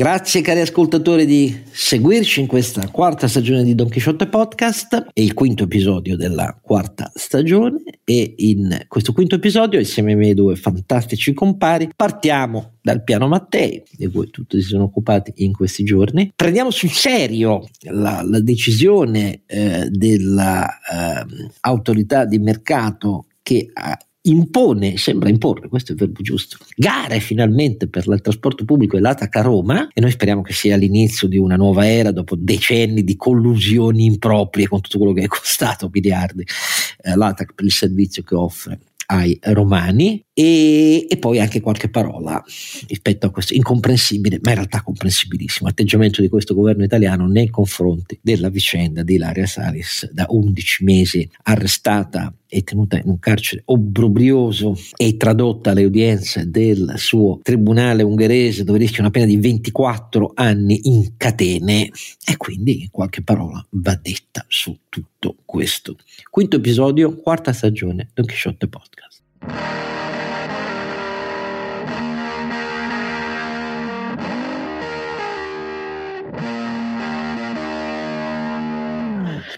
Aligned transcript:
Grazie 0.00 0.40
cari 0.40 0.60
ascoltatori 0.60 1.26
di 1.26 1.54
seguirci 1.70 2.40
in 2.40 2.46
questa 2.46 2.88
quarta 2.88 3.28
stagione 3.28 3.64
di 3.64 3.74
Don 3.74 3.90
Quixote 3.90 4.28
Podcast, 4.28 5.08
è 5.12 5.20
il 5.20 5.34
quinto 5.34 5.64
episodio 5.64 6.16
della 6.16 6.58
quarta 6.58 7.12
stagione 7.14 7.82
e 8.02 8.32
in 8.38 8.86
questo 8.88 9.12
quinto 9.12 9.34
episodio 9.34 9.78
insieme 9.78 10.12
ai 10.12 10.16
miei 10.16 10.32
due 10.32 10.56
fantastici 10.56 11.34
compari 11.34 11.90
partiamo 11.94 12.76
dal 12.80 13.04
piano 13.04 13.28
Mattei, 13.28 13.82
di 13.90 14.08
cui 14.08 14.30
tutti 14.30 14.58
si 14.62 14.68
sono 14.68 14.84
occupati 14.84 15.34
in 15.44 15.52
questi 15.52 15.84
giorni. 15.84 16.32
Prendiamo 16.34 16.70
sul 16.70 16.92
serio 16.92 17.68
la, 17.80 18.22
la 18.24 18.40
decisione 18.40 19.42
eh, 19.44 19.86
dell'autorità 19.90 22.22
ehm, 22.22 22.26
uh, 22.26 22.30
di 22.30 22.38
mercato 22.38 23.26
che 23.42 23.68
ha 23.70 23.98
impone, 24.22 24.96
sembra 24.98 25.28
imporre, 25.28 25.68
questo 25.68 25.92
è 25.92 25.94
il 25.94 26.00
verbo 26.00 26.20
giusto, 26.20 26.58
gare 26.76 27.20
finalmente 27.20 27.88
per 27.88 28.04
il 28.06 28.20
trasporto 28.20 28.64
pubblico 28.64 28.96
e 28.96 29.00
l'ATAC 29.00 29.36
a 29.36 29.42
Roma 29.42 29.88
e 29.92 30.00
noi 30.00 30.10
speriamo 30.10 30.42
che 30.42 30.52
sia 30.52 30.76
l'inizio 30.76 31.26
di 31.26 31.38
una 31.38 31.56
nuova 31.56 31.88
era 31.88 32.10
dopo 32.10 32.36
decenni 32.36 33.02
di 33.02 33.16
collusioni 33.16 34.04
improprie 34.04 34.68
con 34.68 34.80
tutto 34.80 34.98
quello 34.98 35.14
che 35.14 35.22
è 35.22 35.26
costato 35.26 35.88
miliardi 35.92 36.44
eh, 37.02 37.16
l'ATAC 37.16 37.54
per 37.54 37.64
il 37.64 37.72
servizio 37.72 38.22
che 38.22 38.34
offre 38.34 38.78
ai 39.10 39.38
romani. 39.42 40.24
E, 40.32 41.06
e, 41.08 41.16
poi 41.18 41.40
anche 41.40 41.60
qualche 41.60 41.90
parola 41.90 42.42
rispetto 42.86 43.26
a 43.26 43.30
questo 43.30 43.54
incomprensibile, 43.54 44.38
ma 44.42 44.50
in 44.50 44.56
realtà 44.56 44.82
comprensibilissimo 44.82 45.68
atteggiamento 45.68 46.22
di 46.22 46.28
questo 46.28 46.54
governo 46.54 46.84
italiano 46.84 47.26
nei 47.26 47.48
confronti 47.48 48.18
della 48.22 48.48
vicenda 48.48 49.02
di 49.02 49.14
Ilaria 49.14 49.46
Salis, 49.46 50.10
da 50.12 50.26
11 50.28 50.84
mesi 50.84 51.28
arrestata 51.42 52.32
e 52.50 52.62
tenuta 52.64 52.96
in 52.96 53.04
un 53.06 53.18
carcere 53.20 53.62
obbrobrioso 53.66 54.74
e 54.96 55.16
tradotta 55.16 55.70
alle 55.70 55.84
udienze 55.84 56.50
del 56.50 56.94
suo 56.96 57.38
tribunale 57.42 58.02
ungherese 58.02 58.64
dove 58.64 58.78
rischia 58.78 59.02
una 59.02 59.10
pena 59.10 59.26
di 59.26 59.36
24 59.36 60.32
anni 60.34 60.80
in 60.84 61.12
catene 61.16 61.90
e 62.24 62.36
quindi 62.36 62.88
qualche 62.90 63.22
parola 63.22 63.64
va 63.70 63.98
detta 64.02 64.44
su 64.48 64.76
tutto 64.88 65.36
questo. 65.44 65.96
Quinto 66.28 66.56
episodio, 66.56 67.14
quarta 67.14 67.52
stagione 67.52 68.08
Don 68.12 68.26
Quixote 68.26 68.68
Podcast. 68.68 69.22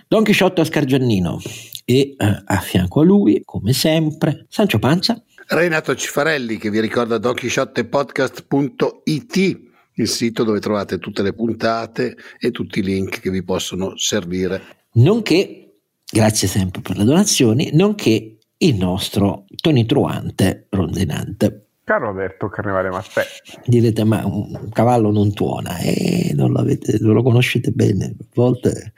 Don 0.09 0.25
Chisciotto 0.25 0.61
Oscar 0.61 0.85
Giannino 0.85 1.41
e 1.85 2.15
eh, 2.17 2.43
a 2.45 2.59
fianco 2.59 3.01
a 3.01 3.05
lui, 3.05 3.43
come 3.45 3.73
sempre, 3.73 4.47
Sancio 4.49 4.79
Panza. 4.79 5.21
Renato 5.49 5.93
Cifarelli 5.95 6.57
che 6.57 6.71
vi 6.71 6.81
ricorda 6.81 7.19
donchisciottepodcast.it 7.19 9.71
il 9.97 10.09
sito 10.09 10.45
dove 10.45 10.61
trovate 10.61 10.99
tutte 10.99 11.23
le 11.23 11.35
puntate 11.35 12.17
e 12.39 12.51
tutti 12.51 12.79
i 12.79 12.83
link 12.83 13.21
che 13.21 13.31
vi 13.31 13.43
possono 13.43 13.97
servire. 13.97 14.87
Nonché, 14.93 15.81
grazie 16.11 16.49
sempre 16.49 16.81
per 16.81 16.97
le 16.97 17.05
donazioni, 17.05 17.71
nonché 17.75 18.39
il 18.57 18.75
nostro 18.77 19.45
tonitruante 19.61 20.67
rondinante. 20.71 21.67
Caro 21.85 22.09
Alberto 22.09 22.49
Carnevale 22.49 22.91
Mattei. 22.91 23.25
Direte, 23.67 24.05
ma 24.05 24.25
un 24.25 24.69
cavallo 24.71 25.11
non 25.11 25.35
tuona, 25.35 25.79
e 25.79 26.29
eh, 26.29 26.35
non, 26.35 26.53
non, 26.53 27.13
lo 27.13 27.23
conoscete 27.23 27.73
bene. 27.73 28.15
A 28.19 28.25
volte 28.35 28.93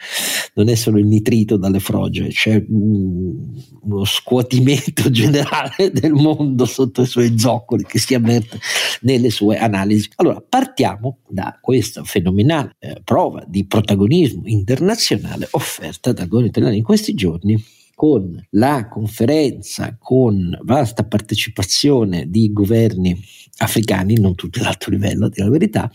non 0.55 0.69
è 0.69 0.75
solo 0.75 0.99
il 0.99 1.07
nitrito 1.07 1.57
dalle 1.57 1.81
froge, 1.81 2.29
c'è 2.29 2.65
uno 2.69 4.05
scuotimento 4.05 5.11
generale 5.13 5.91
del 5.93 6.13
mondo 6.13 6.65
sotto 6.65 7.03
i 7.03 7.07
suoi 7.07 7.39
zoccoli 7.39 7.85
che 7.85 7.99
si 7.99 8.15
avverte 8.15 8.59
nelle 9.03 9.31
sue 9.31 9.57
analisi. 9.59 10.09
Allora, 10.17 10.43
partiamo 10.47 11.19
da 11.29 11.59
questa 11.61 12.05
fenomenale 12.05 12.77
eh, 12.79 13.01
prova 13.05 13.45
di 13.47 13.67
protagonismo 13.67 14.43
internazionale 14.47 15.49
offerta 15.51 16.13
dal 16.13 16.29
governo 16.29 16.49
italiano 16.49 16.75
in 16.75 16.83
questi 16.83 17.15
giorni 17.15 17.63
con 17.95 18.45
la 18.51 18.89
conferenza 18.89 19.97
con 19.99 20.59
vasta 20.63 21.05
partecipazione 21.05 22.29
di 22.29 22.53
governi 22.53 23.19
africani, 23.59 24.19
non 24.19 24.35
tutti 24.35 24.59
ad 24.59 24.67
alto 24.67 24.91
livello, 24.91 25.27
a 25.27 25.29
dire 25.29 25.45
la 25.45 25.51
verità, 25.51 25.91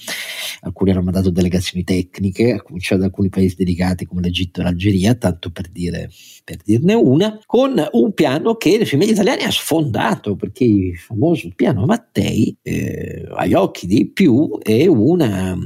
alcuni 0.61 0.91
hanno 0.91 1.01
mandato 1.01 1.29
delegazioni 1.29 1.83
tecniche, 1.83 2.53
a 2.53 2.61
cominciare 2.61 3.01
da 3.01 3.07
alcuni 3.07 3.29
paesi 3.29 3.55
dedicati 3.55 4.05
come 4.05 4.21
l'Egitto 4.21 4.61
e 4.61 4.63
l'Algeria, 4.63 5.15
tanto 5.15 5.51
per, 5.51 5.67
dire, 5.69 6.09
per 6.43 6.57
dirne 6.63 6.93
una, 6.93 7.39
con 7.45 7.85
un 7.91 8.13
piano 8.13 8.55
che 8.55 8.77
le 8.77 8.85
famiglie 8.85 9.11
italiane 9.11 9.43
ha 9.43 9.51
sfondato, 9.51 10.35
perché 10.35 10.63
il 10.63 10.97
famoso 10.97 11.49
piano 11.53 11.85
Mattei, 11.85 12.55
eh, 12.61 13.27
agli 13.31 13.53
occhi 13.53 13.87
di 13.87 14.07
più, 14.07 14.57
è 14.61 14.85
una 14.87 15.57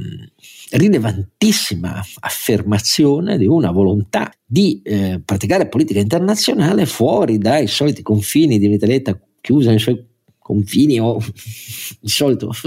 rilevantissima 0.70 2.02
affermazione 2.20 3.38
di 3.38 3.46
una 3.46 3.70
volontà 3.70 4.32
di 4.44 4.80
eh, 4.82 5.20
praticare 5.24 5.68
politica 5.68 6.00
internazionale 6.00 6.86
fuori 6.86 7.38
dai 7.38 7.66
soliti 7.66 8.02
confini 8.02 8.58
di 8.58 8.66
un'Italietta 8.66 9.18
chiusa 9.40 9.70
nei 9.70 9.78
suoi 9.78 10.13
confini 10.44 11.00
o 11.00 11.16
di 12.00 12.08
solito 12.08 12.50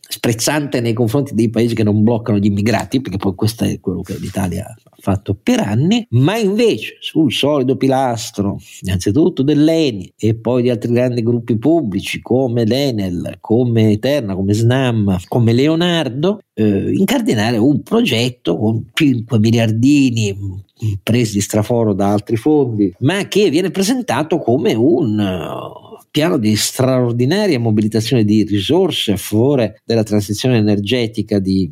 sprezzante 0.00 0.80
nei 0.80 0.92
confronti 0.92 1.34
dei 1.34 1.50
paesi 1.50 1.74
che 1.74 1.82
non 1.82 2.02
bloccano 2.02 2.38
gli 2.38 2.46
immigrati, 2.46 3.00
perché 3.00 3.18
poi 3.18 3.34
questo 3.34 3.64
è 3.64 3.80
quello 3.80 4.00
che 4.02 4.16
l'Italia 4.18 4.64
ha 4.66 4.96
fatto 4.98 5.36
per 5.40 5.60
anni, 5.60 6.06
ma 6.10 6.36
invece 6.36 6.96
sul 7.00 7.32
solido 7.32 7.76
pilastro, 7.76 8.58
innanzitutto 8.82 9.42
dell'ENI 9.42 10.14
e 10.16 10.34
poi 10.34 10.62
di 10.62 10.70
altri 10.70 10.92
grandi 10.92 11.22
gruppi 11.22 11.58
pubblici 11.58 12.20
come 12.20 12.64
l'Enel, 12.64 13.38
come 13.40 13.90
Eterna, 13.90 14.34
come 14.34 14.52
Snam, 14.52 15.18
come 15.28 15.52
Leonardo, 15.52 16.40
eh, 16.54 16.92
incardinare 16.92 17.56
un 17.56 17.82
progetto 17.82 18.56
con 18.56 18.84
5 18.92 19.38
miliardini 19.38 20.62
presi 21.02 21.34
di 21.34 21.40
straforo 21.40 21.92
da 21.92 22.12
altri 22.12 22.36
fondi, 22.36 22.92
ma 23.00 23.26
che 23.26 23.50
viene 23.50 23.70
presentato 23.70 24.38
come 24.38 24.74
un 24.74 25.82
piano 26.14 26.38
di 26.38 26.54
straordinaria 26.54 27.58
mobilitazione 27.58 28.22
di 28.22 28.44
risorse 28.44 29.10
a 29.10 29.16
favore 29.16 29.82
della 29.84 30.04
transizione 30.04 30.58
energetica 30.58 31.40
di 31.40 31.68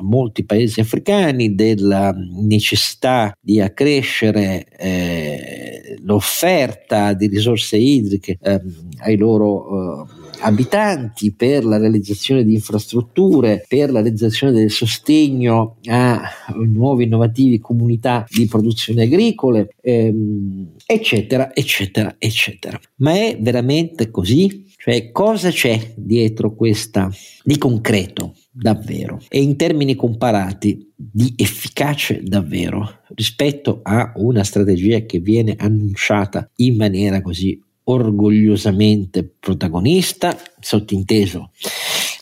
molti 0.00 0.44
paesi 0.44 0.78
africani, 0.78 1.56
della 1.56 2.14
necessità 2.40 3.32
di 3.40 3.60
accrescere 3.60 4.64
eh, 4.78 5.98
l'offerta 6.04 7.14
di 7.14 7.26
risorse 7.26 7.78
idriche 7.78 8.38
eh, 8.40 8.60
ai 8.98 9.16
loro 9.16 10.06
eh, 10.06 10.19
abitanti, 10.40 11.32
per 11.32 11.64
la 11.64 11.78
realizzazione 11.78 12.44
di 12.44 12.54
infrastrutture, 12.54 13.64
per 13.68 13.90
la 13.90 14.00
realizzazione 14.00 14.52
del 14.52 14.70
sostegno 14.70 15.76
a 15.86 16.20
nuove 16.66 17.04
innovativi 17.04 17.58
comunità 17.58 18.26
di 18.28 18.46
produzione 18.46 19.02
agricole, 19.02 19.74
ehm, 19.80 20.72
eccetera, 20.86 21.54
eccetera, 21.54 22.16
eccetera. 22.18 22.78
Ma 22.96 23.12
è 23.12 23.38
veramente 23.40 24.10
così? 24.10 24.68
Cioè, 24.76 25.10
cosa 25.12 25.50
c'è 25.50 25.92
dietro 25.94 26.54
questa 26.54 27.10
di 27.44 27.58
concreto 27.58 28.34
davvero 28.50 29.20
e 29.28 29.42
in 29.42 29.56
termini 29.56 29.94
comparati 29.94 30.90
di 30.96 31.34
efficace 31.36 32.22
davvero 32.22 33.00
rispetto 33.14 33.80
a 33.82 34.12
una 34.16 34.42
strategia 34.42 35.00
che 35.00 35.18
viene 35.18 35.54
annunciata 35.58 36.48
in 36.56 36.76
maniera 36.76 37.20
così 37.20 37.60
orgogliosamente 37.84 39.24
protagonista, 39.38 40.36
sottinteso 40.58 41.50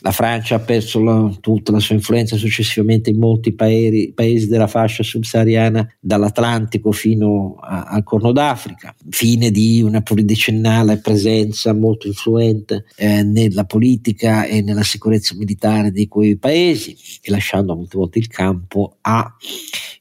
la 0.01 0.11
Francia 0.11 0.55
ha 0.55 0.59
perso 0.59 1.01
la, 1.01 1.29
tutta 1.41 1.71
la 1.71 1.79
sua 1.79 1.95
influenza 1.95 2.37
successivamente 2.37 3.09
in 3.09 3.17
molti 3.17 3.53
paesi, 3.53 4.13
paesi 4.13 4.47
della 4.47 4.67
fascia 4.67 5.03
subsahariana, 5.03 5.95
dall'Atlantico 5.99 6.91
fino 6.91 7.57
al 7.59 8.03
Corno 8.03 8.31
d'Africa. 8.31 8.95
Fine 9.09 9.51
di 9.51 9.81
una 9.81 10.01
pluridecennale 10.01 10.99
presenza 10.99 11.73
molto 11.73 12.07
influente 12.07 12.85
eh, 12.95 13.23
nella 13.23 13.65
politica 13.65 14.45
e 14.45 14.61
nella 14.61 14.83
sicurezza 14.83 15.35
militare 15.35 15.91
di 15.91 16.07
quei 16.07 16.37
paesi 16.37 16.95
e 17.21 17.29
lasciando 17.31 17.75
molte 17.75 17.97
volte 17.97 18.19
il 18.19 18.27
campo 18.27 18.97
a 19.01 19.35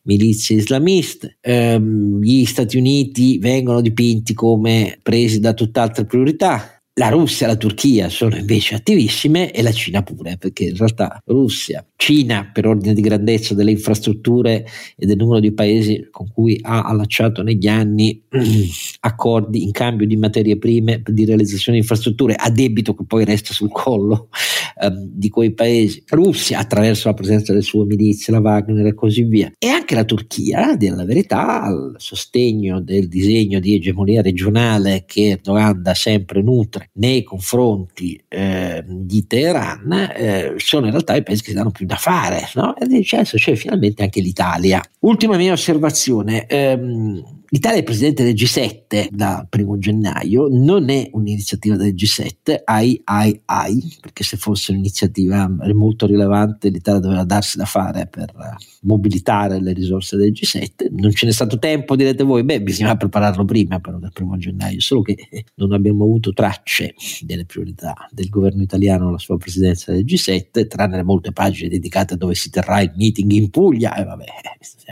milizie 0.09 0.57
islamiste. 0.57 1.37
Eh, 1.41 1.81
gli 2.21 2.45
Stati 2.47 2.79
Uniti 2.79 3.39
vengono 3.39 3.83
dipinti 3.83 4.33
come 4.33 4.99
presi 5.03 5.39
da 5.39 5.53
tutt'altre 5.53 6.07
priorità 6.07 6.78
la 6.99 7.11
Russia 7.11 7.47
e 7.47 7.51
la 7.51 7.57
Turchia 7.57 8.09
sono 8.09 8.37
invece 8.37 8.75
attivissime 8.75 9.53
e 9.53 9.63
la 9.63 9.71
Cina 9.71 10.03
pure, 10.03 10.37
perché 10.37 10.65
in 10.65 10.77
realtà 10.77 11.23
Russia, 11.27 11.87
Cina 11.95 12.51
per 12.53 12.67
ordine 12.67 12.93
di 12.93 13.01
grandezza 13.01 13.55
delle 13.55 13.71
infrastrutture 13.71 14.67
e 14.97 15.07
del 15.07 15.17
numero 15.17 15.39
di 15.39 15.53
paesi 15.53 16.09
con 16.11 16.29
cui 16.33 16.59
ha 16.61 16.83
allacciato 16.83 17.43
negli 17.43 17.69
anni 17.69 18.21
accordi 19.01 19.63
in 19.63 19.71
cambio 19.71 20.07
di 20.07 20.17
materie 20.17 20.59
prime 20.59 21.01
di 21.05 21.25
realizzazione 21.25 21.79
di 21.79 21.85
infrastrutture 21.85 22.35
a 22.35 22.51
debito 22.51 22.95
che 22.95 23.05
poi 23.07 23.25
resta 23.25 23.53
sul 23.53 23.71
collo 23.71 24.29
ehm, 24.83 25.09
di 25.13 25.29
quei 25.29 25.55
paesi. 25.55 26.03
Russia 26.09 26.59
attraverso 26.59 27.07
la 27.07 27.15
presenza 27.15 27.53
delle 27.53 27.65
sue 27.65 27.85
milizie, 27.85 28.33
la 28.33 28.41
Wagner 28.41 28.87
e 28.87 28.95
così 28.95 29.23
via. 29.23 29.53
E 29.57 29.69
anche 29.69 29.95
la 29.95 30.05
Turchia, 30.05 30.71
a 30.71 30.77
dire 30.77 31.05
verità, 31.05 31.63
al 31.63 31.95
sostegno 31.99 32.81
del 32.81 33.07
disegno 33.07 33.61
di 33.61 33.77
egemonia 33.77 34.21
regionale 34.21 35.05
che 35.07 35.29
Erdogan 35.29 35.81
da 35.81 35.95
sempre 35.95 36.43
nutre 36.43 36.88
nei 36.95 37.23
confronti 37.23 38.21
eh, 38.29 38.85
di 38.87 39.27
Teheran 39.27 39.93
eh, 40.15 40.55
sono 40.57 40.87
in 40.87 40.93
realtà 40.93 41.15
i 41.15 41.23
paesi 41.23 41.43
che 41.43 41.51
si 41.51 41.57
danno 41.57 41.71
più 41.71 41.87
da 41.87 41.97
fare, 41.97 42.49
no? 42.55 42.77
E 42.77 42.85
adesso 42.85 43.37
c'è 43.37 43.55
finalmente 43.55 44.03
anche 44.03 44.21
l'Italia. 44.21 44.83
Ultima 45.01 45.37
mia 45.37 45.53
osservazione, 45.53 46.47
ehm, 46.47 47.38
L'Italia 47.51 47.79
è 47.79 47.83
presidente 47.83 48.25
del 48.25 48.35
G7 48.35 49.09
dal 49.11 49.47
primo 49.49 49.79
gennaio, 49.79 50.49
non 50.51 50.91
è 50.91 51.09
un'iniziativa 51.13 51.77
del 51.77 51.95
G7, 51.95 52.61
ai 52.65 53.01
ai 53.05 53.41
ai, 53.47 53.97
perché 54.03 54.23
se 54.23 54.37
fosse 54.37 54.73
un'iniziativa 54.73 55.51
molto 55.73 56.05
rilevante 56.05 56.69
l'Italia 56.69 57.01
doveva 57.01 57.25
darsi 57.25 57.57
da 57.57 57.65
fare 57.65 58.07
per 58.07 58.35
mobilitare 58.83 59.63
le 59.63 59.73
risorse 59.73 60.19
del 60.19 60.33
G7, 60.33 60.89
non 60.91 61.11
ce 61.13 61.25
n'è 61.25 61.33
stato 61.33 61.59
tempo, 61.59 61.97
direte 61.97 62.23
voi, 62.23 62.45
beh 62.45 62.61
bisognava 62.61 62.99
prepararlo 62.99 63.47
prima 63.47 63.81
però 63.81 63.99
del 63.99 64.13
primo 64.13 64.37
gennaio, 64.37 64.81
solo 64.81 65.01
che 65.01 65.17
non 65.55 65.73
abbiamo 65.73 66.05
avuto 66.05 66.35
tracce 66.35 66.95
delle 67.23 67.47
priorità 67.47 67.95
del 68.11 68.29
governo 68.29 68.61
italiano 68.61 69.09
alla 69.09 69.17
sua 69.17 69.39
presidenza 69.39 69.91
del 69.91 70.05
G7, 70.05 70.67
tranne 70.67 70.97
le 70.97 71.03
molte 71.03 71.33
pagine 71.33 71.71
dedicate 71.71 72.13
a 72.13 72.17
dove 72.19 72.35
si 72.35 72.51
terrà 72.51 72.83
il 72.83 72.93
meeting 72.95 73.31
in 73.31 73.49
Puglia, 73.49 73.97
e 73.97 74.05
vabbè, 74.05 74.25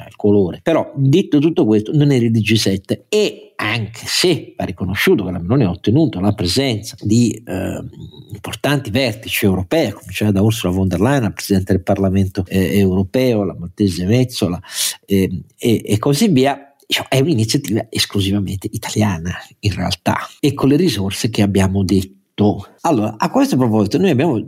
il 0.09 0.17
colore. 0.17 0.61
Però 0.63 0.91
detto 0.97 1.39
tutto 1.39 1.67
questo, 1.67 1.93
non 1.95 2.11
è 2.11 2.15
il 2.15 2.45
G7 2.47 3.07
e 3.09 3.47
anche 3.57 4.03
se 4.07 4.55
va 4.57 4.65
riconosciuto 4.65 5.25
che 5.25 5.33
la 5.33 5.41
Meloni 5.41 5.65
ha 5.65 5.71
ottenuto 5.71 6.21
la 6.21 6.33
presenza 6.33 6.95
di 7.01 7.33
eh, 7.33 7.83
importanti 8.33 8.91
vertici 8.91 9.45
europei, 9.45 9.87
a 9.87 9.95
cominciare 9.95 10.31
da 10.31 10.43
Ursula 10.43 10.73
von 10.73 10.87
der 10.87 11.01
Leyen, 11.01 11.23
la 11.23 11.31
Presidente 11.31 11.73
del 11.73 11.83
Parlamento 11.83 12.45
eh, 12.47 12.79
europeo, 12.79 13.45
la 13.45 13.57
Maltese 13.59 14.05
Mezzola 14.05 14.61
eh, 15.05 15.43
e, 15.59 15.83
e 15.85 15.99
così 15.99 16.29
via, 16.29 16.75
diciamo, 16.87 17.09
è 17.11 17.19
un'iniziativa 17.19 17.87
esclusivamente 17.89 18.69
italiana 18.71 19.35
in 19.61 19.75
realtà 19.75 20.19
e 20.39 20.55
con 20.55 20.69
le 20.69 20.77
risorse 20.77 21.31
che 21.31 21.43
abbiamo 21.43 21.83
detto. 21.83 22.15
Allora, 22.83 23.15
a 23.17 23.31
questo 23.31 23.57
proposito, 23.57 23.99
noi 23.99 24.11
abbiamo 24.11 24.39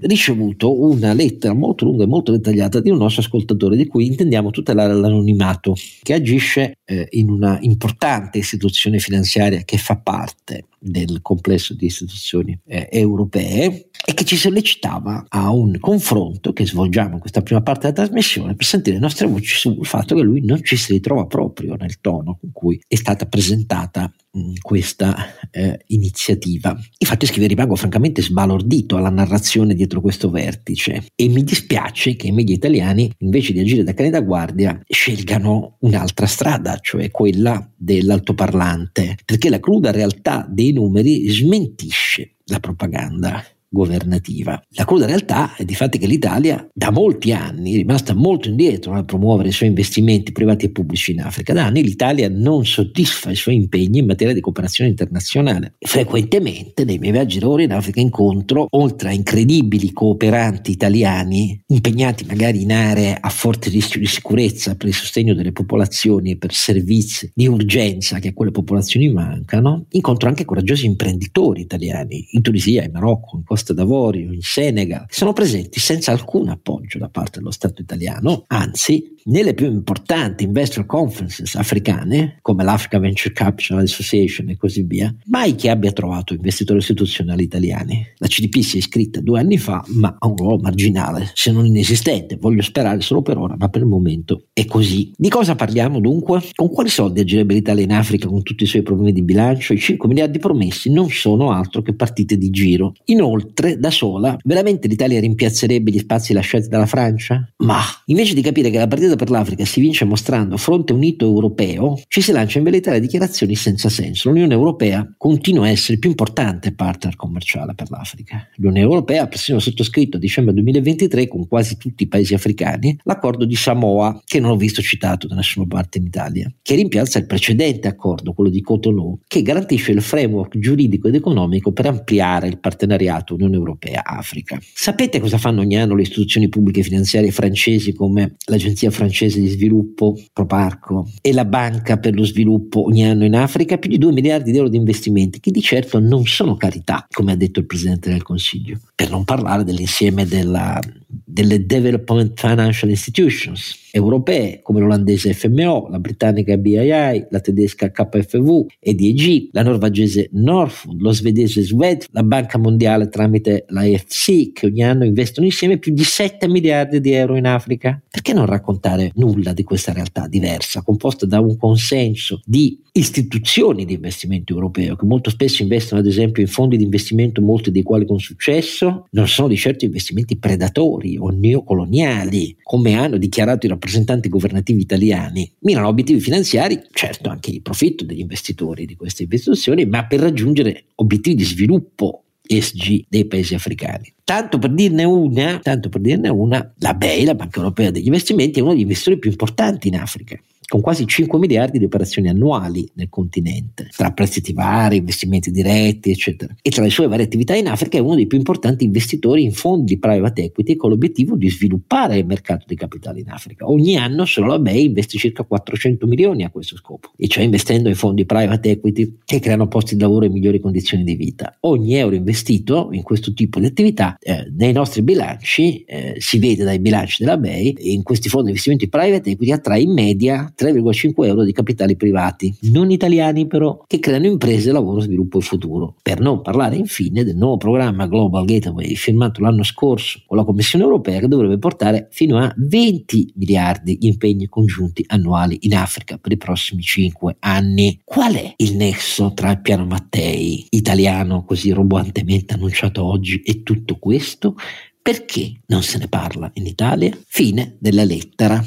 ricevuto 0.00 0.80
una 0.80 1.12
lettera 1.12 1.54
molto 1.54 1.84
lunga 1.84 2.04
e 2.04 2.06
molto 2.08 2.32
dettagliata 2.32 2.80
di 2.80 2.90
un 2.90 2.98
nostro 2.98 3.22
ascoltatore 3.22 3.76
di 3.76 3.86
cui 3.86 4.06
intendiamo 4.06 4.50
tutelare 4.50 4.94
l'anonimato, 4.94 5.74
che 6.02 6.14
agisce 6.14 6.78
eh, 6.84 7.06
in 7.12 7.30
una 7.30 7.58
importante 7.60 8.38
istituzione 8.38 8.98
finanziaria 8.98 9.62
che 9.64 9.78
fa 9.78 9.96
parte 9.96 10.66
del 10.78 11.20
complesso 11.22 11.74
di 11.74 11.86
istituzioni 11.86 12.58
eh, 12.66 12.88
europee 12.90 13.88
e 14.04 14.12
che 14.12 14.24
ci 14.24 14.36
sollecitava 14.36 15.24
a 15.28 15.50
un 15.50 15.78
confronto 15.80 16.52
che 16.52 16.66
svolgiamo 16.66 17.14
in 17.14 17.20
questa 17.20 17.40
prima 17.40 17.62
parte 17.62 17.90
della 17.90 18.04
trasmissione 18.04 18.54
per 18.54 18.66
sentire 18.66 18.96
le 18.96 19.02
nostre 19.02 19.26
voci 19.26 19.56
sul 19.56 19.86
fatto 19.86 20.14
che 20.14 20.20
lui 20.20 20.44
non 20.44 20.62
ci 20.62 20.76
si 20.76 20.92
ritrova 20.92 21.26
proprio 21.26 21.74
nel 21.74 22.00
tono 22.00 22.36
con 22.38 22.52
cui 22.52 22.78
è 22.86 22.96
stata 22.96 23.24
presentata 23.24 24.12
mh, 24.32 24.52
questa 24.60 25.16
eh, 25.50 25.80
iniziativa. 25.88 26.78
Infatti 26.98 27.24
scrive 27.24 27.46
rimango 27.46 27.76
francamente 27.76 28.20
sbalordito 28.20 28.96
alla 28.96 29.08
narrazione 29.08 29.74
dietro 29.74 30.02
questo 30.02 30.30
vertice 30.30 31.06
e 31.14 31.28
mi 31.28 31.42
dispiace 31.42 32.14
che 32.16 32.26
i 32.26 32.32
media 32.32 32.54
italiani 32.54 33.10
invece 33.18 33.54
di 33.54 33.60
agire 33.60 33.84
da 33.84 33.94
cani 33.94 34.10
da 34.10 34.20
guardia 34.20 34.78
scelgano 34.86 35.76
un'altra 35.80 36.26
strada, 36.26 36.76
cioè 36.80 37.10
quella 37.10 37.70
dell'altoparlante, 37.74 39.16
perché 39.24 39.48
la 39.48 39.60
cruda 39.60 39.90
realtà 39.90 40.46
dei 40.48 40.72
numeri 40.72 41.28
smentisce 41.30 42.36
la 42.46 42.60
propaganda 42.60 43.42
governativa. 43.74 44.62
La 44.70 44.86
cruda 44.86 45.04
realtà 45.04 45.54
è 45.56 45.64
di 45.64 45.74
fatto 45.74 45.98
che 45.98 46.06
l'Italia 46.06 46.66
da 46.72 46.90
molti 46.90 47.32
anni 47.32 47.74
è 47.74 47.76
rimasta 47.76 48.14
molto 48.14 48.48
indietro 48.48 48.94
nel 48.94 49.04
promuovere 49.04 49.48
i 49.48 49.52
suoi 49.52 49.68
investimenti 49.68 50.32
privati 50.32 50.66
e 50.66 50.70
pubblici 50.70 51.10
in 51.12 51.20
Africa. 51.20 51.52
Da 51.52 51.66
anni 51.66 51.82
l'Italia 51.82 52.30
non 52.30 52.64
soddisfa 52.64 53.30
i 53.30 53.36
suoi 53.36 53.56
impegni 53.56 53.98
in 53.98 54.06
materia 54.06 54.32
di 54.32 54.40
cooperazione 54.40 54.90
internazionale. 54.90 55.74
Frequentemente 55.78 56.84
nei 56.84 56.98
miei 56.98 57.12
viaggi 57.12 57.38
d'oro 57.38 57.60
in 57.60 57.72
Africa 57.72 58.00
incontro, 58.00 58.66
oltre 58.70 59.10
a 59.10 59.12
incredibili 59.12 59.92
cooperanti 59.92 60.70
italiani 60.70 61.60
impegnati 61.66 62.24
magari 62.24 62.62
in 62.62 62.72
aree 62.72 63.16
a 63.20 63.28
forte 63.28 63.68
rischio 63.68 64.00
di 64.00 64.06
sicurezza 64.06 64.76
per 64.76 64.88
il 64.88 64.94
sostegno 64.94 65.34
delle 65.34 65.52
popolazioni 65.52 66.30
e 66.32 66.36
per 66.36 66.54
servizi 66.54 67.30
di 67.34 67.48
urgenza 67.48 68.20
che 68.20 68.28
a 68.28 68.32
quelle 68.32 68.52
popolazioni 68.52 69.10
mancano, 69.10 69.86
incontro 69.90 70.28
anche 70.28 70.44
coraggiosi 70.44 70.86
imprenditori 70.86 71.62
italiani 71.62 72.28
in 72.30 72.42
Tunisia, 72.42 72.84
in 72.84 72.92
Marocco, 72.92 73.36
in 73.36 73.44
Costa 73.44 73.63
Costa 73.64 73.72
d'Avorio, 73.72 74.30
in 74.30 74.42
Senegal, 74.42 75.06
sono 75.08 75.32
presenti 75.32 75.80
senza 75.80 76.12
alcun 76.12 76.48
appoggio 76.48 76.98
da 76.98 77.08
parte 77.08 77.38
dello 77.38 77.50
Stato 77.50 77.80
italiano, 77.80 78.44
anzi 78.48 79.14
nelle 79.26 79.54
più 79.54 79.66
importanti 79.70 80.44
investor 80.44 80.84
conferences 80.84 81.54
africane, 81.54 82.36
come 82.42 82.62
l'Africa 82.62 82.98
Venture 82.98 83.32
Capital 83.32 83.78
Association 83.78 84.50
e 84.50 84.58
così 84.58 84.82
via, 84.82 85.14
mai 85.26 85.54
chi 85.54 85.68
abbia 85.68 85.92
trovato 85.92 86.34
investitori 86.34 86.78
istituzionali 86.78 87.42
italiani. 87.42 88.06
La 88.18 88.26
CDP 88.26 88.60
si 88.60 88.76
è 88.76 88.78
iscritta 88.80 89.22
due 89.22 89.40
anni 89.40 89.56
fa, 89.56 89.82
ma 89.94 90.14
ha 90.18 90.26
un 90.26 90.36
ruolo 90.36 90.58
marginale, 90.58 91.30
se 91.32 91.50
non 91.50 91.64
inesistente. 91.64 92.36
Voglio 92.36 92.60
sperare 92.60 93.00
solo 93.00 93.22
per 93.22 93.38
ora, 93.38 93.56
ma 93.58 93.68
per 93.68 93.80
il 93.80 93.88
momento 93.88 94.48
è 94.52 94.66
così. 94.66 95.10
Di 95.16 95.30
cosa 95.30 95.54
parliamo 95.54 96.00
dunque? 96.00 96.42
Con 96.52 96.68
quali 96.68 96.90
soldi 96.90 97.20
agirebbe 97.20 97.54
l'Italia 97.54 97.84
in 97.84 97.92
Africa 97.92 98.28
con 98.28 98.42
tutti 98.42 98.64
i 98.64 98.66
suoi 98.66 98.82
problemi 98.82 99.12
di 99.12 99.22
bilancio? 99.22 99.72
I 99.72 99.78
5 99.78 100.06
miliardi 100.06 100.38
promessi 100.38 100.90
non 100.90 101.08
sono 101.08 101.50
altro 101.50 101.80
che 101.80 101.94
partite 101.94 102.36
di 102.36 102.50
giro. 102.50 102.92
Inoltre, 103.06 103.43
da 103.78 103.90
sola, 103.90 104.36
veramente 104.44 104.88
l'Italia 104.88 105.20
rimpiazzerebbe 105.20 105.90
gli 105.90 105.98
spazi 105.98 106.32
lasciati 106.32 106.68
dalla 106.68 106.86
Francia? 106.86 107.48
Ma 107.58 107.80
invece 108.06 108.34
di 108.34 108.42
capire 108.42 108.70
che 108.70 108.78
la 108.78 108.88
partita 108.88 109.16
per 109.16 109.30
l'Africa 109.30 109.64
si 109.64 109.80
vince 109.80 110.04
mostrando 110.04 110.56
fronte 110.56 110.92
unito 110.92 111.26
europeo, 111.26 112.00
ci 112.08 112.20
si 112.20 112.32
lancia 112.32 112.58
in 112.58 112.64
velleitarie 112.64 113.00
dichiarazioni 113.00 113.54
senza 113.54 113.88
senso. 113.88 114.28
L'Unione 114.28 114.54
Europea 114.54 115.12
continua 115.16 115.66
a 115.66 115.70
essere 115.70 115.94
il 115.94 115.98
più 115.98 116.10
importante 116.10 116.72
partner 116.72 117.16
commerciale 117.16 117.74
per 117.74 117.90
l'Africa. 117.90 118.48
L'Unione 118.56 118.80
Europea 118.80 119.22
ha 119.22 119.28
persino 119.28 119.58
sottoscritto 119.58 120.16
a 120.16 120.20
dicembre 120.20 120.54
2023 120.54 121.28
con 121.28 121.46
quasi 121.48 121.76
tutti 121.76 122.04
i 122.04 122.08
paesi 122.08 122.34
africani 122.34 122.98
l'accordo 123.04 123.44
di 123.44 123.56
Samoa, 123.56 124.20
che 124.24 124.40
non 124.40 124.50
ho 124.50 124.56
visto 124.56 124.82
citato 124.82 125.26
da 125.26 125.34
nessuna 125.34 125.66
parte 125.66 125.98
in 125.98 126.04
Italia, 126.04 126.52
che 126.62 126.74
rimpiazza 126.74 127.18
il 127.18 127.26
precedente 127.26 127.88
accordo, 127.88 128.32
quello 128.32 128.50
di 128.50 128.60
Cotonou, 128.60 129.20
che 129.26 129.42
garantisce 129.42 129.92
il 129.92 130.02
framework 130.02 130.58
giuridico 130.58 131.08
ed 131.08 131.14
economico 131.14 131.72
per 131.72 131.86
ampliare 131.86 132.48
il 132.48 132.58
partenariato 132.58 133.33
Unione 133.34 133.56
Europea-Africa. 133.56 134.60
Sapete 134.72 135.20
cosa 135.20 135.38
fanno 135.38 135.60
ogni 135.60 135.76
anno 135.76 135.94
le 135.94 136.02
istituzioni 136.02 136.48
pubbliche 136.48 136.82
finanziarie 136.82 137.30
francesi 137.30 137.92
come 137.92 138.36
l'Agenzia 138.46 138.90
francese 138.90 139.40
di 139.40 139.48
sviluppo, 139.48 140.18
Proparco, 140.32 141.10
e 141.20 141.32
la 141.32 141.44
Banca 141.44 141.98
per 141.98 142.14
lo 142.14 142.24
sviluppo 142.24 142.84
ogni 142.84 143.04
anno 143.04 143.24
in 143.24 143.34
Africa, 143.34 143.78
più 143.78 143.90
di 143.90 143.98
2 143.98 144.12
miliardi 144.12 144.50
di 144.50 144.56
euro 144.56 144.68
di 144.68 144.76
investimenti, 144.76 145.40
che 145.40 145.50
di 145.50 145.60
certo 145.60 145.98
non 145.98 146.24
sono 146.26 146.56
carità, 146.56 147.06
come 147.10 147.32
ha 147.32 147.36
detto 147.36 147.60
il 147.60 147.66
Presidente 147.66 148.10
del 148.10 148.22
Consiglio, 148.22 148.78
per 148.94 149.10
non 149.10 149.24
parlare 149.24 149.64
dell'insieme 149.64 150.26
della, 150.26 150.80
delle 151.06 151.66
Development 151.66 152.38
Financial 152.38 152.88
Institutions 152.88 153.82
europee 153.96 154.58
come 154.60 154.80
l'olandese 154.80 155.32
FMO, 155.34 155.86
la 155.88 156.00
britannica 156.00 156.56
BII, 156.56 157.26
la 157.30 157.40
tedesca 157.40 157.92
KFV 157.92 158.66
e 158.80 158.92
DEG, 158.92 159.50
la 159.52 159.62
norvegese 159.62 160.30
Norfund, 160.32 161.00
lo 161.00 161.12
svedese 161.12 161.62
Swed, 161.62 162.06
la 162.10 162.24
Banca 162.24 162.58
Mondiale 162.58 163.08
tramite 163.08 163.66
la 163.68 163.86
EFC 163.86 164.50
che 164.52 164.66
ogni 164.66 164.82
anno 164.82 165.04
investono 165.04 165.46
insieme 165.46 165.78
più 165.78 165.94
di 165.94 166.02
7 166.02 166.48
miliardi 166.48 167.00
di 167.00 167.12
euro 167.12 167.36
in 167.36 167.46
Africa. 167.46 168.02
Perché 168.10 168.32
non 168.32 168.46
raccontare 168.46 169.12
nulla 169.14 169.52
di 169.52 169.62
questa 169.62 169.92
realtà 169.92 170.26
diversa, 170.26 170.82
composta 170.82 171.24
da 171.24 171.38
un 171.38 171.56
consenso 171.56 172.40
di 172.44 172.80
istituzioni 172.96 173.84
di 173.84 173.94
investimento 173.94 174.52
europeo 174.54 174.94
che 174.96 175.04
molto 175.04 175.30
spesso 175.30 175.62
investono 175.62 176.00
ad 176.00 176.06
esempio 176.06 176.42
in 176.42 176.48
fondi 176.48 176.76
di 176.76 176.84
investimento, 176.84 177.40
molti 177.40 177.70
dei 177.70 177.82
quali 177.82 178.06
con 178.06 178.18
successo, 178.18 179.06
non 179.10 179.28
sono 179.28 179.48
di 179.48 179.56
certo 179.56 179.84
investimenti 179.84 180.36
predatori 180.36 181.16
o 181.16 181.28
neocoloniali, 181.28 182.56
come 182.62 182.94
hanno 182.94 183.18
dichiarato 183.18 183.66
i 183.66 183.68
rappresentanti 183.68 183.82
governativi 184.28 184.80
italiani. 184.80 185.50
Mirano 185.60 185.88
obiettivi 185.88 186.20
finanziari, 186.20 186.80
certo 186.92 187.28
anche 187.28 187.50
il 187.50 187.62
profitto 187.62 188.04
degli 188.04 188.20
investitori 188.20 188.86
di 188.86 188.96
queste 188.96 189.26
istituzioni, 189.30 189.86
ma 189.86 190.06
per 190.06 190.20
raggiungere 190.20 190.86
obiettivi 190.96 191.36
di 191.36 191.44
sviluppo 191.44 192.24
ESG 192.46 193.06
dei 193.08 193.26
paesi 193.26 193.54
africani. 193.54 194.12
Tanto 194.22 194.58
per 194.58 194.72
dirne 194.72 195.04
una, 195.04 195.58
tanto 195.62 195.88
per 195.88 196.00
dirne 196.00 196.28
una, 196.28 196.72
la 196.78 196.94
BEI, 196.94 197.24
la 197.24 197.34
Banca 197.34 197.58
Europea 197.58 197.90
degli 197.90 198.06
Investimenti, 198.06 198.58
è 198.58 198.62
uno 198.62 198.72
degli 198.72 198.82
investitori 198.82 199.18
più 199.18 199.30
importanti 199.30 199.88
in 199.88 199.96
Africa 199.96 200.38
con 200.66 200.80
quasi 200.80 201.06
5 201.06 201.38
miliardi 201.38 201.78
di 201.78 201.84
operazioni 201.84 202.28
annuali 202.28 202.88
nel 202.94 203.08
continente, 203.08 203.88
tra 203.94 204.12
prestiti 204.12 204.52
vari, 204.52 204.98
investimenti 204.98 205.50
diretti, 205.50 206.10
eccetera. 206.10 206.54
E 206.62 206.70
tra 206.70 206.82
le 206.82 206.90
sue 206.90 207.06
varie 207.06 207.24
attività 207.24 207.54
in 207.54 207.68
Africa 207.68 207.98
è 207.98 208.00
uno 208.00 208.14
dei 208.14 208.26
più 208.26 208.38
importanti 208.38 208.84
investitori 208.84 209.42
in 209.42 209.52
fondi 209.52 209.94
di 209.94 209.98
private 209.98 210.44
equity 210.44 210.76
con 210.76 210.90
l'obiettivo 210.90 211.36
di 211.36 211.50
sviluppare 211.50 212.18
il 212.18 212.26
mercato 212.26 212.64
di 212.66 212.74
capitale 212.74 213.20
in 213.20 213.30
Africa. 213.30 213.68
Ogni 213.68 213.96
anno 213.96 214.24
solo 214.24 214.46
la 214.48 214.58
BEI 214.58 214.86
investe 214.86 215.18
circa 215.18 215.42
400 215.44 216.06
milioni 216.06 216.44
a 216.44 216.50
questo 216.50 216.76
scopo, 216.76 217.12
e 217.16 217.28
cioè 217.28 217.44
investendo 217.44 217.88
in 217.88 217.94
fondi 217.94 218.24
private 218.24 218.70
equity 218.70 219.18
che 219.24 219.40
creano 219.40 219.68
posti 219.68 219.94
di 219.94 220.00
lavoro 220.00 220.24
e 220.24 220.28
migliori 220.30 220.60
condizioni 220.60 221.04
di 221.04 221.14
vita. 221.14 221.56
Ogni 221.60 221.94
euro 221.94 222.14
investito 222.14 222.88
in 222.92 223.02
questo 223.02 223.34
tipo 223.34 223.60
di 223.60 223.66
attività 223.66 224.16
eh, 224.20 224.50
nei 224.56 224.72
nostri 224.72 225.02
bilanci, 225.02 225.84
eh, 225.84 226.14
si 226.18 226.38
vede 226.38 226.64
dai 226.64 226.78
bilanci 226.78 227.22
della 227.22 227.36
BEI, 227.36 227.92
in 227.92 228.02
questi 228.02 228.28
fondi 228.28 228.46
di 228.46 228.50
investimento 228.50 228.88
private 228.88 229.30
equity 229.30 229.52
attrae 229.52 229.80
in 229.80 229.92
media 229.92 230.52
3,5 230.56 231.24
euro 231.24 231.44
di 231.44 231.52
capitali 231.52 231.96
privati, 231.96 232.54
non 232.62 232.90
italiani 232.90 233.46
però, 233.46 233.84
che 233.86 233.98
creano 233.98 234.26
imprese, 234.26 234.72
lavoro, 234.72 235.00
sviluppo 235.00 235.38
e 235.38 235.42
futuro. 235.42 235.96
Per 236.02 236.20
non 236.20 236.42
parlare 236.42 236.76
infine 236.76 237.24
del 237.24 237.36
nuovo 237.36 237.56
programma 237.56 238.06
Global 238.06 238.44
Gateway 238.44 238.94
firmato 238.94 239.40
l'anno 239.40 239.62
scorso 239.62 240.22
con 240.26 240.36
la 240.36 240.44
Commissione 240.44 240.84
europea 240.84 241.20
che 241.20 241.28
dovrebbe 241.28 241.58
portare 241.58 242.08
fino 242.10 242.38
a 242.38 242.52
20 242.56 243.32
miliardi 243.36 243.96
di 243.98 244.06
impegni 244.06 244.48
congiunti 244.48 245.04
annuali 245.06 245.58
in 245.62 245.74
Africa 245.74 246.18
per 246.18 246.32
i 246.32 246.36
prossimi 246.36 246.82
5 246.82 247.36
anni. 247.40 248.00
Qual 248.04 248.34
è 248.34 248.54
il 248.56 248.76
nesso 248.76 249.32
tra 249.34 249.50
il 249.50 249.60
piano 249.60 249.86
Mattei 249.86 250.66
italiano 250.70 251.44
così 251.44 251.70
roboantemente 251.70 252.54
annunciato 252.54 253.04
oggi 253.04 253.40
e 253.42 253.62
tutto 253.62 253.96
questo? 253.98 254.54
Perché 255.00 255.60
non 255.66 255.82
se 255.82 255.98
ne 255.98 256.08
parla 256.08 256.50
in 256.54 256.66
Italia? 256.66 257.14
Fine 257.26 257.76
della 257.78 258.04
lettera. 258.04 258.64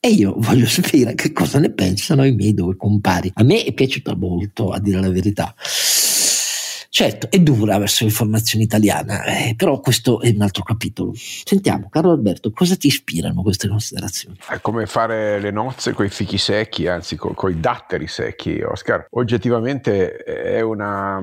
E 0.00 0.10
io 0.10 0.34
voglio 0.36 0.66
sapere 0.66 1.16
che 1.16 1.32
cosa 1.32 1.58
ne 1.58 1.70
pensano 1.72 2.24
i 2.24 2.30
miei 2.30 2.54
due 2.54 2.76
compari. 2.76 3.32
A 3.34 3.42
me 3.42 3.64
è 3.64 3.72
piaciuta 3.72 4.14
molto, 4.14 4.70
a 4.70 4.78
dire 4.78 5.00
la 5.00 5.10
verità. 5.10 5.52
Certo, 6.88 7.28
è 7.30 7.40
dura 7.40 7.78
verso 7.78 8.04
l'informazione 8.04 8.64
italiana, 8.64 9.24
eh, 9.24 9.54
però 9.56 9.80
questo 9.80 10.20
è 10.20 10.30
un 10.30 10.40
altro 10.42 10.62
capitolo. 10.62 11.12
Sentiamo, 11.14 11.88
Carlo 11.88 12.12
Alberto, 12.12 12.52
cosa 12.52 12.76
ti 12.76 12.86
ispirano 12.86 13.42
queste 13.42 13.68
considerazioni? 13.68 14.36
È 14.48 14.60
come 14.60 14.86
fare 14.86 15.40
le 15.40 15.50
nozze 15.50 15.92
con 15.92 16.06
i 16.06 16.10
fichi 16.10 16.38
secchi, 16.38 16.86
anzi 16.86 17.16
con 17.16 17.50
i 17.50 17.58
datteri 17.58 18.06
secchi, 18.06 18.60
Oscar. 18.60 19.06
Oggettivamente 19.10 20.16
è 20.16 20.60
una 20.60 21.20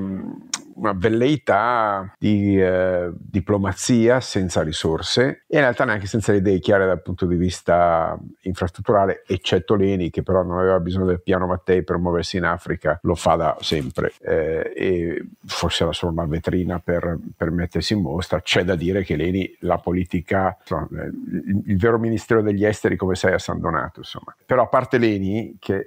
una 0.76 0.92
velleità 0.92 2.14
di 2.18 2.60
eh, 2.60 3.10
diplomazia 3.14 4.20
senza 4.20 4.62
risorse 4.62 5.44
e 5.46 5.56
in 5.56 5.60
realtà 5.60 5.84
neanche 5.84 6.06
senza 6.06 6.32
le 6.32 6.38
idee 6.38 6.58
chiare 6.58 6.86
dal 6.86 7.02
punto 7.02 7.26
di 7.26 7.36
vista 7.36 8.18
infrastrutturale, 8.42 9.22
eccetto 9.26 9.74
Leni 9.74 10.10
che 10.10 10.22
però 10.22 10.42
non 10.42 10.58
aveva 10.58 10.78
bisogno 10.80 11.06
del 11.06 11.22
piano 11.22 11.46
Mattei 11.46 11.82
per 11.82 11.98
muoversi 11.98 12.36
in 12.36 12.44
Africa, 12.44 12.98
lo 13.02 13.14
fa 13.14 13.36
da 13.36 13.56
sempre 13.60 14.12
eh, 14.20 14.72
e 14.74 15.26
forse 15.44 15.84
era 15.84 15.92
solo 15.92 16.12
una 16.12 16.26
vetrina 16.26 16.78
per, 16.78 17.18
per, 17.36 17.50
mettersi 17.50 17.94
in 17.94 18.00
mostra. 18.00 18.40
C'è 18.40 18.64
da 18.64 18.76
dire 18.76 19.02
che 19.02 19.16
Leni 19.16 19.56
la 19.60 19.78
politica, 19.78 20.56
insomma, 20.60 20.88
il, 21.04 21.62
il, 21.66 21.78
vero 21.78 21.98
ministero 21.98 22.42
degli 22.42 22.64
esteri 22.64 22.96
come 22.96 23.14
sei 23.14 23.32
a 23.34 23.38
San 23.38 23.60
Donato, 23.60 24.00
insomma. 24.00 24.34
Però 24.44 24.62
a 24.62 24.66
parte 24.66 24.98
Leni 24.98 25.56
che, 25.58 25.86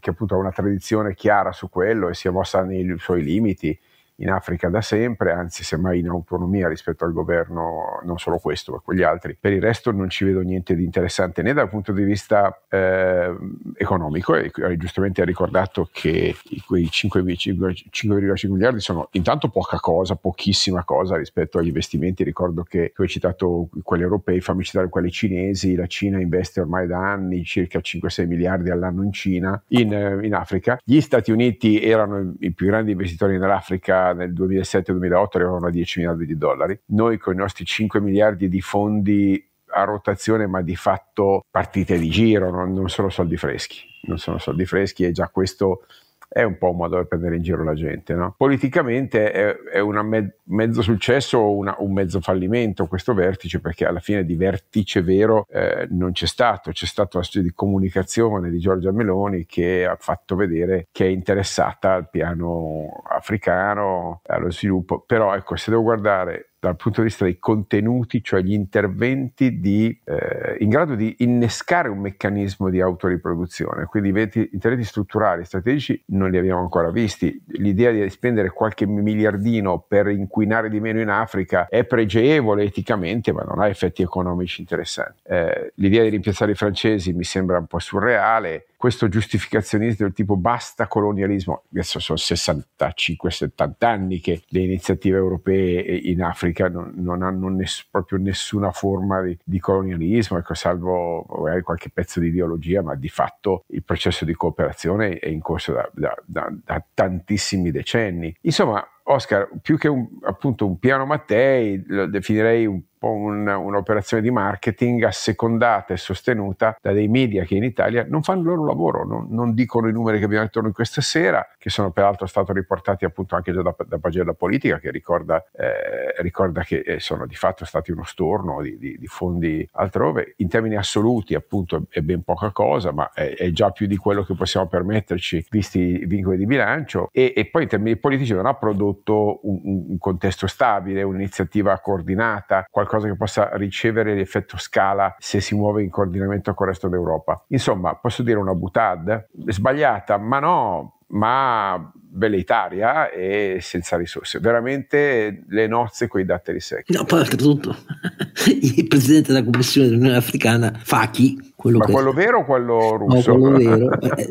che 0.00 0.10
appunto 0.10 0.34
ha 0.34 0.38
una 0.38 0.52
tradizione 0.52 1.14
chiara 1.14 1.52
su 1.52 1.68
quello 1.68 2.08
e 2.08 2.14
si 2.14 2.28
è 2.28 2.30
mossa 2.30 2.62
nei 2.62 2.94
suoi 2.98 3.22
limiti, 3.22 3.78
in 4.16 4.30
Africa 4.30 4.68
da 4.68 4.80
sempre, 4.80 5.32
anzi 5.32 5.64
semmai 5.64 5.98
in 6.00 6.08
autonomia 6.08 6.68
rispetto 6.68 7.04
al 7.04 7.12
governo, 7.12 8.00
non 8.04 8.18
solo 8.18 8.38
questo, 8.38 8.72
ma 8.72 8.78
quegli 8.78 9.02
altri. 9.02 9.36
Per 9.38 9.52
il 9.52 9.60
resto 9.60 9.90
non 9.90 10.10
ci 10.10 10.24
vedo 10.24 10.40
niente 10.40 10.74
di 10.74 10.84
interessante 10.84 11.42
né 11.42 11.52
dal 11.52 11.68
punto 11.68 11.92
di 11.92 12.04
vista 12.04 12.62
eh, 12.68 13.34
economico, 13.76 14.34
e 14.34 14.50
giustamente 14.76 15.22
ha 15.22 15.24
ricordato 15.24 15.88
che 15.90 16.34
quei 16.66 16.84
5,5 16.84 18.50
miliardi 18.50 18.80
sono 18.80 19.08
intanto 19.12 19.48
poca 19.48 19.78
cosa, 19.78 20.16
pochissima 20.16 20.84
cosa 20.84 21.16
rispetto 21.16 21.58
agli 21.58 21.68
investimenti. 21.68 22.22
Ricordo 22.24 22.62
che 22.62 22.92
tu 22.94 23.02
hai 23.02 23.08
citato 23.08 23.68
quelli 23.82 24.02
europei, 24.02 24.40
fammi 24.40 24.62
citare 24.62 24.88
quelli 24.88 25.10
cinesi, 25.10 25.74
la 25.74 25.86
Cina 25.86 26.20
investe 26.20 26.60
ormai 26.60 26.86
da 26.86 26.98
anni 26.98 27.44
circa 27.44 27.78
5-6 27.78 28.26
miliardi 28.26 28.70
all'anno 28.70 29.02
in 29.02 29.12
Cina, 29.12 29.60
in, 29.68 30.20
in 30.22 30.34
Africa. 30.34 30.78
Gli 30.84 31.00
Stati 31.00 31.30
Uniti 31.30 31.80
erano 31.82 32.34
i 32.40 32.52
più 32.52 32.66
grandi 32.66 32.92
investitori 32.92 33.38
nell'Africa 33.38 34.01
nel 34.10 34.32
2007-2008 34.32 35.26
arrivavano 35.34 35.66
a 35.66 35.70
10 35.70 36.00
miliardi 36.00 36.26
di 36.26 36.36
dollari. 36.36 36.78
Noi 36.86 37.18
con 37.18 37.34
i 37.34 37.36
nostri 37.36 37.64
5 37.64 38.00
miliardi 38.00 38.48
di 38.48 38.60
fondi 38.60 39.48
a 39.74 39.84
rotazione, 39.84 40.46
ma 40.46 40.62
di 40.62 40.76
fatto 40.76 41.44
partite 41.50 41.96
di 41.98 42.10
giro, 42.10 42.50
non, 42.50 42.72
non 42.72 42.88
sono 42.88 43.08
soldi 43.08 43.36
freschi. 43.36 43.80
Non 44.02 44.18
sono 44.18 44.38
soldi 44.38 44.66
freschi 44.66 45.04
e 45.04 45.12
già 45.12 45.28
questo 45.28 45.86
è 46.32 46.42
un 46.42 46.56
po' 46.56 46.70
un 46.70 46.76
modo 46.76 46.96
per 46.96 47.06
prendere 47.06 47.36
in 47.36 47.42
giro 47.42 47.62
la 47.62 47.74
gente. 47.74 48.14
No? 48.14 48.34
Politicamente 48.36 49.30
è, 49.30 49.54
è 49.74 49.80
un 49.80 50.00
me- 50.06 50.36
mezzo 50.44 50.80
successo 50.80 51.38
o 51.38 51.54
una, 51.54 51.74
un 51.78 51.92
mezzo 51.92 52.20
fallimento 52.20 52.86
questo 52.86 53.12
vertice, 53.12 53.60
perché 53.60 53.84
alla 53.84 54.00
fine 54.00 54.24
di 54.24 54.34
vertice 54.34 55.02
vero 55.02 55.46
eh, 55.50 55.86
non 55.90 56.12
c'è 56.12 56.26
stato, 56.26 56.70
c'è 56.70 56.86
stata 56.86 57.18
una 57.18 57.26
storia 57.26 57.48
di 57.48 57.54
comunicazione 57.54 58.50
di 58.50 58.58
Giorgia 58.58 58.92
Meloni 58.92 59.44
che 59.44 59.84
ha 59.84 59.96
fatto 59.98 60.34
vedere 60.34 60.88
che 60.90 61.04
è 61.04 61.08
interessata 61.08 61.92
al 61.92 62.08
piano 62.08 63.02
africano, 63.08 64.22
allo 64.26 64.50
sviluppo, 64.50 65.00
però 65.00 65.34
ecco, 65.34 65.56
se 65.56 65.70
devo 65.70 65.82
guardare 65.82 66.51
dal 66.62 66.76
punto 66.76 67.00
di 67.00 67.08
vista 67.08 67.24
dei 67.24 67.40
contenuti, 67.40 68.22
cioè 68.22 68.40
gli 68.40 68.52
interventi 68.52 69.58
di, 69.58 69.98
eh, 70.04 70.58
in 70.60 70.68
grado 70.68 70.94
di 70.94 71.16
innescare 71.18 71.88
un 71.88 71.98
meccanismo 71.98 72.70
di 72.70 72.80
autoriproduzione. 72.80 73.86
Quindi 73.86 74.10
interventi 74.10 74.84
strutturali, 74.84 75.44
strategici 75.44 76.00
non 76.10 76.30
li 76.30 76.38
abbiamo 76.38 76.60
ancora 76.60 76.92
visti. 76.92 77.42
L'idea 77.54 77.90
di 77.90 78.08
spendere 78.10 78.50
qualche 78.50 78.86
miliardino 78.86 79.84
per 79.88 80.06
inquinare 80.06 80.68
di 80.68 80.78
meno 80.78 81.00
in 81.00 81.08
Africa 81.08 81.66
è 81.68 81.82
pregevole 81.82 82.62
eticamente, 82.62 83.32
ma 83.32 83.42
non 83.42 83.58
ha 83.58 83.66
effetti 83.66 84.02
economici 84.02 84.60
interessanti. 84.60 85.20
Eh, 85.24 85.72
l'idea 85.74 86.04
di 86.04 86.10
rimpiazzare 86.10 86.52
i 86.52 86.54
francesi 86.54 87.12
mi 87.12 87.24
sembra 87.24 87.58
un 87.58 87.66
po' 87.66 87.80
surreale 87.80 88.66
questo 88.82 89.06
giustificazionismo 89.06 90.06
del 90.06 90.12
tipo 90.12 90.36
basta 90.36 90.88
colonialismo, 90.88 91.62
adesso 91.70 92.00
sono 92.00 92.18
65-70 92.18 93.70
anni 93.78 94.18
che 94.18 94.42
le 94.48 94.58
iniziative 94.58 95.18
europee 95.18 95.98
in 95.98 96.20
Africa 96.20 96.68
non, 96.68 96.90
non 96.96 97.22
hanno 97.22 97.48
ness, 97.48 97.86
proprio 97.88 98.18
nessuna 98.18 98.72
forma 98.72 99.22
di, 99.22 99.38
di 99.44 99.60
colonialismo, 99.60 100.36
ecco, 100.36 100.54
salvo 100.54 101.24
magari 101.42 101.62
qualche 101.62 101.90
pezzo 101.90 102.18
di 102.18 102.26
ideologia, 102.26 102.82
ma 102.82 102.96
di 102.96 103.08
fatto 103.08 103.62
il 103.68 103.84
processo 103.84 104.24
di 104.24 104.34
cooperazione 104.34 105.16
è 105.20 105.28
in 105.28 105.42
corso 105.42 105.74
da, 105.74 105.88
da, 105.94 106.20
da, 106.24 106.52
da 106.64 106.84
tantissimi 106.92 107.70
decenni. 107.70 108.34
Insomma, 108.40 108.84
Oscar, 109.04 109.48
più 109.62 109.78
che 109.78 109.86
un, 109.86 110.08
appunto 110.22 110.66
un 110.66 110.80
piano 110.80 111.06
Mattei, 111.06 111.80
lo 111.86 112.06
definirei 112.06 112.66
un 112.66 112.82
po' 113.02 113.10
un, 113.10 113.48
un'operazione 113.48 114.22
di 114.22 114.30
marketing 114.30 115.02
assecondata 115.02 115.92
e 115.92 115.96
sostenuta 115.96 116.76
da 116.80 116.92
dei 116.92 117.08
media 117.08 117.42
che 117.42 117.56
in 117.56 117.64
Italia 117.64 118.06
non 118.08 118.22
fanno 118.22 118.42
il 118.42 118.46
loro 118.46 118.64
lavoro, 118.64 119.04
non, 119.04 119.26
non 119.30 119.54
dicono 119.54 119.88
i 119.88 119.92
numeri 119.92 120.20
che 120.20 120.24
abbiamo 120.26 120.44
detto 120.44 120.60
noi 120.60 120.70
questa 120.70 121.00
sera, 121.00 121.44
che 121.58 121.68
sono 121.68 121.90
peraltro 121.90 122.26
stati 122.26 122.52
riportati 122.52 123.04
appunto 123.04 123.34
anche 123.34 123.52
già 123.52 123.60
da, 123.60 123.74
da 123.84 123.98
Pagella 123.98 124.34
Politica, 124.34 124.78
che 124.78 124.92
ricorda, 124.92 125.44
eh, 125.50 126.22
ricorda, 126.22 126.62
che 126.62 126.78
eh, 126.78 127.00
sono 127.00 127.26
di 127.26 127.34
fatto 127.34 127.64
stati 127.64 127.90
uno 127.90 128.04
storno 128.04 128.62
di, 128.62 128.78
di, 128.78 128.96
di, 128.96 129.06
fondi 129.08 129.68
altrove. 129.72 130.34
In 130.36 130.48
termini 130.48 130.76
assoluti 130.76 131.34
appunto 131.34 131.86
è 131.88 132.00
ben 132.02 132.22
poca 132.22 132.52
cosa, 132.52 132.92
ma 132.92 133.10
è, 133.12 133.34
è, 133.34 133.50
già 133.50 133.70
più 133.70 133.88
di 133.88 133.96
quello 133.96 134.22
che 134.22 134.34
possiamo 134.34 134.68
permetterci 134.68 135.46
visti 135.50 135.80
i 136.02 136.06
vincoli 136.06 136.36
di 136.36 136.46
bilancio 136.46 137.08
e, 137.10 137.32
e 137.34 137.46
poi 137.46 137.64
in 137.64 137.68
termini 137.68 137.96
politici 137.96 138.32
non 138.32 138.46
ha 138.46 138.54
prodotto 138.54 139.40
un, 139.42 139.86
un 139.88 139.98
contesto 139.98 140.46
stabile, 140.46 141.02
un'iniziativa 141.02 141.76
coordinata, 141.80 142.64
qualcosa 142.70 142.90
qualcosa 142.92 143.08
che 143.08 143.16
possa 143.16 143.50
ricevere 143.54 144.14
l'effetto 144.14 144.58
scala 144.58 145.16
se 145.18 145.40
si 145.40 145.54
muove 145.54 145.82
in 145.82 145.88
coordinamento 145.88 146.52
con 146.52 146.66
il 146.66 146.72
resto 146.72 146.88
d'Europa. 146.88 147.44
Insomma, 147.48 147.94
posso 147.94 148.22
dire 148.22 148.38
una 148.38 148.54
butad? 148.54 149.28
Sbagliata, 149.46 150.18
ma 150.18 150.38
no, 150.38 150.98
ma 151.08 151.90
velleitaria 152.14 153.10
e 153.10 153.58
senza 153.62 153.96
risorse. 153.96 154.38
Veramente 154.40 155.44
le 155.48 155.66
nozze 155.66 156.06
con 156.08 156.20
i 156.20 156.24
datteri 156.26 156.60
secchi. 156.60 156.92
No, 156.92 157.04
poi 157.04 157.20
oltretutto 157.20 157.74
il 158.46 158.86
presidente 158.86 159.32
della 159.32 159.44
Commissione 159.44 159.88
dell'Unione 159.88 160.16
Africana, 160.16 160.78
Faki, 160.78 161.52
quello 161.56 161.78
Ma 161.78 161.86
che... 161.86 161.92
quello 161.92 162.12
vero 162.12 162.40
o 162.40 162.44
quello 162.44 162.96
russo? 162.96 163.32
No, 163.32 163.38
quello 163.38 163.56
vero. 163.56 164.00
Eh, 164.00 164.28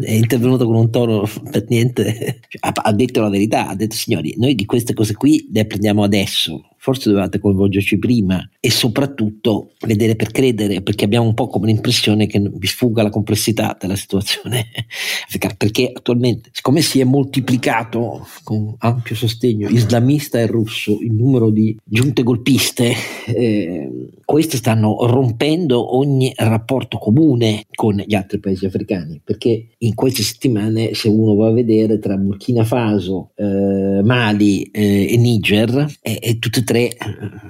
è 0.00 0.12
intervenuto 0.12 0.66
con 0.66 0.76
un 0.76 0.90
tono 0.90 1.28
per 1.50 1.64
niente. 1.68 2.38
Ha, 2.64 2.72
ha 2.72 2.92
detto 2.92 3.20
la 3.20 3.28
verità, 3.28 3.68
ha 3.68 3.74
detto 3.74 3.94
signori, 3.94 4.34
noi 4.38 4.54
di 4.54 4.64
queste 4.64 4.94
cose 4.94 5.14
qui 5.14 5.48
le 5.52 5.66
prendiamo 5.66 6.02
adesso 6.02 6.73
forse 6.84 7.08
dovevate 7.08 7.38
coinvolgerci 7.38 7.98
prima 7.98 8.46
e 8.60 8.70
soprattutto 8.70 9.70
vedere 9.86 10.16
per 10.16 10.30
credere, 10.30 10.82
perché 10.82 11.06
abbiamo 11.06 11.26
un 11.26 11.32
po' 11.32 11.46
come 11.46 11.68
l'impressione 11.68 12.26
che 12.26 12.38
vi 12.38 12.66
sfugga 12.66 13.02
la 13.02 13.08
complessità 13.08 13.74
della 13.80 13.96
situazione. 13.96 14.66
Perché 15.56 15.90
attualmente, 15.92 16.50
siccome 16.52 16.80
si 16.80 17.00
è 17.00 17.04
moltiplicato 17.04 18.26
con 18.42 18.74
ampio 18.78 19.14
sostegno 19.14 19.68
islamista 19.68 20.38
e 20.38 20.46
russo 20.46 20.98
il 21.00 21.12
numero 21.12 21.50
di 21.50 21.76
giunte 21.82 22.22
golpiste, 22.22 22.92
eh, 23.26 23.90
queste 24.24 24.58
stanno 24.58 25.06
rompendo 25.06 25.96
ogni 25.96 26.32
rapporto 26.36 26.98
comune 26.98 27.64
con 27.74 28.02
gli 28.06 28.14
altri 28.14 28.40
paesi 28.40 28.66
africani, 28.66 29.20
perché 29.24 29.68
in 29.78 29.94
queste 29.94 30.22
settimane, 30.22 30.94
se 30.94 31.08
uno 31.08 31.34
va 31.34 31.48
a 31.48 31.52
vedere 31.52 31.98
tra 31.98 32.16
Burkina 32.16 32.64
Faso, 32.64 33.30
eh, 33.36 34.02
Mali 34.02 34.64
eh, 34.64 35.12
e 35.12 35.16
Niger, 35.16 35.86
e 36.00 36.38
tutte 36.38 36.60
e 36.60 36.64
tre 36.64 36.73
tre 36.74 36.96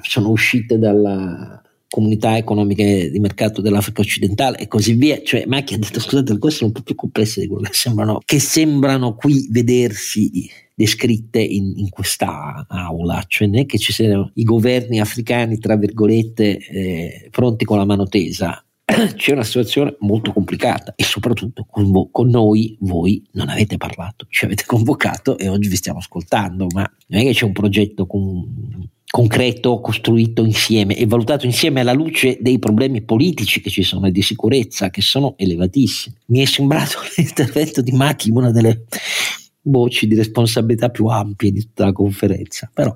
sono 0.03 0.29
uscite 0.29 0.79
dalla 0.79 1.61
comunità 1.89 2.37
economiche 2.37 3.09
di 3.11 3.21
mercato 3.21 3.61
dell'Africa 3.63 4.01
occidentale 4.01 4.59
e 4.59 4.67
così 4.67 4.95
via, 4.95 5.23
cioè 5.23 5.45
Macchi 5.47 5.75
ha 5.75 5.79
detto 5.79 6.01
scusate 6.01 6.33
le 6.33 6.39
cose 6.39 6.57
sono 6.57 6.71
un 6.71 6.77
po' 6.77 6.83
più 6.83 6.97
complesse 6.97 7.41
di 7.41 7.47
quello 7.47 7.63
che 7.63 7.75
sembrano, 7.75 8.21
che 8.25 8.41
sembrano 8.41 9.15
qui 9.15 9.47
vedersi 9.51 10.51
descritte 10.75 11.41
in, 11.41 11.73
in 11.77 11.89
questa 11.89 12.67
aula, 12.69 13.23
cioè 13.29 13.47
non 13.47 13.61
è 13.61 13.67
che 13.67 13.79
ci 13.79 13.93
siano 13.93 14.33
i 14.35 14.43
governi 14.43 14.99
africani 14.99 15.59
tra 15.59 15.77
virgolette 15.77 16.59
eh, 16.59 17.29
pronti 17.31 17.65
con 17.65 17.79
la 17.79 17.85
mano 17.85 18.09
tesa, 18.09 18.61
c'è 19.15 19.33
una 19.33 19.45
situazione 19.45 19.97
molto 20.01 20.33
complicata 20.33 20.95
e 20.97 21.05
soprattutto 21.05 21.65
con, 21.71 21.93
vo- 21.93 22.09
con, 22.11 22.29
noi 22.29 22.77
voi 22.81 23.25
non 23.33 23.49
avete 23.49 23.77
parlato, 23.77 24.27
ci 24.29 24.45
avete 24.45 24.65
convocato 24.67 25.39
e 25.39 25.49
oggi 25.49 25.69
vi 25.69 25.77
stiamo 25.77 26.01
ascoltando, 26.01 26.67
ma 26.75 26.91
non 27.07 27.21
è 27.21 27.25
che 27.25 27.33
c'è 27.33 27.45
un 27.45 27.53
progetto 27.53 28.07
con, 28.07 28.89
concreto 29.15 29.79
costruito 29.79 30.45
insieme 30.45 30.97
e 30.97 31.07
valutato 31.07 31.47
insieme 31.47 31.79
alla 31.79 31.93
luce 31.93 32.37
dei 32.41 32.59
problemi 32.59 33.01
politici 33.01 33.61
che 33.61 33.71
ci 33.71 33.85
sono 33.85 34.09
e 34.09 34.11
di 34.11 34.23
sicurezza 34.23 34.91
che 34.91 35.03
sono 35.03 35.35
elevatissimi. 35.37 36.17
Mi 36.27 36.41
è 36.41 36.45
sembrato 36.47 36.99
l'intervento 37.17 37.81
di 37.81 37.93
Macchi 37.93 38.31
una 38.31 38.51
delle 38.51 38.87
voci 39.63 40.09
di 40.09 40.17
responsabilità 40.17 40.89
più 40.89 41.07
ampie 41.07 41.53
di 41.53 41.61
tutta 41.61 41.85
la 41.85 41.93
conferenza, 41.93 42.69
però 42.75 42.93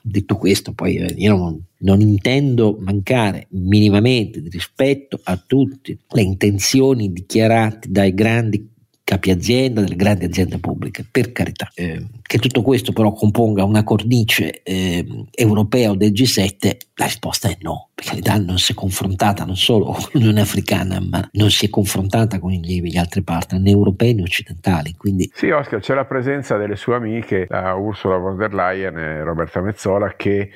detto 0.00 0.36
questo 0.36 0.72
poi 0.72 0.96
eh, 0.96 1.14
io 1.18 1.36
non, 1.36 1.62
non 1.80 2.00
intendo 2.00 2.78
mancare 2.80 3.48
minimamente 3.50 4.40
di 4.40 4.48
rispetto 4.48 5.20
a 5.22 5.36
tutte 5.36 5.98
le 6.08 6.22
intenzioni 6.22 7.12
dichiarate 7.12 7.88
dai 7.90 8.14
grandi 8.14 8.71
capi 9.12 9.30
azienda, 9.30 9.82
delle 9.82 9.96
grandi 9.96 10.24
aziende 10.24 10.58
pubbliche, 10.58 11.04
per 11.08 11.32
carità. 11.32 11.70
Eh, 11.74 12.02
che 12.22 12.38
tutto 12.38 12.62
questo 12.62 12.92
però 12.92 13.12
componga 13.12 13.62
una 13.62 13.84
cornice 13.84 14.62
eh, 14.62 15.06
europea 15.34 15.90
o 15.90 15.94
del 15.94 16.12
G7, 16.12 16.76
la 16.94 17.04
risposta 17.04 17.48
è 17.48 17.56
no, 17.60 17.90
perché 17.94 18.14
l'Italia 18.14 18.46
non 18.46 18.58
si 18.58 18.72
è 18.72 18.74
confrontata 18.74 19.44
non 19.44 19.56
solo 19.56 19.86
con 19.86 20.04
l'Unione 20.12 20.40
Africana, 20.40 20.98
ma 21.00 21.28
non 21.32 21.50
si 21.50 21.66
è 21.66 21.68
confrontata 21.68 22.38
con 22.38 22.52
gli, 22.52 22.82
gli 22.82 22.96
altri 22.96 23.22
partner, 23.22 23.60
né 23.60 23.70
europei 23.70 24.14
né 24.14 24.22
occidentali. 24.22 24.94
Quindi... 24.96 25.30
Sì, 25.34 25.50
Oscar, 25.50 25.80
c'è 25.80 25.94
la 25.94 26.06
presenza 26.06 26.56
delle 26.56 26.76
sue 26.76 26.94
amiche, 26.94 27.46
Ursula 27.50 28.16
von 28.16 28.36
der 28.36 28.54
Leyen 28.54 28.96
e 28.96 29.22
Roberta 29.22 29.60
Mezzola, 29.60 30.14
che 30.16 30.50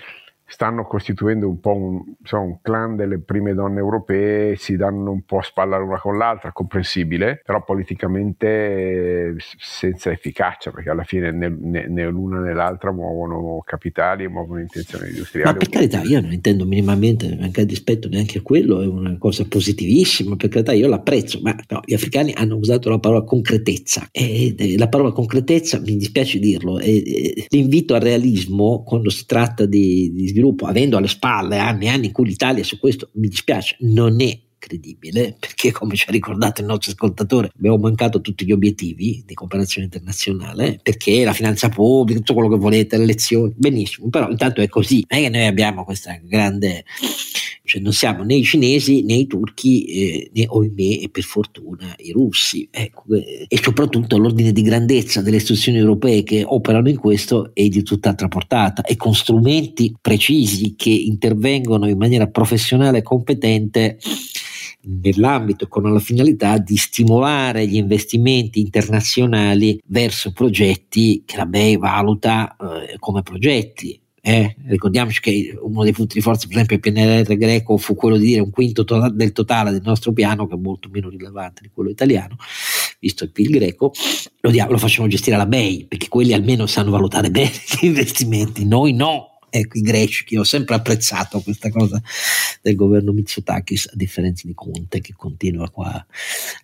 stanno 0.49 0.85
costituendo 0.85 1.49
un 1.49 1.59
po' 1.59 1.75
un, 1.75 2.03
insomma, 2.21 2.45
un, 2.45 2.59
clan 2.63 2.95
delle 2.95 3.19
prime 3.19 3.53
donne 3.53 3.81
europee, 3.81 4.55
si 4.57 4.77
danno 4.77 5.11
un 5.11 5.23
po' 5.23 5.39
a 5.39 5.43
spalla 5.43 5.77
l'una 5.77 5.99
con 5.99 6.17
l'altra, 6.17 6.53
comprensibile, 6.53 7.43
però 7.45 7.65
politicamente 7.65 9.35
senza 9.59 10.13
efficacia, 10.13 10.71
perché 10.71 10.91
alla 10.91 11.03
fine 11.03 11.33
né, 11.33 11.49
né, 11.49 11.89
né 11.89 12.09
l'una 12.09 12.39
né 12.39 12.55
l'altra 12.55 12.93
muovono 12.93 13.61
capitali 13.65 14.25
e 14.25 14.29
muovono 14.29 14.61
intenzioni 14.61 15.09
industriali. 15.09 15.51
Ma 15.51 15.59
per 15.59 15.69
carità, 15.69 16.03
io 16.03 16.21
non 16.21 16.33
intendo 16.33 16.65
minimamente 16.65 17.27
neanche 17.27 17.63
il 17.63 17.67
dispetto 17.67 18.09
neanche 18.09 18.39
a 18.39 18.43
quello, 18.43 18.83
è 18.83 18.87
una 18.87 19.19
cosa 19.19 19.45
positivissima, 19.47 20.37
per 20.37 20.49
carità 20.49 20.73
io 20.73 20.87
l'apprezzo, 20.87 21.41
ma 21.43 21.57
no, 21.69 21.81
gli 21.85 21.95
africani 21.95 22.33
hanno 22.37 22.57
usato 22.57 22.89
la 22.89 23.01
parola 23.01 23.25
concretezza 23.25 24.09
e 24.13 24.55
la 24.79 24.89
parola 24.89 25.11
concretezza, 25.11 25.81
mi 25.81 25.97
dispiace 25.97 26.39
dirlo, 26.39 26.79
è, 26.79 26.85
è 26.85 27.47
l'invito 27.49 27.95
al 27.95 28.01
realismo 28.01 28.85
quando 28.85 29.11
si 29.11 29.27
tratta 29.27 29.67
di, 29.67 30.13
di 30.13 30.35
sviluppo, 30.37 30.67
avendo 30.67 30.99
alle 30.99 31.09
spalle 31.09 31.59
anni 31.59 31.87
e 31.87 31.89
anni 31.89 32.07
in 32.07 32.13
cui 32.13 32.27
l'Italia 32.27 32.63
su 32.63 32.79
questo, 32.79 33.11
mi 33.15 33.29
dispiace, 33.29 33.77
non 33.81 34.21
è 34.21 34.39
credibile, 34.59 35.37
perché 35.41 35.73
come 35.73 35.95
ci 35.97 36.05
ha 36.09 36.13
ricordato 36.13 36.61
il 36.61 36.67
nostro 36.67 36.91
ascoltatore, 36.93 37.51
abbiamo 37.57 37.79
mancato 37.79 38.21
tutti 38.21 38.45
gli 38.45 38.53
obiettivi 38.53 39.23
di 39.25 39.35
cooperazione 39.35 39.87
internazionale, 39.87 40.79
perché 40.83 41.25
la 41.25 41.33
finanza 41.33 41.69
pubblica, 41.69 42.19
tutto 42.19 42.35
quello 42.35 42.51
che 42.51 42.57
volete, 42.57 42.97
le 42.99 43.05
elezioni, 43.05 43.55
benissimo, 43.57 44.09
però 44.11 44.29
intanto 44.29 44.61
è 44.61 44.69
così, 44.69 45.05
non 45.09 45.21
è 45.21 45.23
che 45.23 45.31
noi 45.31 45.47
abbiamo 45.47 45.85
questa 45.85 46.19
grande 46.23 46.85
cioè 47.67 47.83
non 47.83 47.93
siamo 47.93 48.23
né 48.23 48.37
i 48.37 48.45
cinesi 48.45 49.03
né 49.03 49.15
i 49.15 49.27
turchi 49.27 49.85
eh, 49.85 50.31
né 50.33 50.47
ohimè 50.49 51.03
e 51.03 51.09
per 51.11 51.25
fortuna 51.25 51.95
i 51.99 52.13
russi. 52.13 52.69
Ecco, 52.71 53.05
eh, 53.15 53.45
e 53.49 53.61
soprattutto 53.61 54.17
l'ordine 54.17 54.53
di 54.53 54.63
grandezza 54.63 55.21
delle 55.21 55.37
istituzioni 55.37 55.79
europee 55.79 56.23
che 56.23 56.45
operano 56.47 56.89
in 56.89 56.97
questo 56.97 57.51
è 57.53 57.67
di 57.67 57.83
tutt'altra 57.83 58.29
portata 58.29 58.83
e 58.83 58.97
con 58.97 59.15
strumenti 59.15 59.95
precisi 60.01 60.75
che 60.77 60.91
intervengono 60.91 61.89
in 61.89 61.99
maniera 61.99 62.29
professionale 62.29 62.99
e 62.99 63.03
competente 63.03 63.99
nell'ambito 64.87 65.67
con 65.67 65.93
la 65.93 65.99
finalità 65.99 66.59
di 66.59 66.77
stimolare 66.77 67.67
gli 67.67 67.77
investimenti 67.77 68.61
internazionali 68.61 69.81
verso 69.87 70.33
progetti 70.33 71.25
che 71.27 71.37
la 71.37 71.47
BEI 71.47 71.77
valuta 71.77 72.57
eh, 72.57 72.97
come 72.99 73.23
progetti 73.23 74.01
eh, 74.29 74.57
ricordiamoci 74.67 75.21
che 75.21 75.57
uno 75.63 75.85
dei 75.85 75.93
punti 75.93 76.15
di 76.15 76.21
forza, 76.21 76.49
per 76.49 76.57
esempio, 76.57 76.75
il 76.75 76.83
PNRR 76.83 77.37
greco 77.37 77.77
fu 77.77 77.95
quello 77.95 78.17
di 78.17 78.27
dire 78.27 78.41
un 78.41 78.51
quinto 78.51 78.83
to- 78.83 79.09
del 79.09 79.31
totale 79.31 79.71
del 79.71 79.83
nostro 79.85 80.13
piano, 80.13 80.49
che 80.49 80.55
è 80.55 80.59
molto 80.59 80.89
meno 80.91 81.09
rilevante 81.09 81.61
di 81.63 81.71
quello 81.73 81.91
italiano, 81.91 82.35
visto 82.99 83.23
il 83.23 83.31
PIL 83.31 83.51
greco, 83.51 83.93
lo, 84.41 84.51
diamo, 84.51 84.73
lo 84.73 84.79
facciamo 84.79 85.07
gestire 85.07 85.37
alla 85.37 85.47
BEI, 85.47 85.85
perché 85.85 86.09
quelli 86.09 86.33
almeno 86.33 86.67
sanno 86.67 86.91
valutare 86.91 87.31
bene 87.31 87.53
gli 87.81 87.87
investimenti, 87.87 88.67
noi 88.67 88.95
no 88.95 89.36
ecco, 89.59 89.79
i 89.79 89.83
greci, 89.83 90.25
che 90.25 90.39
ho 90.39 90.45
sempre 90.45 90.75
apprezzato 90.75 91.41
questa 91.41 91.71
cosa 91.71 92.01
del 92.63 92.75
governo 92.75 93.13
Mitsotakis, 93.13 93.91
a 93.93 93.97
differenza 93.97 94.47
di 94.47 94.55
Conte 94.55 95.01
che 95.01 95.15
continua 95.17 95.71
qua 95.71 96.05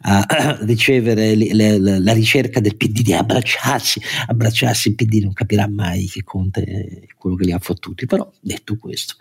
a, 0.01 0.59
ricevere 0.63 1.35
le, 1.35 1.55
le, 1.55 1.99
la 1.99 2.13
ricerca 2.13 2.61
del 2.61 2.77
PD 2.77 3.03
di 3.03 3.13
abbracciarsi, 3.13 4.01
abbracciarsi 4.27 4.89
il 4.89 4.95
PD 4.95 5.23
non 5.23 5.33
capirà 5.33 5.69
mai 5.69 6.07
che 6.07 6.23
Conte 6.23 6.63
è 6.63 7.07
quello 7.17 7.37
che 7.37 7.45
li 7.45 7.53
ha 7.53 7.59
fottuti, 7.59 8.07
però 8.07 8.31
detto 8.41 8.77
questo. 8.77 9.15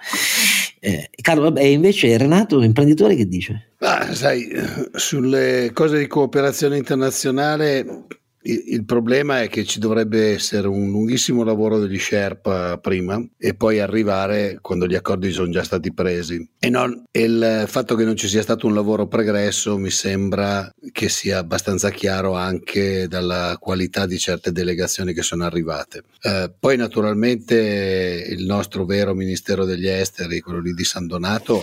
Eh, 0.79 1.09
Carlo, 1.21 1.43
vabbè, 1.43 1.61
invece 1.61 2.17
Renato, 2.17 2.57
l'imprenditore 2.57 3.15
che 3.15 3.27
dice? 3.27 3.73
Ah, 3.79 4.13
sai, 4.15 4.49
sulle 4.93 5.71
cose 5.73 5.99
di 5.99 6.07
cooperazione 6.07 6.77
internazionale 6.77 8.05
il 8.43 8.85
problema 8.85 9.41
è 9.41 9.49
che 9.49 9.63
ci 9.65 9.79
dovrebbe 9.79 10.33
essere 10.33 10.67
un 10.67 10.89
lunghissimo 10.89 11.43
lavoro 11.43 11.79
degli 11.79 11.99
Sherpa 11.99 12.77
prima 12.77 13.23
e 13.37 13.53
poi 13.53 13.79
arrivare 13.79 14.57
quando 14.61 14.87
gli 14.87 14.95
accordi 14.95 15.31
sono 15.31 15.51
già 15.51 15.63
stati 15.63 15.93
presi. 15.93 16.47
E 16.59 16.69
non, 16.69 17.03
il 17.11 17.65
fatto 17.67 17.95
che 17.95 18.03
non 18.03 18.15
ci 18.15 18.27
sia 18.27 18.41
stato 18.41 18.65
un 18.65 18.73
lavoro 18.73 19.07
pregresso 19.07 19.77
mi 19.77 19.91
sembra 19.91 20.71
che 20.91 21.09
sia 21.09 21.37
abbastanza 21.37 21.89
chiaro 21.91 22.33
anche 22.33 23.07
dalla 23.07 23.57
qualità 23.59 24.05
di 24.05 24.17
certe 24.17 24.51
delegazioni 24.51 25.13
che 25.13 25.21
sono 25.21 25.45
arrivate. 25.45 26.03
Eh, 26.21 26.51
poi 26.59 26.77
naturalmente 26.77 28.25
il 28.29 28.45
nostro 28.45 28.85
vero 28.85 29.13
Ministero 29.13 29.65
degli 29.65 29.87
Esteri, 29.87 30.39
quello 30.39 30.59
lì 30.61 30.73
di 30.73 30.83
San 30.83 31.05
Donato, 31.05 31.61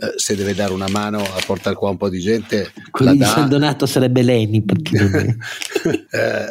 eh, 0.00 0.14
se 0.16 0.34
deve 0.34 0.54
dare 0.54 0.72
una 0.72 0.88
mano 0.88 1.18
a 1.18 1.42
portare 1.44 1.76
qua 1.76 1.90
un 1.90 1.98
po' 1.98 2.08
di 2.08 2.20
gente. 2.20 2.72
Quello 2.90 3.12
di 3.12 3.22
San 3.22 3.50
Donato 3.50 3.84
sarebbe 3.84 4.22
Leni. 4.22 4.62
Perché... 4.62 5.36
eh, 6.10 6.48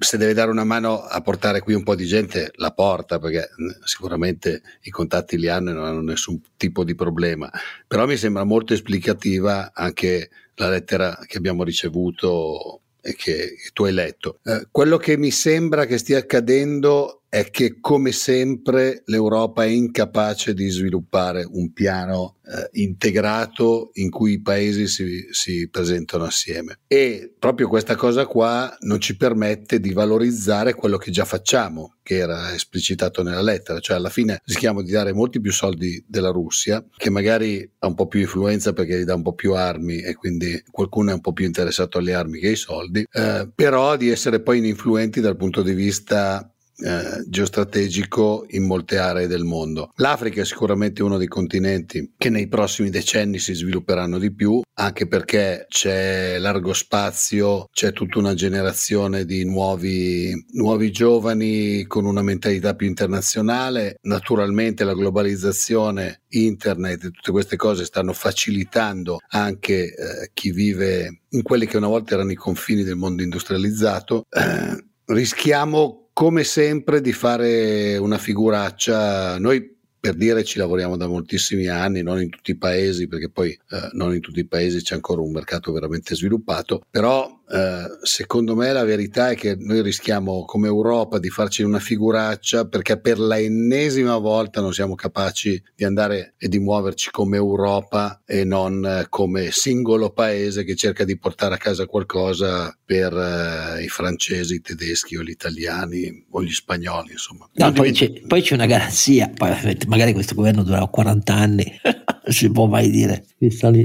se 0.00 0.16
deve 0.18 0.34
dare 0.34 0.50
una 0.50 0.64
mano 0.64 1.00
a 1.00 1.20
portare 1.20 1.60
qui 1.60 1.74
un 1.74 1.84
po' 1.84 1.94
di 1.94 2.04
gente, 2.04 2.50
la 2.56 2.72
porta 2.72 3.18
perché 3.20 3.50
sicuramente 3.84 4.62
i 4.82 4.90
contatti 4.90 5.38
li 5.38 5.48
hanno 5.48 5.70
e 5.70 5.74
non 5.74 5.84
hanno 5.84 6.02
nessun 6.02 6.40
tipo 6.56 6.82
di 6.82 6.96
problema. 6.96 7.48
Però 7.86 8.04
mi 8.04 8.16
sembra 8.16 8.42
molto 8.42 8.74
esplicativa 8.74 9.70
anche 9.72 10.30
la 10.56 10.68
lettera 10.68 11.16
che 11.24 11.38
abbiamo 11.38 11.62
ricevuto 11.62 12.80
e 13.00 13.14
che, 13.14 13.54
che 13.62 13.70
tu 13.72 13.84
hai 13.84 13.92
letto. 13.92 14.40
Eh, 14.42 14.66
quello 14.72 14.96
che 14.96 15.16
mi 15.16 15.30
sembra 15.30 15.86
che 15.86 15.98
stia 15.98 16.18
accadendo 16.18 17.17
è 17.28 17.50
che 17.50 17.78
come 17.80 18.12
sempre 18.12 19.02
l'Europa 19.06 19.64
è 19.64 19.68
incapace 19.68 20.54
di 20.54 20.68
sviluppare 20.70 21.46
un 21.50 21.72
piano 21.72 22.36
eh, 22.46 22.80
integrato 22.80 23.90
in 23.94 24.08
cui 24.08 24.32
i 24.32 24.40
paesi 24.40 24.86
si, 24.86 25.26
si, 25.30 25.68
presentano 25.68 26.24
assieme. 26.24 26.78
E 26.86 27.34
proprio 27.38 27.68
questa 27.68 27.96
cosa 27.96 28.24
qua 28.24 28.74
non 28.80 29.00
ci 29.00 29.16
permette 29.16 29.78
di 29.78 29.92
valorizzare 29.92 30.72
quello 30.72 30.96
che 30.96 31.10
già 31.10 31.26
facciamo 31.26 31.96
che 32.02 32.16
era 32.16 32.54
esplicitato 32.54 33.22
nella 33.22 33.42
lettera. 33.42 33.80
Cioè 33.80 33.96
alla 33.98 34.08
fine 34.08 34.40
rischiamo 34.44 34.82
di 34.82 34.90
dare 34.90 35.12
molti 35.12 35.40
più 35.40 35.52
soldi 35.52 36.02
della 36.08 36.30
Russia 36.30 36.82
che 36.96 37.10
magari 37.10 37.70
ha 37.80 37.86
un 37.86 37.94
po' 37.94 38.06
più 38.06 38.20
influenza 38.20 38.72
perché 38.72 38.98
gli 38.98 39.04
dà 39.04 39.14
un 39.14 39.22
po' 39.22 39.34
più 39.34 39.52
armi 39.52 40.00
e 40.00 40.14
quindi 40.14 40.62
qualcuno 40.70 41.10
è 41.10 41.14
un 41.14 41.20
po' 41.20 41.34
più 41.34 41.44
interessato 41.44 41.98
alle 41.98 42.14
armi 42.14 42.38
che 42.38 42.48
ai 42.48 42.56
soldi 42.56 43.06
eh, 43.12 43.50
però 43.54 43.96
di 43.96 44.08
essere 44.08 44.40
poi 44.40 44.58
ininfluenti 44.58 45.20
dal 45.20 45.36
punto 45.36 45.60
di 45.62 45.74
vista 45.74 46.50
eh, 46.80 47.24
geostrategico 47.26 48.46
in 48.50 48.64
molte 48.64 48.98
aree 48.98 49.26
del 49.26 49.44
mondo. 49.44 49.90
L'Africa 49.96 50.42
è 50.42 50.44
sicuramente 50.44 51.02
uno 51.02 51.18
dei 51.18 51.26
continenti 51.26 52.12
che 52.16 52.30
nei 52.30 52.46
prossimi 52.46 52.90
decenni 52.90 53.38
si 53.38 53.52
svilupperanno 53.52 54.18
di 54.18 54.32
più, 54.32 54.60
anche 54.74 55.08
perché 55.08 55.66
c'è 55.68 56.38
largo 56.38 56.72
spazio, 56.72 57.66
c'è 57.72 57.92
tutta 57.92 58.18
una 58.18 58.34
generazione 58.34 59.24
di 59.24 59.44
nuovi, 59.44 60.32
nuovi 60.52 60.92
giovani 60.92 61.84
con 61.86 62.04
una 62.04 62.22
mentalità 62.22 62.74
più 62.74 62.86
internazionale. 62.86 63.96
Naturalmente 64.02 64.84
la 64.84 64.94
globalizzazione, 64.94 66.22
internet 66.28 67.04
e 67.04 67.10
tutte 67.10 67.32
queste 67.32 67.56
cose 67.56 67.84
stanno 67.84 68.12
facilitando 68.12 69.18
anche 69.30 69.94
eh, 69.94 70.30
chi 70.32 70.52
vive 70.52 71.22
in 71.30 71.42
quelli 71.42 71.66
che 71.66 71.76
una 71.76 71.88
volta 71.88 72.14
erano 72.14 72.30
i 72.30 72.36
confini 72.36 72.84
del 72.84 72.96
mondo 72.96 73.22
industrializzato. 73.22 74.26
Eh, 74.30 74.84
rischiamo 75.06 76.07
come 76.18 76.42
sempre 76.42 77.00
di 77.00 77.12
fare 77.12 77.96
una 77.96 78.18
figuraccia. 78.18 79.38
Noi 79.38 79.72
per 80.00 80.16
dire 80.16 80.42
ci 80.42 80.58
lavoriamo 80.58 80.96
da 80.96 81.06
moltissimi 81.06 81.68
anni, 81.68 82.02
non 82.02 82.20
in 82.20 82.28
tutti 82.28 82.50
i 82.50 82.56
paesi, 82.56 83.06
perché 83.06 83.30
poi 83.30 83.50
eh, 83.50 83.90
non 83.92 84.12
in 84.12 84.20
tutti 84.20 84.40
i 84.40 84.46
paesi 84.46 84.82
c'è 84.82 84.96
ancora 84.96 85.20
un 85.20 85.30
mercato 85.30 85.70
veramente 85.70 86.16
sviluppato, 86.16 86.82
però 86.90 87.37
eh, 87.50 87.98
secondo 88.02 88.54
me 88.54 88.72
la 88.72 88.84
verità 88.84 89.30
è 89.30 89.34
che 89.34 89.56
noi 89.58 89.80
rischiamo 89.80 90.44
come 90.44 90.66
Europa 90.66 91.18
di 91.18 91.30
farci 91.30 91.62
una 91.62 91.78
figuraccia 91.78 92.66
perché 92.66 92.98
per 92.98 93.18
l'ennesima 93.18 94.18
volta 94.18 94.60
non 94.60 94.74
siamo 94.74 94.94
capaci 94.94 95.62
di 95.74 95.84
andare 95.84 96.34
e 96.36 96.48
di 96.48 96.58
muoverci 96.58 97.10
come 97.10 97.36
Europa 97.36 98.22
e 98.26 98.44
non 98.44 98.84
eh, 98.84 99.06
come 99.08 99.50
singolo 99.50 100.10
paese 100.10 100.64
che 100.64 100.76
cerca 100.76 101.04
di 101.04 101.16
portare 101.18 101.54
a 101.54 101.58
casa 101.58 101.86
qualcosa 101.86 102.76
per 102.84 103.12
eh, 103.12 103.82
i 103.82 103.88
francesi, 103.88 104.56
i 104.56 104.60
tedeschi 104.60 105.16
o 105.16 105.22
gli 105.22 105.30
italiani 105.30 106.26
o 106.30 106.42
gli 106.42 106.52
spagnoli, 106.52 107.12
insomma. 107.12 107.48
No, 107.54 107.72
poi, 107.72 107.92
c'è, 107.92 108.10
poi, 108.26 108.42
c'è, 108.42 108.54
una 108.54 108.66
garanzia, 108.66 109.30
poi, 109.34 109.50
magari 109.86 110.12
questo 110.12 110.34
governo 110.34 110.62
durerà 110.62 110.86
40 110.86 111.34
anni, 111.34 111.64
si 112.28 112.50
può 112.50 112.66
mai 112.66 112.90
dire, 112.90 113.24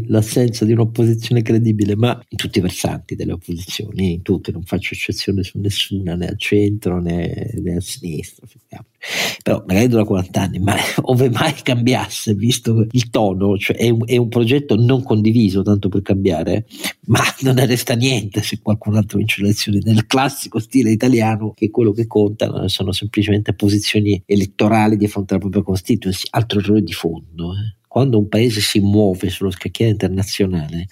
l'assenza 0.08 0.66
di 0.66 0.74
un'opposizione 0.74 1.42
credibile, 1.42 1.96
ma 1.96 2.20
in 2.30 2.38
tutti 2.38 2.60
i 2.60 2.62
versanti 2.62 3.16
delle 3.16 3.34
opposizioni, 3.34 4.14
in 4.14 4.22
tutte, 4.22 4.52
non 4.52 4.64
faccio 4.64 4.94
eccezione 4.94 5.44
su 5.44 5.60
nessuna, 5.60 6.16
né 6.16 6.28
al 6.28 6.38
centro 6.38 7.00
né, 7.02 7.52
né 7.62 7.76
a 7.76 7.82
sinistra. 7.82 8.48
Però 9.42 9.64
magari 9.68 9.88
dura 9.88 10.04
40 10.04 10.42
anni, 10.42 10.60
ma 10.60 10.76
ove 11.04 11.30
mai 11.30 11.54
cambiasse, 11.62 12.34
visto 12.34 12.86
il 12.90 13.10
tono, 13.10 13.58
cioè 13.58 13.76
è 13.78 13.90
un, 13.90 14.04
è 14.06 14.18
un 14.18 14.30
progetto 14.30 14.76
non 14.76 15.04
condiviso, 15.04 15.62
tanto 15.62 15.90
per 15.90 16.02
cambiare, 16.02 16.66
ma 17.08 17.22
non 17.42 17.56
ne 17.56 17.66
resta 17.66 17.94
niente 17.94 18.42
se 18.42 18.60
qualcun 18.62 18.96
altro 18.96 19.18
vince 19.18 19.42
le 19.42 19.48
elezioni 19.48 19.80
nel 19.84 20.06
classico 20.06 20.60
stile 20.60 20.92
italiano, 20.92 21.54
che 21.54 21.70
quello 21.70 21.92
che 21.92 22.08
conta 22.08 22.68
sono 22.68 22.92
semplicemente 22.92 23.54
posizioni 23.54 24.22
elettorali 24.26 24.98
di 24.98 25.08
fronte 25.08 25.34
alla 25.34 25.42
propria 25.42 25.64
constituency, 25.64 26.28
altro 26.32 26.60
errore 26.60 26.82
di 26.82 26.94
fondo. 26.94 27.54
Eh 27.54 27.82
quando 27.94 28.18
un 28.18 28.28
paese 28.28 28.60
si 28.60 28.80
muove 28.80 29.30
sullo 29.30 29.52
scacchiere 29.52 29.92
internazionale 29.92 30.88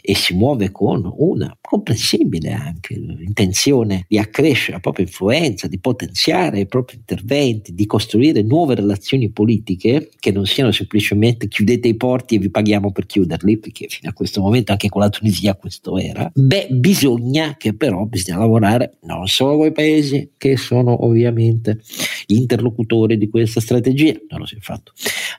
e 0.00 0.14
si 0.14 0.32
muove 0.32 0.70
con 0.70 1.06
una 1.18 1.54
comprensibile 1.60 2.52
anche 2.52 2.94
intenzione 2.94 4.06
di 4.08 4.16
accrescere 4.16 4.72
la 4.72 4.80
propria 4.80 5.04
influenza, 5.04 5.68
di 5.68 5.78
potenziare 5.78 6.60
i 6.60 6.66
propri 6.66 6.96
interventi, 6.96 7.74
di 7.74 7.84
costruire 7.84 8.40
nuove 8.40 8.74
relazioni 8.74 9.30
politiche 9.30 10.08
che 10.18 10.32
non 10.32 10.46
siano 10.46 10.72
semplicemente 10.72 11.46
chiudete 11.46 11.88
i 11.88 11.94
porti 11.94 12.36
e 12.36 12.38
vi 12.38 12.50
paghiamo 12.50 12.90
per 12.90 13.04
chiuderli, 13.04 13.58
perché 13.58 13.88
fino 13.88 14.08
a 14.08 14.14
questo 14.14 14.40
momento 14.40 14.72
anche 14.72 14.88
con 14.88 15.02
la 15.02 15.10
Tunisia 15.10 15.54
questo 15.56 15.98
era, 15.98 16.30
beh 16.34 16.68
bisogna 16.70 17.56
che 17.58 17.74
però 17.74 18.06
bisogna 18.06 18.38
lavorare 18.38 18.96
non 19.02 19.26
solo 19.26 19.58
con 19.58 19.66
i 19.66 19.72
paesi 19.72 20.30
che 20.38 20.56
sono 20.56 21.04
ovviamente 21.04 21.82
interlocutori 22.28 23.18
di 23.18 23.28
questa 23.28 23.60
strategia, 23.60 24.14
non 24.30 24.40
lo 24.40 24.46
si 24.46 24.54
è 24.54 24.60
fatto, 24.60 24.92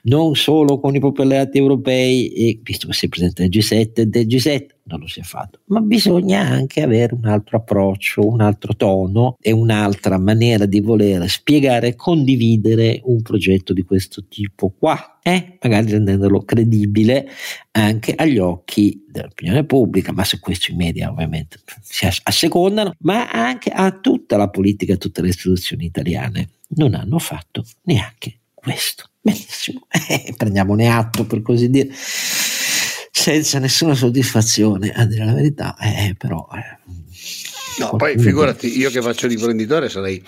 non 0.04 0.36
solo 0.36 0.78
con 0.78 0.91
con 0.92 0.96
i 0.96 1.00
propri 1.00 1.22
alleati 1.22 1.58
europei 1.58 2.28
e 2.28 2.60
visto 2.62 2.86
che 2.86 2.92
sei 2.92 3.08
presente 3.08 3.48
del 3.48 3.50
G7 3.50 3.92
e 3.94 4.06
del 4.06 4.26
G7 4.26 4.66
non 4.84 4.98
lo 4.98 5.06
si 5.06 5.20
è 5.20 5.22
fatto, 5.22 5.60
ma 5.66 5.80
bisogna 5.80 6.40
anche 6.40 6.82
avere 6.82 7.14
un 7.14 7.24
altro 7.24 7.58
approccio, 7.58 8.26
un 8.26 8.40
altro 8.40 8.74
tono 8.74 9.36
e 9.40 9.52
un'altra 9.52 10.18
maniera 10.18 10.66
di 10.66 10.80
voler 10.80 11.28
spiegare 11.30 11.88
e 11.88 11.94
condividere 11.94 13.00
un 13.04 13.22
progetto 13.22 13.72
di 13.72 13.82
questo 13.82 14.26
tipo 14.28 14.74
qua, 14.76 15.20
eh? 15.22 15.56
magari 15.62 15.92
rendendolo 15.92 16.42
credibile 16.42 17.28
anche 17.70 18.12
agli 18.14 18.38
occhi 18.38 19.06
dell'opinione 19.08 19.64
pubblica, 19.64 20.12
ma 20.12 20.24
su 20.24 20.40
questo 20.40 20.72
i 20.72 20.74
media 20.74 21.10
ovviamente 21.10 21.60
si 21.80 22.06
assecondano, 22.24 22.94
ma 22.98 23.30
anche 23.30 23.70
a 23.70 23.98
tutta 23.98 24.36
la 24.36 24.50
politica, 24.50 24.94
a 24.94 24.98
tutte 24.98 25.22
le 25.22 25.28
istituzioni 25.28 25.84
italiane. 25.84 26.48
Non 26.74 26.94
hanno 26.94 27.18
fatto 27.18 27.64
neanche 27.82 28.40
questo. 28.52 29.11
Benissimo, 29.24 29.86
eh, 30.08 30.34
prendiamone 30.36 30.88
atto 30.88 31.24
per 31.24 31.42
così 31.42 31.70
dire, 31.70 31.90
senza 31.92 33.60
nessuna 33.60 33.94
soddisfazione, 33.94 34.92
a 34.92 35.04
dire 35.04 35.24
la 35.24 35.32
verità, 35.32 35.76
eh, 35.78 36.16
però... 36.18 36.48
Eh, 36.52 36.90
no, 37.78 37.94
poi 37.96 38.18
figurati, 38.18 38.76
io 38.76 38.90
che 38.90 39.00
faccio 39.00 39.28
l'imprenditore 39.28 39.88
sarei 39.88 40.20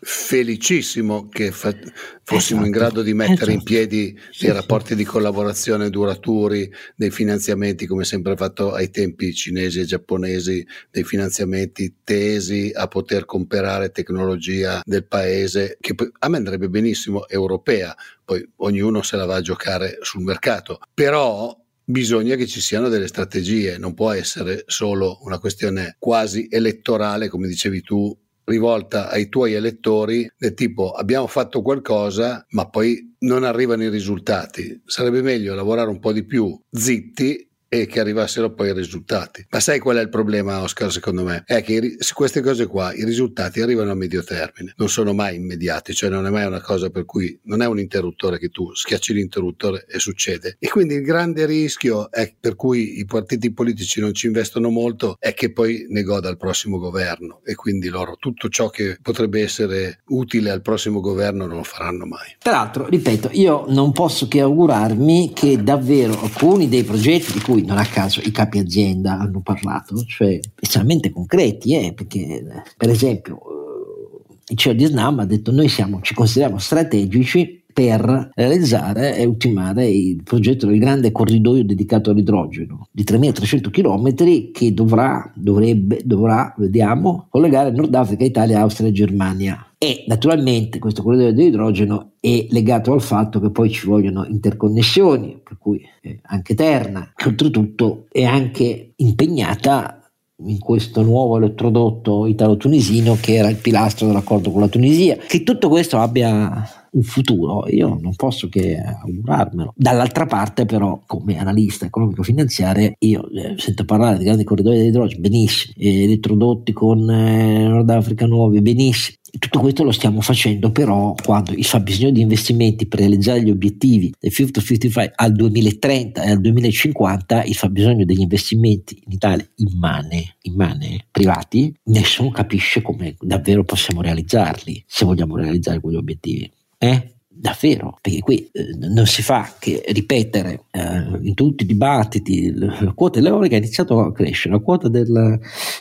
felicissimo 0.00 1.28
che 1.28 1.50
fa- 1.50 1.74
fossimo 2.22 2.60
esatto, 2.60 2.64
in 2.64 2.70
grado 2.70 3.02
di 3.02 3.14
mettere 3.14 3.34
esatto. 3.34 3.50
in 3.50 3.62
piedi 3.62 4.18
dei 4.38 4.52
rapporti 4.52 4.94
di 4.94 5.04
collaborazione 5.04 5.90
duraturi, 5.90 6.70
dei 6.94 7.10
finanziamenti 7.10 7.86
come 7.86 8.04
sempre 8.04 8.36
fatto 8.36 8.72
ai 8.72 8.90
tempi 8.90 9.32
cinesi 9.34 9.80
e 9.80 9.84
giapponesi, 9.84 10.66
dei 10.90 11.04
finanziamenti 11.04 11.96
tesi 12.04 12.70
a 12.74 12.88
poter 12.88 13.24
comprare 13.24 13.90
tecnologia 13.90 14.80
del 14.84 15.06
paese 15.06 15.78
che 15.80 15.94
a 16.18 16.28
me 16.28 16.36
andrebbe 16.36 16.68
benissimo 16.68 17.26
europea, 17.28 17.96
poi 18.24 18.46
ognuno 18.56 19.02
se 19.02 19.16
la 19.16 19.24
va 19.24 19.36
a 19.36 19.40
giocare 19.40 19.98
sul 20.02 20.22
mercato, 20.22 20.80
però 20.92 21.56
bisogna 21.88 22.34
che 22.34 22.46
ci 22.46 22.60
siano 22.60 22.88
delle 22.88 23.06
strategie, 23.06 23.78
non 23.78 23.94
può 23.94 24.10
essere 24.10 24.64
solo 24.66 25.20
una 25.22 25.38
questione 25.38 25.96
quasi 25.98 26.48
elettorale, 26.50 27.28
come 27.28 27.46
dicevi 27.46 27.80
tu, 27.82 28.16
rivolta 28.46 29.10
ai 29.10 29.28
tuoi 29.28 29.52
elettori 29.52 30.28
del 30.36 30.54
tipo 30.54 30.92
abbiamo 30.92 31.26
fatto 31.26 31.62
qualcosa 31.62 32.44
ma 32.50 32.68
poi 32.68 33.14
non 33.20 33.44
arrivano 33.44 33.82
i 33.82 33.88
risultati. 33.88 34.82
Sarebbe 34.84 35.22
meglio 35.22 35.54
lavorare 35.54 35.90
un 35.90 35.98
po' 35.98 36.12
di 36.12 36.24
più 36.24 36.58
zitti 36.70 37.45
e 37.68 37.86
che 37.86 38.00
arrivassero 38.00 38.52
poi 38.52 38.68
i 38.68 38.72
risultati. 38.72 39.46
Ma 39.50 39.60
sai 39.60 39.78
qual 39.78 39.96
è 39.96 40.00
il 40.00 40.08
problema, 40.08 40.62
Oscar, 40.62 40.90
secondo 40.92 41.24
me? 41.24 41.42
È 41.46 41.62
che 41.62 41.96
su 41.98 42.14
queste 42.14 42.40
cose 42.40 42.66
qua 42.66 42.92
i 42.94 43.04
risultati 43.04 43.60
arrivano 43.60 43.90
a 43.90 43.94
medio 43.94 44.22
termine, 44.22 44.74
non 44.76 44.88
sono 44.88 45.12
mai 45.12 45.36
immediati, 45.36 45.94
cioè 45.94 46.10
non 46.10 46.26
è 46.26 46.30
mai 46.30 46.46
una 46.46 46.60
cosa 46.60 46.90
per 46.90 47.04
cui 47.04 47.38
non 47.44 47.62
è 47.62 47.66
un 47.66 47.78
interruttore 47.78 48.38
che 48.38 48.48
tu 48.48 48.72
schiacci 48.74 49.12
l'interruttore 49.12 49.86
e 49.88 49.98
succede. 49.98 50.56
E 50.58 50.68
quindi 50.68 50.94
il 50.94 51.02
grande 51.02 51.46
rischio 51.46 52.10
è 52.10 52.32
per 52.38 52.54
cui 52.54 52.98
i 52.98 53.04
partiti 53.04 53.52
politici 53.52 54.00
non 54.00 54.14
ci 54.14 54.26
investono 54.26 54.70
molto 54.70 55.16
è 55.18 55.34
che 55.34 55.52
poi 55.52 55.86
ne 55.88 56.02
goda 56.02 56.28
il 56.28 56.36
prossimo 56.36 56.78
governo 56.78 57.40
e 57.44 57.54
quindi 57.54 57.88
loro 57.88 58.16
tutto 58.18 58.48
ciò 58.48 58.68
che 58.68 58.98
potrebbe 59.00 59.42
essere 59.42 60.00
utile 60.08 60.50
al 60.50 60.62
prossimo 60.62 61.00
governo 61.00 61.46
non 61.46 61.56
lo 61.56 61.62
faranno 61.62 62.06
mai. 62.06 62.36
Tra 62.38 62.70
ripeto, 62.74 63.30
io 63.32 63.64
non 63.68 63.92
posso 63.92 64.28
che 64.28 64.40
augurarmi 64.40 65.32
che 65.34 65.62
davvero 65.62 66.20
alcuni 66.20 66.68
dei 66.68 66.84
progetti 66.84 67.32
di 67.32 67.40
cui 67.40 67.55
non 67.62 67.78
a 67.78 67.84
caso 67.84 68.20
i 68.20 68.30
capi 68.30 68.58
azienda 68.58 69.18
hanno 69.18 69.40
parlato, 69.40 69.96
cioè 70.04 70.38
estremamente 70.60 71.10
concreti, 71.10 71.74
eh, 71.74 71.92
perché 71.94 72.64
per 72.76 72.90
esempio 72.90 73.36
eh, 73.36 74.34
il 74.48 74.56
CEO 74.56 74.72
di 74.72 74.84
Snam 74.84 75.20
ha 75.20 75.26
detto 75.26 75.50
noi 75.52 75.68
siamo, 75.68 76.00
ci 76.02 76.14
consideriamo 76.14 76.58
strategici 76.58 77.64
per 77.76 78.30
realizzare 78.34 79.18
e 79.18 79.26
ultimare 79.26 79.86
il 79.86 80.22
progetto 80.22 80.66
del 80.66 80.78
grande 80.78 81.12
corridoio 81.12 81.62
dedicato 81.62 82.10
all'idrogeno 82.10 82.88
di 82.90 83.02
3.300 83.02 83.68
km 83.68 84.50
che 84.50 84.72
dovrà, 84.72 85.30
dovrebbe, 85.34 86.00
dovrà, 86.02 86.54
vediamo, 86.56 87.26
collegare 87.28 87.72
Nord 87.72 87.94
Africa, 87.94 88.24
Italia, 88.24 88.60
Austria 88.60 88.88
e 88.88 88.92
Germania. 88.92 89.65
E 89.78 90.04
naturalmente 90.06 90.78
questo 90.78 91.02
corridoio 91.02 91.34
dell'idrogeno 91.34 92.12
è 92.18 92.46
legato 92.50 92.92
al 92.92 93.02
fatto 93.02 93.40
che 93.40 93.50
poi 93.50 93.70
ci 93.70 93.86
vogliono 93.86 94.24
interconnessioni, 94.24 95.38
per 95.42 95.58
cui 95.58 95.82
anche 96.22 96.54
Terna, 96.54 97.12
che 97.14 97.28
oltretutto 97.28 98.06
è 98.10 98.24
anche 98.24 98.92
impegnata 98.96 100.00
in 100.44 100.58
questo 100.58 101.02
nuovo 101.02 101.38
elettrodotto 101.38 102.26
italo-tunisino 102.26 103.16
che 103.20 103.34
era 103.36 103.48
il 103.48 103.56
pilastro 103.56 104.06
dell'accordo 104.06 104.50
con 104.50 104.60
la 104.60 104.68
Tunisia. 104.68 105.16
Che 105.16 105.42
tutto 105.42 105.68
questo 105.68 105.98
abbia 105.98 106.68
un 106.96 107.02
futuro, 107.02 107.66
io 107.68 107.98
non 108.00 108.14
posso 108.16 108.48
che 108.48 108.76
augurarmelo. 108.78 109.72
Dall'altra 109.76 110.26
parte, 110.26 110.64
però, 110.64 111.02
come 111.06 111.38
analista 111.38 111.86
economico-finanziario, 111.86 112.92
io 112.98 113.28
eh, 113.30 113.54
sento 113.58 113.84
parlare 113.84 114.18
di 114.18 114.24
grandi 114.24 114.44
corridoi 114.44 114.76
dell'idrogeno, 114.76 115.20
benissimo, 115.20 115.74
elettrodotti 115.76 116.72
con 116.72 117.08
eh, 117.10 117.68
Nord 117.68 117.90
Africa 117.90 118.26
nuovi, 118.26 118.60
benissimo. 118.62 119.18
Tutto 119.38 119.60
questo 119.60 119.82
lo 119.82 119.92
stiamo 119.92 120.20
facendo 120.20 120.70
però 120.70 121.14
quando 121.22 121.52
il 121.52 121.64
fabbisogno 121.64 122.10
di 122.10 122.20
investimenti 122.20 122.86
per 122.86 123.00
realizzare 123.00 123.42
gli 123.42 123.50
obiettivi 123.50 124.12
del 124.18 124.32
Fit 124.32 124.50
to 124.50 124.60
55 124.60 125.12
al 125.14 125.32
2030 125.32 126.22
e 126.22 126.30
al 126.30 126.40
2050, 126.40 127.44
il 127.44 127.54
fabbisogno 127.54 128.04
degli 128.04 128.20
investimenti 128.20 129.00
in 129.04 129.12
Italia 129.12 129.46
immane, 129.56 130.36
immane 130.42 131.06
privati, 131.10 131.74
nessuno 131.84 132.30
capisce 132.30 132.82
come 132.82 133.14
davvero 133.20 133.64
possiamo 133.64 134.00
realizzarli 134.00 134.82
se 134.86 135.04
vogliamo 135.04 135.36
realizzare 135.36 135.80
quegli 135.80 135.96
obiettivi. 135.96 136.50
Eh? 136.78 137.15
Davvero, 137.38 137.98
perché 138.00 138.20
qui 138.20 138.48
eh, 138.50 138.74
non 138.78 139.06
si 139.06 139.22
fa 139.22 139.54
che 139.58 139.82
ripetere 139.88 140.64
eh, 140.70 140.80
in 141.20 141.34
tutti 141.34 141.64
i 141.64 141.66
dibattiti 141.66 142.50
la 142.54 142.92
quota 142.94 143.20
dell'eolica 143.20 143.56
ha 143.56 143.58
iniziato 143.58 144.00
a 144.00 144.10
crescere, 144.10 144.54
la 144.54 144.60
quota 144.60 144.88
del 144.88 145.38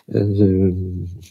eh, 0.08 0.74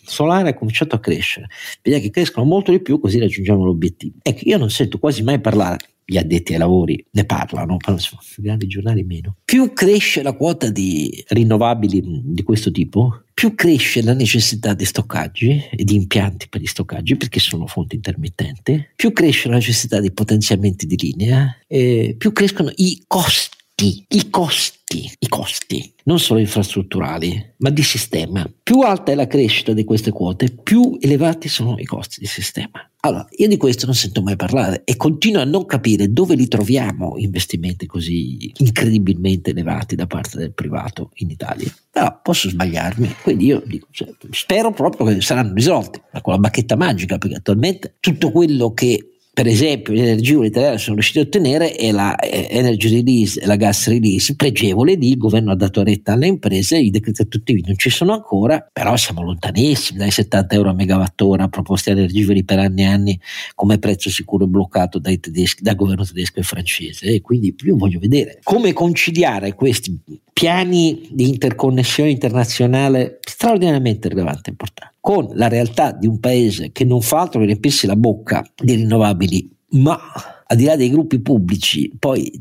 solare 0.07 0.49
ha 0.49 0.55
cominciato 0.55 0.95
a 0.95 0.99
crescere, 1.01 1.49
vediamo 1.83 2.07
che 2.07 2.11
crescono 2.11 2.47
molto 2.47 2.71
di 2.71 2.81
più 2.81 2.99
così 2.99 3.19
raggiungiamo 3.19 3.65
l'obiettivo. 3.65 4.17
Ecco, 4.23 4.41
io 4.45 4.57
non 4.57 4.71
sento 4.71 4.99
quasi 4.99 5.23
mai 5.23 5.41
parlare 5.41 5.79
gli 6.07 6.17
addetti 6.17 6.53
ai 6.53 6.59
lavori 6.59 7.05
ne 7.11 7.25
parlano, 7.25 7.77
però 7.77 7.93
insomma, 7.93 8.23
grandi 8.37 8.67
giornali 8.67 9.05
meno. 9.05 9.37
Più 9.45 9.73
cresce 9.73 10.23
la 10.23 10.33
quota 10.33 10.71
di 10.71 11.25
rinnovabili 11.29 12.23
di 12.25 12.43
questo 12.43 12.71
tipo, 12.71 13.24
più 13.35 13.57
cresce 13.57 14.03
la 14.03 14.15
necessità 14.15 14.73
di 14.75 14.85
stoccaggi 14.85 15.69
e 15.71 15.83
di 15.83 15.97
impianti 15.97 16.49
per 16.49 16.61
gli 16.61 16.67
stoccaggi 16.67 17.17
perché 17.17 17.41
sono 17.41 17.67
fonti 17.67 17.97
intermittenti, 17.97 18.91
più 18.95 19.13
cresce 19.13 19.49
la 19.49 19.57
necessità 19.57 20.01
di 20.01 20.13
potenziamenti 20.13 20.87
di 20.87 20.97
linea, 20.97 21.55
più 21.67 22.33
crescono 22.33 22.71
i 22.77 23.03
costi, 23.07 24.05
i 24.09 24.31
costi 24.31 24.79
costi, 24.95 25.13
i 25.19 25.29
costi, 25.29 25.95
non 26.05 26.19
solo 26.19 26.41
infrastrutturali, 26.41 27.55
ma 27.59 27.71
di 27.71 27.83
sistema. 27.83 28.49
Più 28.63 28.81
alta 28.81 29.13
è 29.13 29.15
la 29.15 29.27
crescita 29.27 29.73
di 29.73 29.85
queste 29.85 30.11
quote, 30.11 30.51
più 30.51 30.97
elevati 31.01 31.49
sono 31.49 31.77
i 31.79 31.85
costi 31.85 32.21
di 32.21 32.27
sistema. 32.27 32.89
Allora, 33.01 33.27
io 33.37 33.49
di 33.49 33.57
questo 33.57 33.85
non 33.85 33.95
sento 33.95 34.23
mai 34.23 34.37
parlare 34.37 34.83
e 34.85 34.97
continuo 34.97 35.43
a 35.43 35.45
non 35.45 35.67
capire 35.67 36.11
dove 36.11 36.35
li 36.35 36.49
troviamo 36.49 37.15
investimenti 37.19 37.87
così 37.87 38.51
incredibilmente 38.59 39.51
elevati 39.51 39.95
da 39.95 40.07
parte 40.07 40.39
del 40.39 40.55
privato 40.55 41.11
in 41.17 41.29
Italia. 41.31 41.71
Però 41.91 42.21
posso 42.23 42.49
sbagliarmi, 42.49 43.15
quindi 43.23 43.47
io 43.47 43.63
dico, 43.67 43.89
cioè, 43.91 44.09
spero 44.31 44.73
proprio 44.73 45.07
che 45.07 45.21
saranno 45.21 45.53
risolti 45.53 46.01
con 46.23 46.33
la 46.33 46.39
bacchetta 46.39 46.77
magica, 46.77 47.19
perché 47.19 47.37
attualmente 47.37 47.97
tutto 48.01 48.31
quello 48.31 48.73
che 48.73 49.14
per 49.35 49.47
esempio 49.47 49.93
le 49.93 50.03
energie 50.03 50.47
italiane 50.47 50.79
sono 50.79 50.95
riuscite 50.95 51.19
a 51.19 51.23
ottenere 51.23 51.73
è 51.75 51.91
la 51.91 52.17
eh, 52.17 52.47
energy 52.51 52.89
release 52.89 53.41
e 53.41 53.47
la 53.47 53.57
gas 53.57 53.89
release 53.89 54.35
pregevole 54.37 54.95
lì 54.95 55.11
il 55.11 55.19
governo 55.19 55.51
ha 55.51 55.57
dato 55.57 55.83
retta 55.83 56.13
alle 56.13 56.29
imprese 56.29 56.79
i 56.79 56.91
decreti 56.91 57.23
attuativi 57.23 57.63
non 57.67 57.77
ci 57.77 57.91
sono 57.91 58.13
ancora 58.13 58.67
però 58.73 58.97
siamo 58.97 59.23
lontanissimi 59.23 59.99
dai 59.99 60.11
70 60.11 60.55
euro 60.55 60.71
a 60.71 60.73
megawattora 60.73 61.49
proposti 61.49 61.91
a 61.91 61.93
Energiveri 61.93 62.45
per 62.45 62.59
anni 62.59 62.83
e 62.83 62.87
anni 62.87 63.21
come 63.55 63.79
prezzo 63.79 64.11
sicuro 64.11 64.47
bloccato 64.47 64.99
dai 64.99 65.19
tedeschi, 65.19 65.63
dal 65.63 65.75
governo 65.75 66.05
tedesco 66.05 66.41
e 66.41 66.43
francese. 66.43 67.07
E 67.07 67.21
quindi 67.21 67.55
io 67.65 67.77
voglio 67.77 67.99
vedere 67.99 68.39
come 68.43 68.73
conciliare 68.73 69.55
questi 69.55 69.99
piani 70.33 71.09
di 71.11 71.29
interconnessione 71.29 72.11
internazionale 72.11 73.19
straordinariamente 73.21 74.09
rilevanti 74.09 74.49
e 74.49 74.51
importanti 74.51 74.94
con 75.05 75.29
la 75.35 75.49
realtà 75.49 75.93
di 75.93 76.07
un 76.07 76.19
paese 76.19 76.73
che 76.73 76.87
non 76.87 77.03
fa 77.03 77.21
altro 77.21 77.41
che 77.41 77.45
riempirsi 77.45 77.87
la 77.87 77.95
bocca 77.95 78.43
di 78.57 78.73
rinnovabili, 78.73 79.55
ma 79.73 80.01
al 80.47 80.57
di 80.57 80.65
là 80.65 80.77
dei 80.77 80.89
gruppi 80.89 81.21
pubblici, 81.21 81.93
poi 81.99 82.33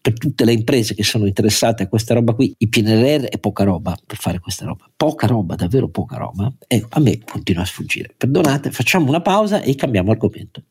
per 0.00 0.14
tutte 0.14 0.44
le 0.44 0.52
imprese 0.52 0.92
che 0.92 1.04
sono 1.04 1.26
interessate 1.26 1.84
a 1.84 1.88
questa 1.88 2.14
roba 2.14 2.34
qui, 2.34 2.52
il 2.58 2.68
PNRR 2.68 3.26
è 3.26 3.38
poca 3.38 3.62
roba 3.62 3.96
per 4.04 4.16
fare 4.16 4.40
questa 4.40 4.64
roba, 4.64 4.90
poca 4.96 5.28
roba, 5.28 5.54
davvero 5.54 5.88
poca 5.88 6.16
roba, 6.16 6.52
e 6.66 6.84
a 6.88 6.98
me 6.98 7.20
continua 7.24 7.62
a 7.62 7.66
sfuggire. 7.66 8.12
Perdonate, 8.16 8.72
facciamo 8.72 9.06
una 9.08 9.22
pausa 9.22 9.62
e 9.62 9.76
cambiamo 9.76 10.10
argomento. 10.10 10.64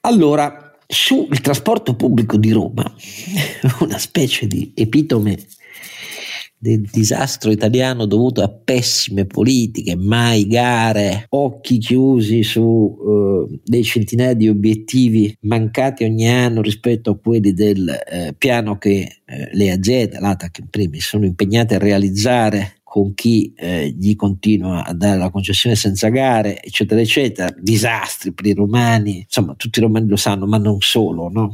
Allora, 0.00 0.74
sul 0.86 1.38
trasporto 1.42 1.94
pubblico 1.94 2.38
di 2.38 2.50
Roma, 2.50 2.90
una 3.80 3.98
specie 3.98 4.46
di 4.46 4.72
epitome 4.74 5.36
del 6.64 6.88
disastro 6.90 7.50
italiano 7.50 8.06
dovuto 8.06 8.40
a 8.40 8.48
pessime 8.48 9.26
politiche, 9.26 9.96
mai 9.96 10.46
gare, 10.46 11.26
occhi 11.28 11.76
chiusi 11.76 12.42
su 12.42 12.62
uh, 12.62 13.60
dei 13.62 13.84
centinaia 13.84 14.32
di 14.32 14.48
obiettivi 14.48 15.36
mancati 15.42 16.04
ogni 16.04 16.26
anno 16.26 16.62
rispetto 16.62 17.10
a 17.10 17.18
quelli 17.18 17.52
del 17.52 17.86
uh, 17.86 18.34
piano 18.38 18.78
che 18.78 19.20
uh, 19.26 19.32
le 19.52 19.72
aziende, 19.72 20.18
l'ATAC 20.18 20.60
in 20.60 20.68
primis, 20.70 21.06
sono 21.06 21.26
impegnate 21.26 21.74
a 21.74 21.78
realizzare 21.78 22.76
con 22.82 23.12
chi 23.12 23.52
eh, 23.56 23.92
gli 23.98 24.14
continua 24.14 24.84
a 24.86 24.94
dare 24.94 25.18
la 25.18 25.28
concessione 25.28 25.74
senza 25.74 26.10
gare, 26.10 26.62
eccetera, 26.62 27.00
eccetera, 27.00 27.52
disastri 27.58 28.32
per 28.32 28.46
i 28.46 28.54
romani, 28.54 29.22
insomma 29.22 29.54
tutti 29.56 29.80
i 29.80 29.82
romani 29.82 30.06
lo 30.06 30.14
sanno, 30.14 30.46
ma 30.46 30.58
non 30.58 30.80
solo, 30.80 31.28
no? 31.28 31.50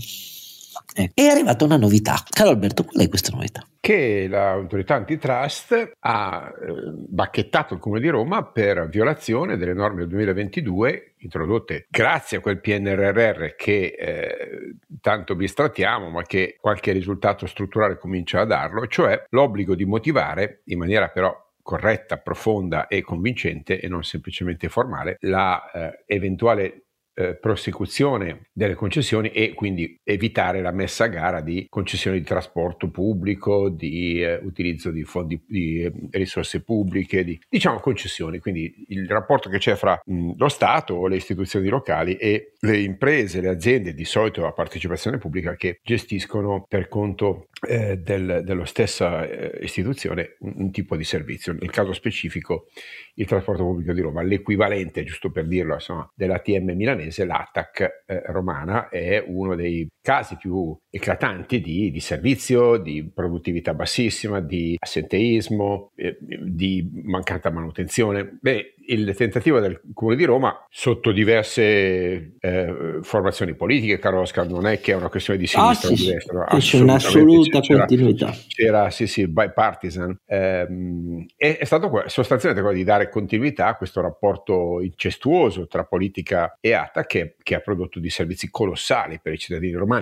Eh, 0.95 1.11
è 1.15 1.27
arrivata 1.27 1.65
una 1.65 1.77
novità. 1.77 2.17
Caro 2.29 2.51
Alberto, 2.51 2.85
qual 2.85 3.05
è 3.05 3.09
questa 3.09 3.35
novità? 3.35 3.65
Che 3.79 4.27
l'autorità 4.29 4.95
antitrust 4.97 5.93
ha 5.99 6.53
eh, 6.53 6.73
bacchettato 7.09 7.75
il 7.75 7.81
Comune 7.81 8.01
di 8.01 8.09
Roma 8.09 8.45
per 8.45 8.89
violazione 8.89 9.57
delle 9.57 9.73
norme 9.73 10.01
del 10.01 10.09
2022 10.09 11.15
introdotte 11.21 11.87
grazie 11.91 12.39
a 12.39 12.41
quel 12.41 12.61
PNRR 12.61 13.55
che 13.57 13.95
eh, 13.99 14.77
tanto 15.01 15.35
bistrattiamo 15.35 16.09
ma 16.09 16.23
che 16.23 16.57
qualche 16.61 16.93
risultato 16.93 17.47
strutturale 17.47 17.99
comincia 17.99 18.41
a 18.41 18.45
darlo, 18.45 18.87
cioè 18.87 19.25
l'obbligo 19.31 19.75
di 19.75 19.85
motivare 19.85 20.63
in 20.65 20.79
maniera 20.79 21.09
però 21.09 21.35
corretta, 21.63 22.19
profonda 22.19 22.89
e 22.89 23.03
convincente 23.03 23.81
e 23.81 23.89
non 23.89 24.03
semplicemente 24.03 24.69
formale 24.69 25.17
la 25.21 25.71
eh, 25.71 26.03
eventuale 26.07 26.87
eh, 27.21 27.35
prosecuzione 27.37 28.49
delle 28.53 28.75
concessioni 28.75 29.31
e 29.31 29.53
quindi 29.53 29.99
evitare 30.03 30.63
la 30.63 30.71
messa 30.71 31.05
a 31.05 31.09
gara 31.09 31.41
di 31.41 31.67
concessioni 31.69 32.19
di 32.19 32.25
trasporto 32.25 32.91
pubblico, 32.91 33.69
di 33.69 34.23
eh, 34.23 34.41
utilizzo 34.43 34.91
di 34.91 35.05
fondi 35.05 35.43
di 35.47 35.83
eh, 35.83 35.93
risorse 36.13 36.63
pubbliche, 36.63 37.23
di 37.25 37.39
diciamo 37.49 37.79
concessioni, 37.79 38.39
quindi 38.39 38.87
il 38.89 39.07
rapporto 39.07 39.51
che 39.51 39.59
c'è 39.59 39.75
fra 39.75 40.01
mh, 40.03 40.33
lo 40.37 40.49
Stato 40.49 40.95
o 40.95 41.07
le 41.07 41.17
istituzioni 41.17 41.69
locali 41.69 42.17
e 42.17 42.53
le 42.61 42.79
imprese, 42.81 43.41
le 43.41 43.49
aziende 43.49 43.93
di 43.93 44.05
solito 44.05 44.47
a 44.47 44.53
partecipazione 44.53 45.19
pubblica 45.19 45.55
che 45.57 45.81
gestiscono 45.83 46.65
per 46.67 46.89
conto 46.89 47.49
eh, 47.69 47.99
del, 47.99 48.43
dello 48.45 48.65
stessa 48.65 49.27
eh, 49.27 49.59
istituzione 49.63 50.37
un, 50.41 50.55
un, 50.57 50.71
tipo 50.71 50.97
di 50.97 51.05
servizio. 51.05 51.53
Nel 51.53 51.71
caso 51.71 51.93
specifico 51.93 52.69
il 53.15 53.27
trasporto 53.27 53.65
pubblico 53.65 53.93
di 53.93 54.01
Roma, 54.01 54.23
l'equivalente, 54.23 55.05
giusto 55.05 55.31
per 55.31 55.47
dirlo, 55.47 55.75
insomma, 55.75 56.11
dell'ATM 56.15 56.73
milanese, 56.73 57.25
l'ATAC 57.25 58.03
eh, 58.07 58.23
romana 58.27 58.89
è 58.89 59.23
uno 59.27 59.55
dei 59.55 59.87
casi 60.03 60.37
più 60.37 60.77
eclatanti 60.89 61.61
di, 61.61 61.91
di, 61.91 62.01
servizio, 62.01 62.79
di 62.79 63.09
produttività 63.13 63.75
bassissima, 63.75 64.41
di 64.41 64.77
assenteismo, 64.79 65.93
eh, 65.95 66.19
di 66.21 66.89
mancata 67.05 67.51
manutenzione. 67.51 68.39
Beh, 68.41 68.75
il 68.91 69.15
tentativo 69.15 69.61
del 69.61 69.81
Comune 69.95 70.17
di 70.17 70.25
Roma, 70.25 70.67
sotto 70.69 71.13
diverse 71.13 72.33
eh, 72.41 72.99
formazioni 73.03 73.55
politiche, 73.55 73.99
caro 73.99 74.21
Oscar, 74.21 74.49
non 74.49 74.67
è 74.67 74.81
che 74.81 74.93
è 74.93 74.97
una 74.97 75.09
questione 75.09 75.39
di 75.39 75.47
sinistra 75.47 75.89
ah, 75.89 75.93
o 75.93 75.95
di 75.95 76.07
destra, 76.07 76.47
c'è 76.59 76.81
un'assoluta 76.81 77.61
c'era, 77.61 77.79
continuità. 77.81 78.35
C'era, 78.49 78.91
sì, 78.91 79.07
sì, 79.07 79.29
bipartisan. 79.29 80.19
Ehm, 80.27 81.27
è, 81.37 81.59
è 81.59 81.65
stato 81.65 81.89
sostanzialmente 82.07 82.63
quello 82.63 82.77
di 82.77 82.85
dare 82.85 83.09
continuità 83.09 83.67
a 83.67 83.77
questo 83.77 84.01
rapporto 84.01 84.81
incestuoso 84.81 85.67
tra 85.67 85.85
politica 85.85 86.57
e 86.61 86.73
ATA 86.73 87.05
che, 87.05 87.37
che 87.43 87.55
ha 87.55 87.61
prodotto 87.61 88.01
dei 88.01 88.11
servizi 88.11 88.51
colossali 88.51 89.21
per 89.23 89.33
i 89.33 89.39
cittadini 89.39 89.73
romani 89.73 90.00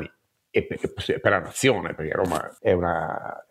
e 0.51 0.65
per, 0.65 0.79
per, 1.21 1.31
la 1.31 1.41
nazione, 1.41 1.95
perché 1.95 2.13
Roma 2.13 2.57
è 2.61 2.73
una, 2.73 3.47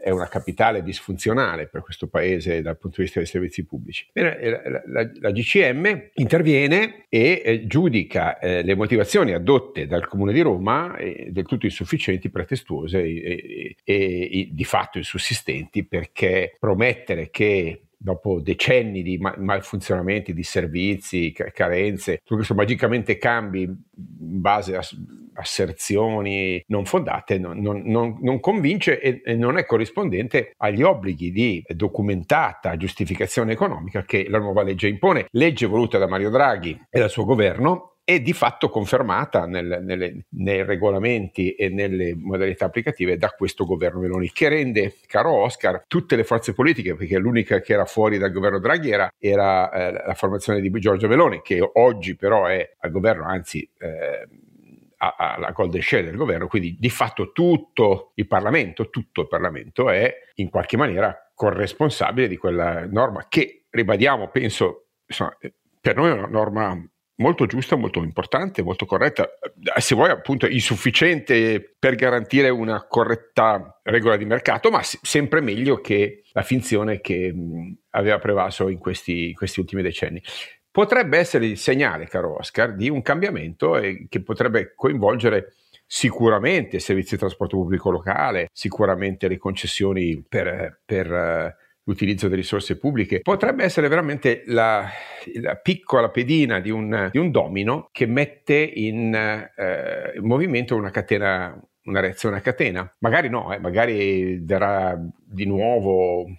è 0.00 0.10
una, 0.10 0.28
capitale 0.28 0.82
disfunzionale 0.82 1.66
per 1.66 1.82
questo 1.82 2.08
paese 2.08 2.60
dal 2.60 2.78
punto 2.78 2.96
di 2.98 3.04
vista 3.04 3.20
dei 3.20 3.28
servizi 3.28 3.64
pubblici. 3.64 4.08
Bene, 4.12 4.38
la, 4.50 4.82
la, 4.86 5.10
la, 5.20 5.30
GCM 5.30 6.10
interviene 6.14 7.06
e 7.08 7.42
eh, 7.44 7.66
giudica 7.66 8.38
eh, 8.38 8.62
le 8.62 8.74
motivazioni 8.74 9.32
adotte 9.32 9.86
dal 9.86 10.06
Comune 10.06 10.32
di 10.32 10.40
Roma 10.40 10.96
eh, 10.96 11.28
del 11.30 11.46
tutto 11.46 11.66
insufficienti, 11.66 12.30
pretestuose 12.30 13.02
e, 13.02 13.76
e, 13.82 13.94
e 13.94 14.48
di 14.52 14.64
fatto 14.64 14.98
insussistenti 14.98 15.84
perché 15.84 16.56
promettere 16.58 17.30
che 17.30 17.86
dopo 18.02 18.40
decenni 18.40 19.02
di 19.02 19.16
malfunzionamenti 19.16 20.34
di 20.34 20.42
servizi, 20.42 21.32
carenze, 21.32 22.18
tutto 22.18 22.36
questo 22.36 22.54
magicamente 22.54 23.16
cambi 23.16 23.62
in 23.62 24.40
base 24.40 24.76
a 24.76 24.82
asserzioni 25.34 26.62
non 26.68 26.84
fondate, 26.84 27.38
non, 27.38 27.58
non, 27.58 28.18
non 28.20 28.40
convince 28.40 29.00
e, 29.00 29.22
e, 29.24 29.34
non 29.34 29.58
è 29.58 29.64
corrispondente 29.64 30.52
agli 30.58 30.82
obblighi 30.82 31.30
di 31.30 31.64
documentata 31.68 32.76
giustificazione 32.76 33.52
economica 33.52 34.04
che 34.04 34.26
la 34.28 34.38
nuova 34.38 34.62
legge 34.62 34.88
impone, 34.88 35.26
legge 35.30 35.66
voluta 35.66 35.98
da 35.98 36.08
Mario 36.08 36.30
Draghi 36.30 36.78
e 36.90 36.98
dal 36.98 37.10
suo 37.10 37.24
governo 37.24 37.92
e 38.04 38.20
di 38.20 38.32
fatto 38.32 38.68
confermata 38.68 39.46
nel, 39.46 39.80
nelle, 39.82 40.24
nei 40.30 40.64
regolamenti 40.64 41.54
e 41.54 41.68
nelle 41.68 42.14
modalità 42.16 42.66
applicative 42.66 43.16
da 43.16 43.30
questo 43.30 43.64
governo 43.64 44.00
Meloni, 44.00 44.30
che 44.32 44.48
rende, 44.48 44.96
caro 45.06 45.32
Oscar, 45.32 45.84
tutte 45.86 46.16
le 46.16 46.24
forze 46.24 46.52
politiche, 46.52 46.96
perché 46.96 47.16
l'unica 47.18 47.60
che 47.60 47.72
era 47.72 47.84
fuori 47.84 48.18
dal 48.18 48.32
governo 48.32 48.58
Draghi 48.58 48.90
era, 48.90 49.12
era 49.18 49.70
eh, 49.70 49.92
la 50.06 50.14
formazione 50.14 50.60
di 50.60 50.70
Giorgio 50.80 51.06
Meloni, 51.06 51.42
che 51.42 51.60
oggi 51.74 52.16
però 52.16 52.46
è 52.46 52.74
al 52.80 52.90
governo, 52.90 53.24
anzi... 53.24 53.68
Eh, 53.78 54.28
alla 55.02 55.50
golden 55.50 55.82
share 55.82 56.04
del 56.04 56.16
governo, 56.16 56.46
quindi 56.46 56.76
di 56.78 56.90
fatto 56.90 57.32
tutto 57.32 58.12
il 58.14 58.28
Parlamento, 58.28 58.88
tutto 58.88 59.22
il 59.22 59.28
Parlamento 59.28 59.90
è 59.90 60.14
in 60.34 60.48
qualche 60.48 60.76
maniera 60.76 61.16
corresponsabile 61.34 62.28
di 62.28 62.36
quella 62.36 62.86
norma 62.86 63.26
che, 63.28 63.64
ribadiamo, 63.68 64.28
penso, 64.28 64.90
insomma, 65.04 65.36
per 65.80 65.96
noi 65.96 66.10
è 66.10 66.12
una 66.12 66.26
norma 66.26 66.86
molto 67.16 67.46
giusta, 67.46 67.76
molto 67.76 68.00
importante, 68.00 68.62
molto 68.62 68.86
corretta, 68.86 69.24
eh, 69.24 69.80
se 69.80 69.94
vuoi 69.94 70.10
appunto 70.10 70.46
insufficiente 70.46 71.74
per 71.78 71.96
garantire 71.96 72.48
una 72.48 72.86
corretta 72.86 73.80
regola 73.82 74.16
di 74.16 74.24
mercato, 74.24 74.70
ma 74.70 74.82
sempre 74.82 75.40
meglio 75.40 75.80
che 75.80 76.22
la 76.32 76.42
finzione 76.42 77.00
che 77.00 77.34
aveva 77.90 78.18
prevalso 78.18 78.68
in 78.68 78.78
questi, 78.78 79.28
in 79.30 79.34
questi 79.34 79.60
ultimi 79.60 79.82
decenni 79.82 80.22
potrebbe 80.72 81.18
essere 81.18 81.46
il 81.46 81.58
segnale, 81.58 82.08
caro 82.08 82.38
Oscar, 82.38 82.74
di 82.74 82.88
un 82.88 83.02
cambiamento 83.02 83.76
eh, 83.76 84.06
che 84.08 84.22
potrebbe 84.22 84.72
coinvolgere 84.74 85.52
sicuramente 85.86 86.76
i 86.76 86.80
servizi 86.80 87.14
di 87.14 87.20
trasporto 87.20 87.56
pubblico 87.56 87.90
locale, 87.90 88.48
sicuramente 88.52 89.28
le 89.28 89.38
concessioni 89.38 90.24
per, 90.26 90.80
per 90.84 91.54
l'utilizzo 91.84 92.26
delle 92.26 92.40
risorse 92.40 92.78
pubbliche, 92.78 93.20
potrebbe 93.20 93.62
essere 93.64 93.88
veramente 93.88 94.42
la, 94.46 94.88
la 95.40 95.56
piccola 95.56 96.08
pedina 96.08 96.60
di 96.60 96.70
un, 96.70 97.10
di 97.12 97.18
un, 97.18 97.30
domino 97.30 97.88
che 97.92 98.06
mette 98.06 98.54
in, 98.54 99.14
eh, 99.14 100.12
in 100.16 100.24
movimento 100.24 100.74
una 100.74 100.90
catena 100.90 101.60
una 101.84 102.00
reazione 102.00 102.36
a 102.36 102.40
catena. 102.40 102.94
Magari 102.98 103.28
no, 103.28 103.52
eh, 103.52 103.58
magari 103.58 104.38
verrà 104.42 104.98
di 105.24 105.46
nuovo 105.46 106.26
eh, 106.26 106.36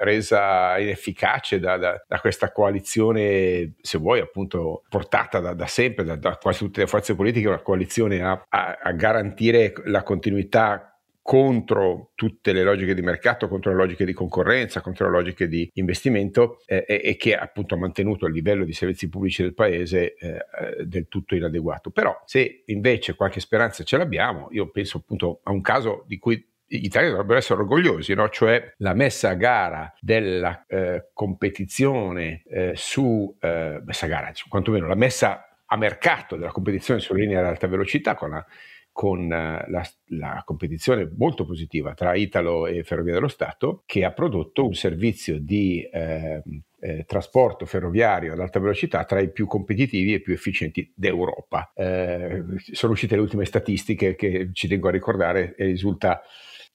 resa 0.00 0.78
inefficace 0.78 1.58
da, 1.58 1.76
da, 1.76 2.04
da, 2.06 2.20
questa 2.20 2.52
coalizione, 2.52 3.74
se 3.80 3.98
vuoi, 3.98 4.20
appunto 4.20 4.82
portata 4.88 5.40
da, 5.40 5.54
da 5.54 5.66
sempre, 5.66 6.04
da, 6.04 6.36
quasi 6.36 6.64
tutte 6.64 6.80
le 6.80 6.86
forze 6.86 7.14
politiche, 7.14 7.48
una 7.48 7.62
coalizione 7.62 8.22
a, 8.22 8.44
a, 8.48 8.78
a 8.82 8.92
garantire 8.92 9.72
la 9.84 10.02
continuità 10.02 10.92
contro 11.22 12.10
tutte 12.16 12.52
le 12.52 12.64
logiche 12.64 12.94
di 12.94 13.00
mercato, 13.00 13.46
contro 13.46 13.70
le 13.70 13.76
logiche 13.76 14.04
di 14.04 14.12
concorrenza, 14.12 14.80
contro 14.80 15.06
le 15.08 15.16
logiche 15.16 15.46
di 15.46 15.70
investimento 15.74 16.58
eh, 16.66 16.84
e 16.86 17.16
che 17.16 17.36
appunto 17.36 17.74
ha 17.74 17.78
mantenuto 17.78 18.26
il 18.26 18.34
livello 18.34 18.64
di 18.64 18.72
servizi 18.72 19.08
pubblici 19.08 19.42
del 19.42 19.54
paese 19.54 20.14
eh, 20.14 20.28
eh, 20.28 20.84
del 20.84 21.06
tutto 21.08 21.36
inadeguato. 21.36 21.90
Però 21.90 22.20
se 22.26 22.64
invece 22.66 23.14
qualche 23.14 23.38
speranza 23.38 23.84
ce 23.84 23.96
l'abbiamo, 23.96 24.48
io 24.50 24.68
penso 24.70 24.98
appunto 24.98 25.40
a 25.44 25.52
un 25.52 25.60
caso 25.60 26.04
di 26.08 26.18
cui 26.18 26.44
gli 26.78 26.86
italiani 26.86 27.12
dovrebbero 27.12 27.38
essere 27.38 27.60
orgogliosi, 27.60 28.14
no? 28.14 28.28
cioè 28.28 28.74
la 28.78 28.94
messa 28.94 29.30
a 29.30 29.34
gara 29.34 29.92
della 30.00 30.64
eh, 30.66 31.10
competizione 31.12 32.42
eh, 32.48 32.72
su, 32.74 33.36
eh, 33.40 33.80
messa 33.84 34.06
a 34.06 34.08
gara, 34.08 34.32
quantomeno 34.48 34.86
la 34.86 34.94
messa 34.94 35.48
a 35.66 35.76
mercato 35.76 36.36
della 36.36 36.50
competizione 36.50 37.00
sulle 37.00 37.20
linee 37.20 37.38
ad 37.38 37.44
alta 37.44 37.66
velocità 37.66 38.14
con 38.14 38.30
la 38.30 38.46
con 38.92 39.32
eh, 39.32 39.64
la, 39.68 39.90
la, 40.08 40.42
competizione 40.44 41.10
molto 41.16 41.46
positiva 41.46 41.94
tra 41.94 42.14
Italo 42.14 42.66
e 42.66 42.84
Ferrovia 42.84 43.14
dello 43.14 43.28
Stato, 43.28 43.82
che 43.86 44.04
ha 44.04 44.12
prodotto 44.12 44.66
un 44.66 44.74
servizio 44.74 45.38
di 45.40 45.82
eh, 45.90 46.42
eh, 46.78 47.04
trasporto 47.06 47.64
ferroviario 47.64 48.34
ad 48.34 48.40
alta 48.40 48.60
velocità 48.60 49.04
tra 49.04 49.20
i 49.20 49.30
più 49.30 49.46
competitivi 49.46 50.12
e 50.12 50.20
più 50.20 50.34
efficienti 50.34 50.92
d'Europa. 50.94 51.72
Eh, 51.74 52.42
sono 52.72 52.92
uscite 52.92 53.14
le 53.14 53.22
ultime 53.22 53.46
statistiche 53.46 54.14
che 54.14 54.50
ci 54.52 54.68
tengo 54.68 54.88
a 54.88 54.92
ricordare 54.92 55.54
e 55.56 55.64
risulta 55.64 56.20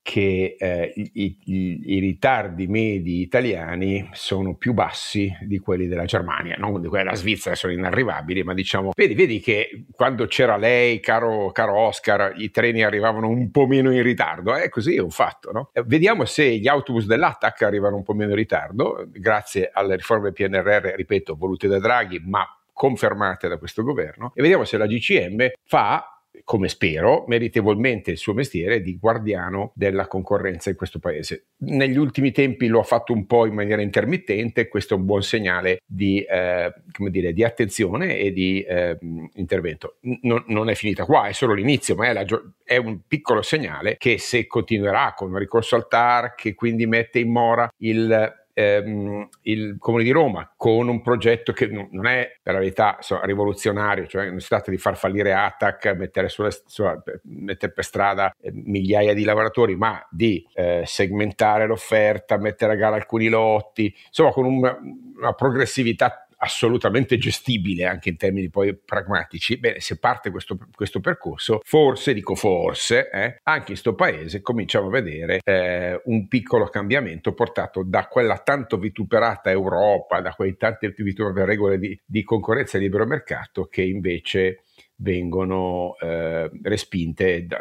che 0.08 0.56
eh, 0.58 0.93
i, 0.96 1.38
i, 1.43 1.82
i, 1.84 2.00
ritardi 2.00 2.65
medi 2.67 3.20
italiani 3.20 4.10
sono 4.13 4.56
più 4.56 4.72
bassi 4.72 5.30
di 5.41 5.60
quelli 5.60 5.88
della 5.88 6.06
Germania, 6.06 6.56
non 6.58 6.80
di 6.80 6.88
quelli 6.88 7.04
della 7.04 7.17
Svizzera, 7.17 7.56
sono 7.56 7.74
inarrivabili, 7.74 8.41
ma 8.41 8.54
diciamo, 8.54 8.91
vedi, 8.96 9.15
vedi 9.15 9.41
che 9.41 9.84
quando 9.91 10.26
c'era 10.28 10.56
lei, 10.56 11.02
caro, 11.02 11.52
caro 11.52 11.78
Oscar, 11.78 12.32
i 12.38 12.50
treni 12.52 12.86
arrivavano 12.86 13.28
un 13.28 13.52
po' 13.52 13.67
meno 13.67 13.91
in 13.91 14.02
ritardo, 14.02 14.56
eh, 14.56 14.70
così, 14.70 14.96
è 14.96 15.02
un 15.02 15.10
fatto, 15.10 15.52
no? 15.52 15.72
Eh, 15.74 15.84
vediamo 15.86 16.24
se 16.24 16.56
gli 16.56 16.70
autobus 16.70 17.06
dell'ATAC 17.06 17.63
arrivano 17.63 17.98
un 17.98 18.04
po' 18.04 18.13
meno 18.13 18.30
in 18.30 18.38
ritardo, 18.38 19.10
grazie 19.12 19.70
alle 19.74 19.98
riforme 19.98 20.32
PNRR, 20.32 20.93
ripeto, 20.96 21.36
volute 21.36 21.67
da 21.67 21.80
Draghi, 21.80 22.22
ma 22.24 22.48
confermate 22.72 23.50
da 23.50 23.58
questo 23.58 23.84
governo, 23.84 24.32
e 24.34 24.41
vediamo 24.41 24.63
se 24.63 24.78
la 24.78 24.88
GCM 24.88 25.50
fa 25.65 26.16
come 26.43 26.67
spero, 26.69 27.26
meritevolmente 27.28 28.12
il 28.12 28.17
suo 28.17 28.34
mestiere 28.34 28.82
di 28.82 28.97
guardiano 28.97 29.71
della 29.76 30.08
concorrenza 30.08 30.69
in 30.69 30.76
questo 30.76 31.00
paese. 31.00 31.47
Negli 31.60 31.97
ultimi 31.97 32.32
tempi 32.32 32.67
lo 32.67 32.80
ha 32.80 32.84
fatto 32.84 33.13
un 33.13 33.26
po' 33.26 33.45
in 33.45 33.54
maniera 33.54 33.82
intermittente, 33.82 34.67
questo 34.67 34.93
è 34.93 34.97
un 34.97 35.06
buon 35.06 35.23
segnale 35.23 35.80
di, 35.86 36.21
eh, 36.21 36.73
dire, 37.10 37.34
di 37.34 37.43
attenzione 37.43 38.17
e 38.17 38.32
di 38.32 38.62
eh, 38.62 38.97
intervento. 39.34 39.97
Non, 40.21 40.43
non, 40.47 40.69
è 40.69 40.76
finita 40.76 41.06
qua, 41.06 41.28
è 41.28 41.34
solo 41.34 41.54
l'inizio, 41.54 41.95
ma 41.95 42.08
è, 42.08 42.13
la, 42.13 42.26
è, 42.63 42.78
un 42.78 43.02
piccolo 43.08 43.41
segnale 43.41 43.95
che 43.97 44.17
se 44.17 44.47
continuerà 44.47 45.13
con 45.15 45.32
un 45.32 45.38
ricorso 45.38 45.76
al 45.76 45.88
TAR, 45.88 46.36
che 46.36 46.54
quindi 46.54 46.86
mette 46.86 47.19
in 47.19 47.32
mora 47.32 47.69
il 47.78 48.45
ehm, 48.58 49.30
il 49.41 49.76
Comune 49.78 50.04
di 50.04 50.10
Roma 50.10 50.52
con 50.58 50.88
un 50.88 51.02
progetto 51.04 51.54
che 51.54 51.67
non 51.67 52.08
è 52.08 52.39
per 52.41 52.54
la 52.54 52.60
verità 52.60 52.98
so, 53.02 53.20
rivoluzionario, 53.24 54.08
cioè 54.08 54.30
non 54.32 54.39
si 54.39 54.48
tratta 54.48 54.72
di 54.72 54.80
far 54.80 54.98
fallire 54.98 55.34
ATAC, 55.34 55.96
mettere, 55.96 56.28
sulla, 56.28 56.50
sulla, 56.65 57.02
mettere 57.26 57.72
per 57.72 57.84
strada 57.84 58.34
eh, 58.39 58.52
migliaia 58.52 59.13
di 59.13 59.24
lavoratori, 59.24 59.76
ma 59.76 60.04
di 60.10 60.43
eh, 60.54 60.82
segmentare 60.86 61.67
l'offerta, 61.67 62.38
mettere 62.38 62.74
a 62.74 62.76
gara 62.76 62.96
alcuni 62.96 63.28
lotti, 63.28 63.93
insomma 64.08 64.32
con 64.32 64.46
un, 64.46 64.78
una 65.17 65.34
progressività 65.34 66.27
assolutamente 66.38 67.17
gestibile 67.17 67.86
anche 67.86 68.10
in 68.10 68.17
termini 68.17 68.50
poi 68.50 68.76
pragmatici, 68.76 69.58
bene, 69.58 69.80
se 69.80 69.97
parte 69.97 70.30
questo, 70.30 70.58
questo 70.73 71.00
percorso, 71.00 71.62
forse, 71.63 72.13
dico 72.13 72.36
forse, 72.36 73.10
eh, 73.10 73.39
anche 73.43 73.60
in 73.60 73.65
questo 73.65 73.95
paese 73.95 74.41
cominciamo 74.41 74.88
a 74.88 74.91
vedere 74.91 75.39
eh, 75.43 76.02
un 76.06 76.28
piccolo 76.28 76.65
cambiamento 76.67 77.34
portato 77.34 77.84
da 77.84 78.08
quella 78.08 78.38
tanto 78.38 78.78
vituperata 78.78 79.50
Europa, 79.50 80.21
da 80.21 80.34
quelle 80.34 80.56
tante 80.58 80.93
vituperate 80.95 81.45
regole 81.45 81.80
di, 81.80 82.00
di 82.06 82.23
concorrenza 82.23 82.78
e 82.78 82.82
libero 82.82 83.06
mercato 83.06 83.65
che 83.65 83.82
invece 83.82 84.63
vengono 84.98 85.96
eh, 86.00 86.50
respinte 86.64 87.46
da, 87.46 87.58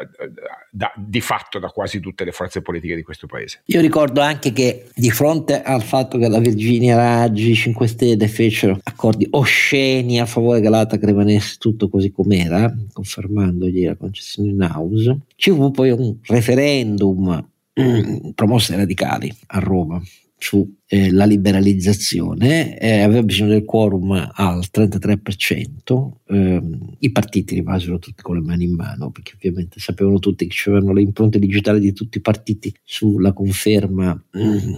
da, 0.70 0.92
di 0.96 1.20
fatto 1.20 1.58
da 1.58 1.68
quasi 1.68 2.00
tutte 2.00 2.24
le 2.24 2.32
forze 2.32 2.62
politiche 2.62 2.96
di 2.96 3.02
questo 3.02 3.26
paese. 3.26 3.62
Io 3.66 3.80
ricordo 3.80 4.20
anche 4.20 4.52
che 4.52 4.88
di 4.94 5.10
fronte 5.10 5.62
al 5.62 5.82
fatto 5.82 6.18
che 6.18 6.28
la 6.28 6.38
Virginia 6.38 6.96
Raggi, 6.96 7.54
5 7.54 7.86
Stelle 7.86 8.28
fecero 8.28 8.78
accordi 8.82 9.26
osceni 9.30 10.20
a 10.20 10.26
favore 10.26 10.60
che 10.60 10.68
l'ATAC 10.68 11.04
rimanesse 11.04 11.56
tutto 11.58 11.88
così 11.88 12.10
com'era, 12.10 12.74
confermandogli 12.92 13.84
la 13.84 13.96
concessione 13.96 14.50
in 14.50 14.62
house, 14.62 15.18
ci 15.36 15.50
fu 15.50 15.70
poi 15.70 15.90
un 15.90 16.16
referendum 16.22 17.48
promosso 18.34 18.70
dai 18.70 18.80
radicali 18.80 19.34
a 19.48 19.58
Roma 19.58 20.00
sulla 20.38 20.66
eh, 20.86 21.26
liberalizzazione, 21.26 22.78
eh, 22.78 23.00
aveva 23.00 23.22
bisogno 23.22 23.50
del 23.50 23.64
quorum 23.64 24.12
al 24.32 24.64
33%, 24.70 26.10
eh, 26.26 26.62
i 26.98 27.10
partiti 27.10 27.54
rimasero 27.54 27.98
tutti 27.98 28.22
con 28.22 28.36
le 28.36 28.42
mani 28.42 28.64
in 28.64 28.74
mano, 28.74 29.10
perché 29.10 29.32
ovviamente 29.34 29.80
sapevano 29.80 30.18
tutti 30.18 30.46
che 30.46 30.54
c'erano 30.54 30.92
le 30.92 31.02
impronte 31.02 31.38
digitali 31.38 31.80
di 31.80 31.92
tutti 31.92 32.18
i 32.18 32.20
partiti 32.20 32.72
sulla 32.84 33.32
conferma 33.32 34.14
mm, 34.36 34.74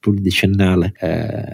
pluridecennale 0.00 0.92
eh, 1.00 1.44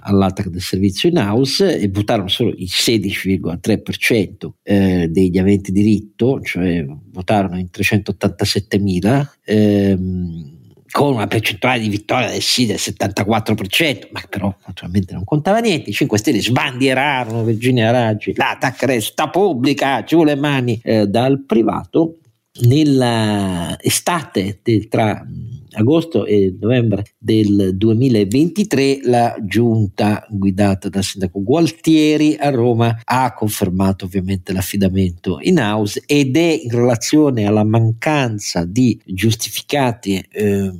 all'ATAC 0.00 0.48
del 0.48 0.60
servizio 0.60 1.08
in 1.08 1.18
house 1.18 1.78
e 1.78 1.88
votarono 1.88 2.28
solo 2.28 2.50
il 2.50 2.68
16,3% 2.70 4.50
eh, 4.62 5.08
degli 5.08 5.38
aventi 5.38 5.70
diritto, 5.70 6.40
cioè 6.40 6.84
votarono 7.12 7.58
in 7.58 7.68
387.000. 7.70 9.26
Ehm, 9.44 10.58
con 10.90 11.14
una 11.14 11.26
percentuale 11.26 11.80
di 11.80 11.88
vittoria 11.88 12.28
del 12.28 12.42
sì 12.42 12.66
del 12.66 12.76
74%, 12.76 14.08
ma 14.12 14.22
però 14.28 14.54
naturalmente 14.66 15.14
non 15.14 15.24
contava 15.24 15.58
niente. 15.60 15.90
I 15.90 15.92
5 15.92 16.18
Stelle 16.18 16.40
sbandierarono 16.40 17.44
Virginia 17.44 17.90
Raggi, 17.90 18.34
l'attacca 18.34 18.86
resta 18.86 19.28
pubblica, 19.28 20.02
giù 20.04 20.24
le 20.24 20.36
mani 20.36 20.80
eh, 20.82 21.06
dal 21.06 21.44
privato. 21.44 22.16
Nell'estate 22.62 24.58
del, 24.62 24.88
tra 24.88 25.24
agosto 25.72 26.24
e 26.26 26.56
novembre 26.60 27.04
del 27.18 27.76
2023 27.76 29.00
la 29.04 29.36
giunta 29.42 30.26
guidata 30.28 30.88
dal 30.88 31.04
sindaco 31.04 31.42
Gualtieri 31.42 32.36
a 32.38 32.50
Roma 32.50 33.00
ha 33.04 33.32
confermato 33.34 34.04
ovviamente 34.04 34.52
l'affidamento 34.52 35.38
in 35.40 35.58
house 35.58 36.02
ed 36.06 36.36
è 36.36 36.60
in 36.62 36.70
relazione 36.70 37.46
alla 37.46 37.64
mancanza 37.64 38.64
di 38.64 39.00
giustificati 39.04 40.24
eh, 40.30 40.72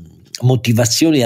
motivazioni 0.43 1.23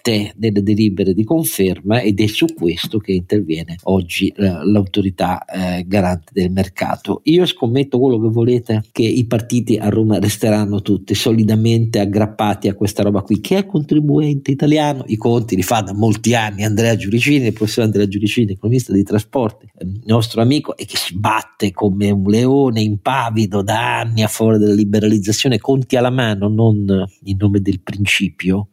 addotte 0.00 0.32
delle 0.36 0.62
delibere 0.62 1.14
di 1.14 1.24
conferma 1.24 2.00
ed 2.00 2.20
è 2.20 2.26
su 2.26 2.46
questo 2.54 2.98
che 2.98 3.12
interviene 3.12 3.76
oggi 3.84 4.28
eh, 4.28 4.64
l'autorità 4.64 5.44
eh, 5.44 5.84
garante 5.86 6.32
del 6.32 6.50
mercato. 6.50 7.20
Io 7.24 7.46
scommetto 7.46 7.98
quello 7.98 8.20
che 8.20 8.28
volete 8.28 8.82
che 8.90 9.02
i 9.02 9.26
partiti 9.26 9.76
a 9.76 9.88
Roma 9.88 10.18
resteranno 10.18 10.80
tutti 10.80 11.14
solidamente 11.14 12.00
aggrappati 12.00 12.68
a 12.68 12.74
questa 12.74 13.02
roba 13.02 13.22
qui 13.22 13.40
che 13.40 13.58
è 13.58 13.66
contribuente 13.66 14.50
italiano, 14.50 15.04
i 15.06 15.16
conti 15.16 15.54
li 15.54 15.62
fa 15.62 15.80
da 15.80 15.92
molti 15.92 16.34
anni 16.34 16.64
Andrea 16.64 16.96
Giuricini, 16.96 17.46
il 17.46 17.52
professor 17.52 17.84
Andrea 17.84 18.08
Giuricini, 18.08 18.52
economista 18.52 18.92
dei 18.92 19.02
trasporti, 19.02 19.68
nostro 20.06 20.40
amico 20.40 20.76
e 20.76 20.86
che 20.86 20.96
si 20.96 21.16
batte 21.16 21.72
come 21.72 22.10
un 22.10 22.24
leone 22.24 22.80
impavido 22.80 23.62
da 23.62 24.00
anni 24.00 24.22
a 24.22 24.28
favore 24.28 24.58
della 24.58 24.74
liberalizzazione, 24.74 25.58
conti 25.58 25.96
alla 25.96 26.10
mano, 26.10 26.48
non 26.48 27.08
in 27.24 27.36
nome 27.38 27.60
del 27.60 27.80
principio 27.80 28.68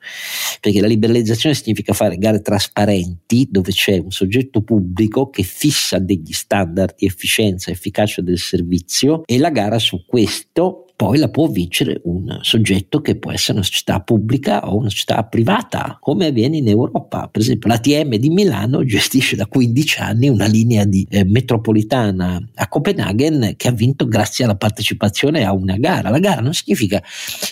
perché 0.60 0.82
la 0.82 0.88
liberalizzazione 1.18 1.56
significa 1.56 1.94
fare 1.94 2.18
gare 2.18 2.42
trasparenti 2.42 3.48
dove 3.50 3.72
c'è 3.72 3.98
un 3.98 4.12
soggetto 4.12 4.62
pubblico 4.62 5.30
che 5.30 5.44
fissa 5.44 6.00
degli 6.00 6.32
standard 6.32 6.96
di 6.96 7.06
efficienza 7.06 7.70
e 7.70 7.74
efficacia 7.74 8.22
del 8.22 8.38
servizio 8.38 9.24
e 9.26 9.38
la 9.38 9.50
gara 9.50 9.80
su 9.80 10.06
questo 10.06 10.87
poi 10.98 11.20
la 11.20 11.30
può 11.30 11.46
vincere 11.46 12.02
un 12.06 12.40
soggetto 12.42 13.02
che 13.02 13.20
può 13.20 13.32
essere 13.32 13.60
una 13.60 13.64
società 13.64 14.00
pubblica 14.00 14.68
o 14.68 14.78
una 14.78 14.90
società 14.90 15.24
privata, 15.26 15.96
come 16.02 16.26
avviene 16.26 16.58
in 16.58 16.68
Europa. 16.68 17.30
Per 17.32 17.40
esempio 17.40 17.70
l'ATM 17.70 18.16
di 18.16 18.30
Milano 18.32 18.84
gestisce 18.84 19.36
da 19.36 19.46
15 19.46 20.00
anni 20.00 20.28
una 20.28 20.48
linea 20.48 20.86
di 20.86 21.06
eh, 21.08 21.24
metropolitana 21.24 22.42
a 22.56 22.68
Copenaghen 22.68 23.54
che 23.58 23.68
ha 23.68 23.72
vinto 23.72 24.08
grazie 24.08 24.46
alla 24.46 24.56
partecipazione 24.56 25.46
a 25.46 25.54
una 25.54 25.78
gara. 25.78 26.10
La 26.10 26.18
gara 26.18 26.42
non 26.42 26.56
significa 26.56 27.00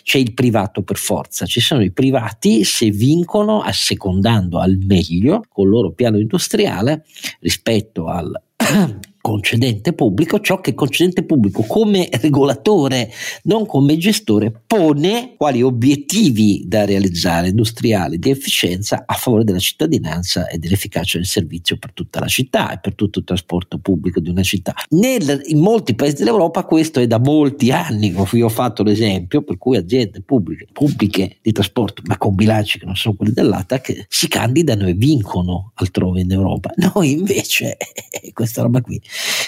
c'è 0.02 0.18
il 0.18 0.34
privato 0.34 0.82
per 0.82 0.98
forza, 0.98 1.46
ci 1.46 1.60
sono 1.60 1.84
i 1.84 1.92
privati 1.92 2.64
se 2.64 2.90
vincono 2.90 3.62
assecondando 3.62 4.58
al 4.58 4.80
meglio 4.88 5.44
col 5.50 5.70
loro 5.70 5.92
piano 5.92 6.18
industriale 6.18 7.06
rispetto 7.42 8.08
al 8.08 8.32
concedente 9.26 9.94
pubblico, 9.94 10.40
ciò 10.40 10.62
che 10.62 10.70
il 10.70 10.76
concedente 10.76 11.24
pubblico 11.24 11.64
come 11.64 12.08
regolatore, 12.12 13.12
non 13.46 13.66
come 13.66 13.98
gestore, 13.98 14.54
pone 14.68 15.34
quali 15.36 15.64
obiettivi 15.64 16.66
da 16.68 16.86
realizzare 16.86 17.48
industriali 17.48 18.20
di 18.20 18.30
efficienza 18.30 19.02
a 19.08 19.16
favore 19.16 19.44
della 19.44 19.58
cittadinanza 19.58 20.48
e 20.48 20.60
dell'efficacia 20.60 21.18
del 21.18 21.26
servizio 21.26 21.78
per 21.78 21.94
tutta 21.94 22.20
la 22.20 22.28
città 22.28 22.72
e 22.72 22.80
per 22.80 22.94
tutto 22.94 23.18
il 23.18 23.26
trasporto 23.26 23.80
pubblico 23.80 24.20
di 24.20 24.30
una 24.30 24.44
città. 24.44 24.76
Nel, 24.90 25.42
in 25.48 25.58
molti 25.58 25.96
paesi 25.96 26.18
dell'Europa 26.18 26.64
questo 26.64 27.00
è 27.00 27.08
da 27.08 27.18
molti 27.18 27.72
anni, 27.72 28.14
vi 28.32 28.42
ho 28.44 28.50
fatto 28.50 28.84
l'esempio, 28.84 29.42
per 29.42 29.58
cui 29.58 29.76
aziende 29.76 30.22
pubbliche, 30.22 30.68
pubbliche 30.72 31.38
di 31.42 31.52
trasporto, 31.52 32.04
ma 32.06 32.20
con 32.20 32.36
bilanci 32.36 32.78
che 32.78 32.86
non 32.86 32.96
sono 32.96 33.16
quelli 33.16 33.34
dell'ATAC, 33.34 34.06
si 34.08 34.28
candidano 34.28 34.86
e 34.86 34.94
vincono 34.94 35.72
altrove 35.74 36.22
in 36.22 36.32
Europa. 36.32 36.70
Noi 36.76 37.14
invece, 37.14 37.78
questa 38.34 38.62
roba 38.62 38.82
qui, 38.82 39.02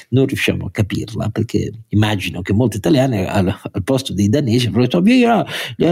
non 0.10 0.26
riusciamo 0.26 0.66
a 0.66 0.72
capirla 0.72 1.30
perché 1.30 1.72
immagino 1.90 2.42
che 2.42 2.54
molti 2.54 2.78
italiani 2.78 3.26
al, 3.26 3.48
al 3.48 3.84
posto 3.84 4.14
dei 4.14 4.30
danesi 4.30 4.68
hanno 4.68 4.82
detto 4.82 5.02
via 5.02 5.46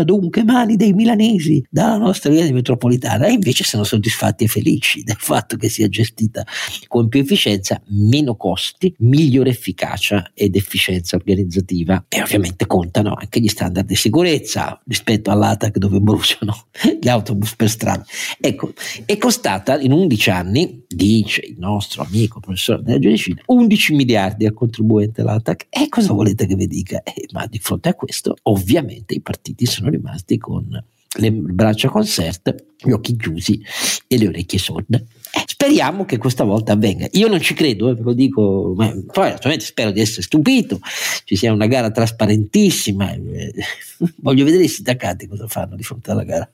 dunque 0.03 0.43
mani 0.43 0.75
dei 0.75 0.93
milanesi 0.93 1.65
dalla 1.69 1.97
nostra 1.97 2.31
via 2.31 2.51
metropolitana 2.51 3.27
e 3.27 3.33
invece 3.33 3.63
sono 3.63 3.83
soddisfatti 3.83 4.45
e 4.45 4.47
felici 4.47 5.03
del 5.03 5.17
fatto 5.17 5.57
che 5.57 5.69
sia 5.69 5.87
gestita 5.87 6.45
con 6.87 7.07
più 7.07 7.19
efficienza, 7.19 7.81
meno 7.87 8.35
costi, 8.35 8.93
migliore 8.99 9.49
efficacia 9.49 10.31
ed 10.33 10.55
efficienza 10.55 11.15
organizzativa 11.15 12.05
e 12.07 12.21
ovviamente 12.21 12.65
contano 12.65 13.13
anche 13.13 13.39
gli 13.39 13.47
standard 13.47 13.85
di 13.85 13.95
sicurezza 13.95 14.81
rispetto 14.85 15.31
all'ATAC 15.31 15.77
dove 15.77 15.99
bruciano 15.99 16.67
gli 17.01 17.07
autobus 17.07 17.55
per 17.55 17.69
strada. 17.69 18.05
Ecco, 18.39 18.73
è 19.05 19.17
costata 19.17 19.79
in 19.79 19.91
11 19.91 20.29
anni, 20.29 20.83
dice 20.87 21.41
il 21.41 21.55
nostro 21.57 22.03
amico 22.03 22.39
professore 22.39 22.81
della 22.83 22.99
Giudicina, 22.99 23.41
11 23.65 23.93
miliardi 23.93 24.45
al 24.45 24.53
contribuente 24.53 25.23
l'ATAC. 25.23 25.65
E 25.69 25.89
cosa 25.89 26.13
volete 26.13 26.45
che 26.45 26.55
vi 26.55 26.67
dica? 26.67 27.01
Eh, 27.01 27.27
ma 27.31 27.47
di 27.47 27.59
fronte 27.59 27.89
a 27.89 27.95
questo, 27.95 28.35
ovviamente, 28.43 29.15
i 29.15 29.21
partiti 29.21 29.65
sono 29.65 29.89
rimasti 29.89 30.37
con 30.37 30.83
le 31.17 31.31
braccia 31.31 31.89
conserte, 31.89 32.73
gli 32.77 32.91
occhi 32.91 33.15
chiusi 33.15 33.61
e 34.07 34.17
le 34.17 34.27
orecchie 34.27 34.59
sorde. 34.59 35.07
Eh, 35.35 35.43
speriamo 35.47 36.05
che 36.05 36.17
questa 36.17 36.45
volta 36.45 36.71
avvenga. 36.71 37.07
Io 37.11 37.27
non 37.27 37.41
ci 37.41 37.53
credo, 37.53 37.89
eh, 37.89 37.95
ve 37.95 38.03
lo 38.03 38.13
dico, 38.13 38.73
ma 38.73 38.87
poi 39.11 39.31
naturalmente 39.31 39.65
spero 39.65 39.91
di 39.91 39.99
essere 39.99 40.21
stupito, 40.21 40.79
ci 41.25 41.35
sia 41.35 41.51
una 41.51 41.67
gara 41.67 41.91
trasparentissima. 41.91 43.11
Eh, 43.11 43.53
voglio 44.21 44.45
vedere 44.45 44.63
i 44.63 44.69
sindacati 44.69 45.27
cosa 45.27 45.47
fanno 45.47 45.75
di 45.75 45.83
fronte 45.83 46.11
alla 46.11 46.23
gara. 46.23 46.49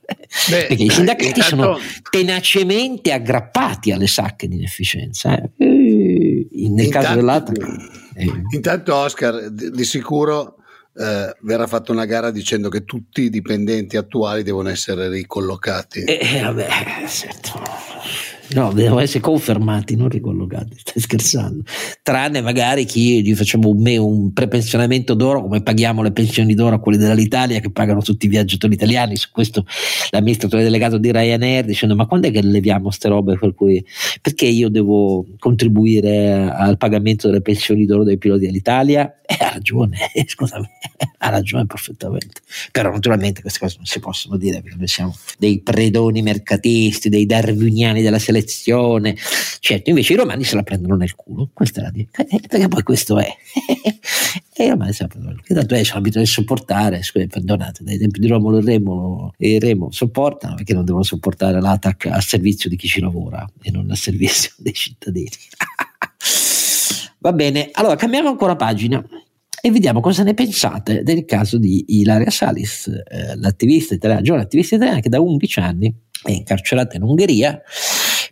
Beh, 0.50 0.66
Perché 0.68 0.84
i 0.84 0.90
sindacati 0.90 1.28
intanto... 1.28 1.48
sono 1.48 1.78
tenacemente 2.10 3.12
aggrappati 3.12 3.92
alle 3.92 4.08
sacche 4.08 4.48
di 4.48 4.56
inefficienza. 4.56 5.40
Eh. 5.40 5.52
Nel 5.58 6.86
intanto, 6.86 6.90
caso 6.90 7.16
dell'altro. 7.16 7.68
Eh. 8.16 8.32
Intanto, 8.50 8.96
Oscar, 8.96 9.52
di 9.52 9.84
sicuro 9.84 10.56
eh, 10.94 11.36
verrà 11.42 11.68
fatta 11.68 11.92
una 11.92 12.06
gara 12.06 12.32
dicendo 12.32 12.68
che 12.70 12.84
tutti 12.84 13.24
i 13.24 13.30
dipendenti 13.30 13.96
attuali 13.96 14.44
devono 14.44 14.70
essere 14.70 15.08
ricollocati. 15.10 16.04
Eh, 16.04 16.42
vabbè, 16.42 16.68
certo. 17.08 17.91
No, 18.54 18.74
devono 18.74 19.00
essere 19.00 19.22
confermati, 19.22 19.96
non 19.96 20.10
ricollocati. 20.10 20.76
Stai 20.78 21.02
scherzando. 21.02 21.64
Tranne 22.02 22.42
magari 22.42 22.84
chi 22.86 23.24
gli 23.24 23.34
facciamo 23.34 23.70
un, 23.70 23.86
un 23.88 24.34
prepensionamento 24.34 25.14
d'oro, 25.14 25.42
come 25.42 25.62
paghiamo 25.62 26.02
le 26.02 26.12
pensioni 26.12 26.54
d'oro 26.54 26.76
a 26.76 26.80
quelli 26.80 26.98
dell'Italia 26.98 27.60
che 27.60 27.72
pagano 27.72 28.02
tutti 28.02 28.26
i 28.26 28.30
viaggiatori 28.30 28.74
italiani. 28.74 29.16
Su 29.16 29.30
questo 29.32 29.66
l'amministratore 30.10 30.64
delegato 30.64 30.98
di 30.98 31.12
Ryanair 31.12 31.64
dicendo: 31.64 31.96
Ma 31.96 32.06
quando 32.06 32.28
è 32.28 32.32
che 32.32 32.42
leviamo 32.42 32.84
queste 32.84 33.08
robe? 33.08 33.38
Per 33.38 33.54
cui, 33.54 33.84
perché 34.22 34.48
io 34.48 34.70
devo 34.70 35.26
contribuire 35.40 36.52
al 36.52 36.78
pagamento 36.78 37.28
delle 37.28 37.42
pensioni 37.42 37.86
d'oro 37.86 38.04
dei 38.04 38.18
piloti 38.18 38.46
dell'Italia? 38.46 39.16
E 39.26 39.38
eh, 39.40 39.46
ha 39.46 39.52
ragione, 39.52 39.98
scusami, 40.28 40.68
ha 41.20 41.30
ragione 41.30 41.66
perfettamente. 41.66 42.42
Però 42.72 42.92
naturalmente 42.92 43.40
queste 43.40 43.60
cose 43.60 43.76
non 43.78 43.86
si 43.86 44.00
possono 44.00 44.36
dire 44.36 44.62
perché 44.62 44.78
noi 44.78 44.88
siamo 44.88 45.16
dei 45.38 45.62
predoni 45.62 46.22
mercatisti, 46.22 47.08
dei 47.08 47.26
darwiniani 47.26 48.02
della 48.02 48.20
selezione 48.20 48.40
selezione. 48.42 49.16
Certo, 49.60 49.90
invece 49.90 50.14
i 50.14 50.16
romani 50.16 50.44
se 50.44 50.56
la 50.56 50.64
prendono 50.64 50.96
nel 50.96 51.16
culo, 51.16 51.50
questa 51.54 51.82
è 51.82 51.84
la 51.84 51.92
dire, 51.92 52.10
eh, 52.30 52.40
perché 52.48 52.68
poi 52.68 52.84
questo 52.84 53.20
è. 53.20 53.28
e 54.54 54.66
i 54.66 54.70
romani 54.70 54.92
se 54.94 55.04
la 55.04 55.08
prendono 55.08 55.34
nel 55.34 55.44
culo, 55.46 55.60
tanto 55.60 55.76
è, 55.76 55.82
c'è 55.82 55.94
l'abitudine 55.94 56.24
di 56.24 56.30
sopportare, 56.30 57.04
scusate, 57.04 57.28
perdonate, 57.28 57.84
dai 57.84 57.98
tempi 57.98 58.20
di 58.20 58.28
Romolo 58.28 58.58
e 58.58 58.62
Remo, 58.62 59.34
e 59.38 59.60
Remo 59.60 59.92
sopportano 59.92 60.56
perché 60.56 60.74
non 60.74 60.86
devono 60.86 61.04
sopportare 61.04 61.62
l'attacco 61.62 62.10
al 62.10 62.24
servizio 62.24 62.70
di 62.70 62.76
chi 62.76 62.88
ci 62.88 63.00
lavora 63.00 63.48
e 63.62 63.72
non 63.72 63.90
al 63.90 63.98
servizio 63.98 64.52
dei 64.58 64.74
cittadini. 64.74 65.30
Va 67.20 67.34
bene, 67.34 67.70
allora 67.74 67.96
cambiamo 67.96 68.30
ancora 68.30 68.56
pagina 68.56 69.04
e 69.64 69.70
vediamo 69.70 70.00
cosa 70.00 70.24
ne 70.24 70.34
pensate 70.34 71.04
del 71.04 71.24
caso 71.24 71.60
di 71.60 72.00
Ilaria 72.00 72.32
Salis, 72.32 72.88
eh, 72.88 73.36
l'attivista 73.36 73.94
italiana, 73.94 74.22
giovane 74.22 74.44
attivista 74.44 74.74
italiana 74.74 75.02
che 75.02 75.10
da 75.10 75.22
11 75.22 75.60
anni 75.60 75.96
è 76.24 76.32
incarcerata 76.32 76.96
in 76.98 77.04
Ungheria 77.04 77.62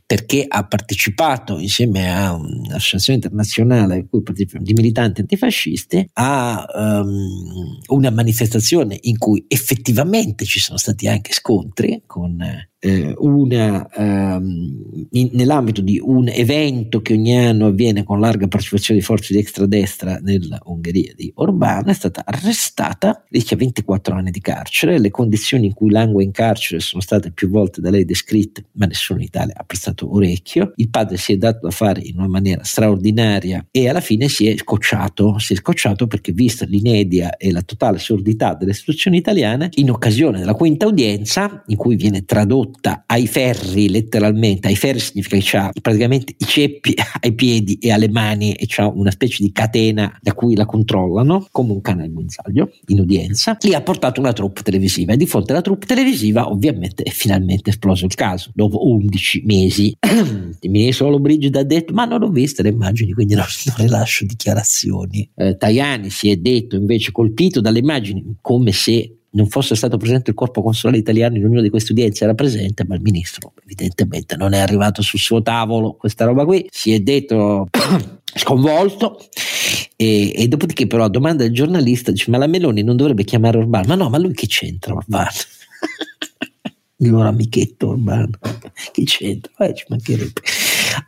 perché 0.10 0.43
ha 0.47 0.66
partecipato 0.66 1.60
insieme 1.60 2.12
a 2.12 2.34
un'associazione 2.34 3.20
internazionale 3.22 4.07
di 4.10 4.74
militanti 4.74 5.22
antifascisti 5.22 6.10
a 6.14 6.66
um, 6.74 7.78
una 7.89 8.10
manifestazione 8.10 8.97
in 9.01 9.20
cui 9.20 9.45
effettivamente 9.47 10.45
ci 10.45 10.60
sono 10.60 10.80
stati 10.80 11.07
anche 11.07 11.32
scontri 11.32 12.01
con 12.07 12.43
eh, 12.80 13.14
una, 13.18 13.88
um, 13.96 15.08
in, 15.12 15.30
nell'ambito 15.34 15.82
di 15.82 16.00
un 16.02 16.30
evento 16.30 17.02
che 17.02 17.14
ogni 17.14 17.38
anno 17.38 17.68
avviene 17.68 18.04
con 18.04 18.20
larga 18.20 18.48
partecipazione 18.48 19.00
di 19.00 19.06
forze 19.06 19.34
di 19.34 19.40
extradestra 19.40 20.20
nella 20.22 20.60
Ungheria 20.64 21.14
di 21.16 21.32
Orbán, 21.36 21.88
è 21.88 21.94
stata 21.94 22.24
arrestata, 22.26 23.26
rischia 23.30 23.58
24 23.58 24.16
anni 24.16 24.32
di 24.32 24.40
carcere, 24.40 25.00
le 25.00 25.12
condizioni 25.12 25.66
in 25.68 25.74
cui 25.74 25.92
langua 25.92 26.24
in 26.24 26.32
carcere 26.32 26.80
sono 26.80 27.02
state 27.02 27.32
più 27.32 27.50
volte 27.50 27.82
da 27.82 27.90
lei 27.90 28.06
descritte, 28.06 28.66
ma 28.74 28.86
nessuno 28.86 29.20
in 29.20 29.26
Italia 29.26 29.56
ha 29.58 29.64
prestato 29.64 30.14
orecchio, 30.14 30.72
il 30.76 30.90
padre 30.90 31.18
si 31.18 31.34
è 31.34 31.38
dato 31.38 31.60
da 31.68 31.72
fare 31.72 32.02
in 32.02 32.18
una 32.18 32.28
maniera 32.28 32.64
straordinaria 32.64 33.68
e 33.72 33.90
alla 33.90 34.00
fine 34.00 34.30
si 34.30 34.48
è 34.48 34.56
scocciato, 34.58 35.38
si 35.38 35.54
è 35.54 35.56
scocciato 35.58 36.08
perché 36.08 36.32
vista 36.32 36.66
l'inedia 36.66 37.36
e 37.36 37.52
la 37.52 37.62
totale 37.62 38.00
sordità 38.00 38.54
delle 38.54 38.72
istituzioni 38.72 39.18
italiane, 39.18 39.70
in 39.74 39.90
occasione 39.90 40.40
della 40.40 40.54
quinta 40.54 40.88
udienza, 40.88 41.64
in 41.68 41.76
cui 41.76 41.96
viene 41.96 42.24
tradotto 42.24 42.68
condotta 42.70 43.03
ai 43.07 43.28
ferri, 43.28 43.89
letteralmente, 43.89 44.67
ai 44.67 44.76
ferri 44.76 44.99
significa 44.99 45.38
che 45.38 45.57
ha 45.57 45.72
praticamente 45.82 46.36
i 46.38 46.45
ceppi 46.45 46.93
ai 47.22 47.34
piedi 47.34 47.78
e 47.80 47.91
alle 47.91 48.09
mani 48.09 48.53
e 48.53 48.65
c'ha 48.67 48.88
una 48.88 49.11
specie 49.11 49.43
di 49.43 49.51
catena 49.51 50.17
da 50.22 50.34
cui 50.34 50.55
la 50.55 50.65
controllano, 50.65 51.47
come 51.51 51.72
un 51.72 51.82
cane 51.82 52.03
al 52.03 52.11
guinzaglio, 52.11 52.72
in 52.88 52.99
udienza, 52.99 53.57
lì 53.61 53.74
ha 53.74 53.82
portato 53.82 54.20
una 54.20 54.34
troupe 54.34 54.61
televisiva 54.61 55.13
e 55.13 55.17
di 55.17 55.26
fronte 55.26 55.51
alla 55.51 55.61
troupe 55.61 55.86
televisiva 55.86 56.49
ovviamente 56.49 57.03
è 57.03 57.09
finalmente 57.09 57.72
esploso 57.72 58.05
il 58.05 58.13
caso, 58.13 58.51
dopo 58.53 58.88
11 58.88 59.43
mesi. 59.45 59.95
il 60.61 60.70
ministro 60.70 61.05
Lollobrigida 61.05 61.59
ha 61.59 61.63
detto 61.63 61.93
ma 61.93 62.05
non 62.05 62.24
ho 62.24 62.30
visto 62.30 62.61
le 62.61 62.70
immagini, 62.70 63.13
quindi 63.13 63.34
non, 63.34 63.45
non 63.65 63.76
rilascio 63.78 64.26
dichiarazioni. 64.26 65.30
Eh, 65.36 65.57
Tajani 65.57 66.09
si 66.09 66.30
è 66.30 66.36
detto 66.38 66.76
invece 66.76 67.11
colpito 67.11 67.61
dalle 67.61 67.80
immagini 67.80 68.38
come 68.41 68.72
se 68.72 69.18
non 69.32 69.48
fosse 69.48 69.76
stato 69.76 69.98
presente 69.98 70.32
il 70.32 70.36
corpo 70.36 70.62
consolare 70.62 71.00
italiano 71.00 71.38
in 71.38 71.46
ognuna 71.46 71.62
di 71.62 71.70
queste 71.70 71.92
udienze 71.92 72.24
era 72.24 72.34
presente, 72.34 72.86
ma 72.86 72.96
il 72.96 73.02
ministro 73.02 73.54
evidentemente 73.64 74.36
non 74.36 74.54
è 74.54 74.60
arrivato 74.60 75.02
sul 75.02 75.20
suo 75.20 75.42
tavolo 75.42 75.94
questa 75.94 76.26
roba 76.26 76.46
qui, 76.46 76.68
si 76.72 76.94
è 76.94 77.00
detto 77.00 77.68
sconvolto 78.36 79.20
e, 79.96 80.34
e, 80.36 80.48
dopodiché 80.48 80.88
però 80.88 81.04
a 81.04 81.10
domanda 81.10 81.44
del 81.44 81.54
giornalista 81.54 82.12
dice 82.12 82.32
ma 82.32 82.38
la 82.38 82.48
Meloni 82.48 82.84
non 82.84 82.96
dovrebbe 82.96 83.24
chiamare 83.24 83.58
Orban? 83.58 83.86
Ma 83.88 83.96
no, 83.96 84.10
ma 84.10 84.18
lui 84.18 84.34
che 84.34 84.48
c'entra 84.48 84.94
Orban? 84.94 85.28
il 86.98 87.10
loro 87.10 87.28
amichetto 87.28 87.90
Orban, 87.90 88.30
che 88.92 89.04
c'entra? 89.04 89.52
Eh, 89.68 89.74
ci 89.76 89.86
mancherebbe. 89.90 90.42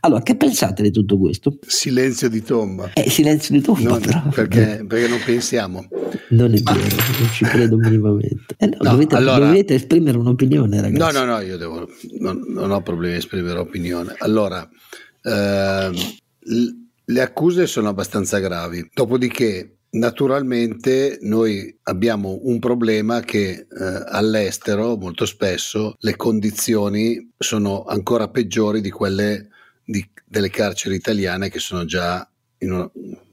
Allora, 0.02 0.22
che 0.22 0.36
pensate 0.36 0.82
di 0.82 0.92
tutto 0.92 1.18
questo? 1.18 1.58
Silenzio 1.66 2.30
di 2.30 2.42
tomba. 2.42 2.92
Eh, 2.94 3.10
silenzio 3.10 3.56
di 3.56 3.62
tomba, 3.62 3.90
non, 3.90 4.02
però. 4.02 4.22
Perché, 4.30 4.84
perché, 4.88 5.08
non 5.08 5.20
pensiamo. 5.24 5.88
Non 6.30 6.54
è 6.54 6.62
Ma... 6.62 6.74
vero, 6.74 6.96
non 7.20 7.30
ci 7.32 7.46
credo 7.46 7.78
minimamente. 7.78 8.56
Eh 8.58 8.68
no, 8.68 8.78
no, 8.82 8.90
dovete, 8.92 9.16
allora... 9.16 9.46
dovete, 9.46 9.76
esprimere 9.76 10.18
un'opinione, 10.18 10.82
ragazzi. 10.82 11.14
No, 11.14 11.26
no, 11.26 11.32
no, 11.32 11.40
io 11.42 11.58
devo, 11.58 11.88
non, 12.20 12.44
non 12.48 12.72
ho 12.72 12.82
problemi 12.82 13.16
a 13.16 13.18
esprimere 13.18 13.60
opinione. 13.60 14.16
Allora, 14.20 14.68
eh, 15.24 15.92
le 17.06 17.22
accuse 17.22 17.68
sono 17.68 17.90
abbastanza 17.90 18.40
gravi. 18.40 18.90
Dopodiché, 18.94 19.78
naturalmente 19.92 21.20
noi 21.22 21.78
abbiamo 21.84 22.40
un 22.44 22.60
problema 22.60 23.20
che 23.20 23.50
eh, 23.50 23.68
all'estero 24.08 24.96
molto 24.96 25.26
spesso 25.26 25.96
le 26.00 26.16
condizioni 26.16 27.32
sono 27.38 27.84
ancora 27.84 28.30
peggiori 28.30 28.82
di 28.82 28.90
quelle 28.90 29.50
di, 29.84 30.08
delle 30.26 30.50
carceri 30.50 30.96
italiane 30.96 31.50
che 31.50 31.60
sono 31.60 31.86
già 31.86 32.28
una, 32.60 32.90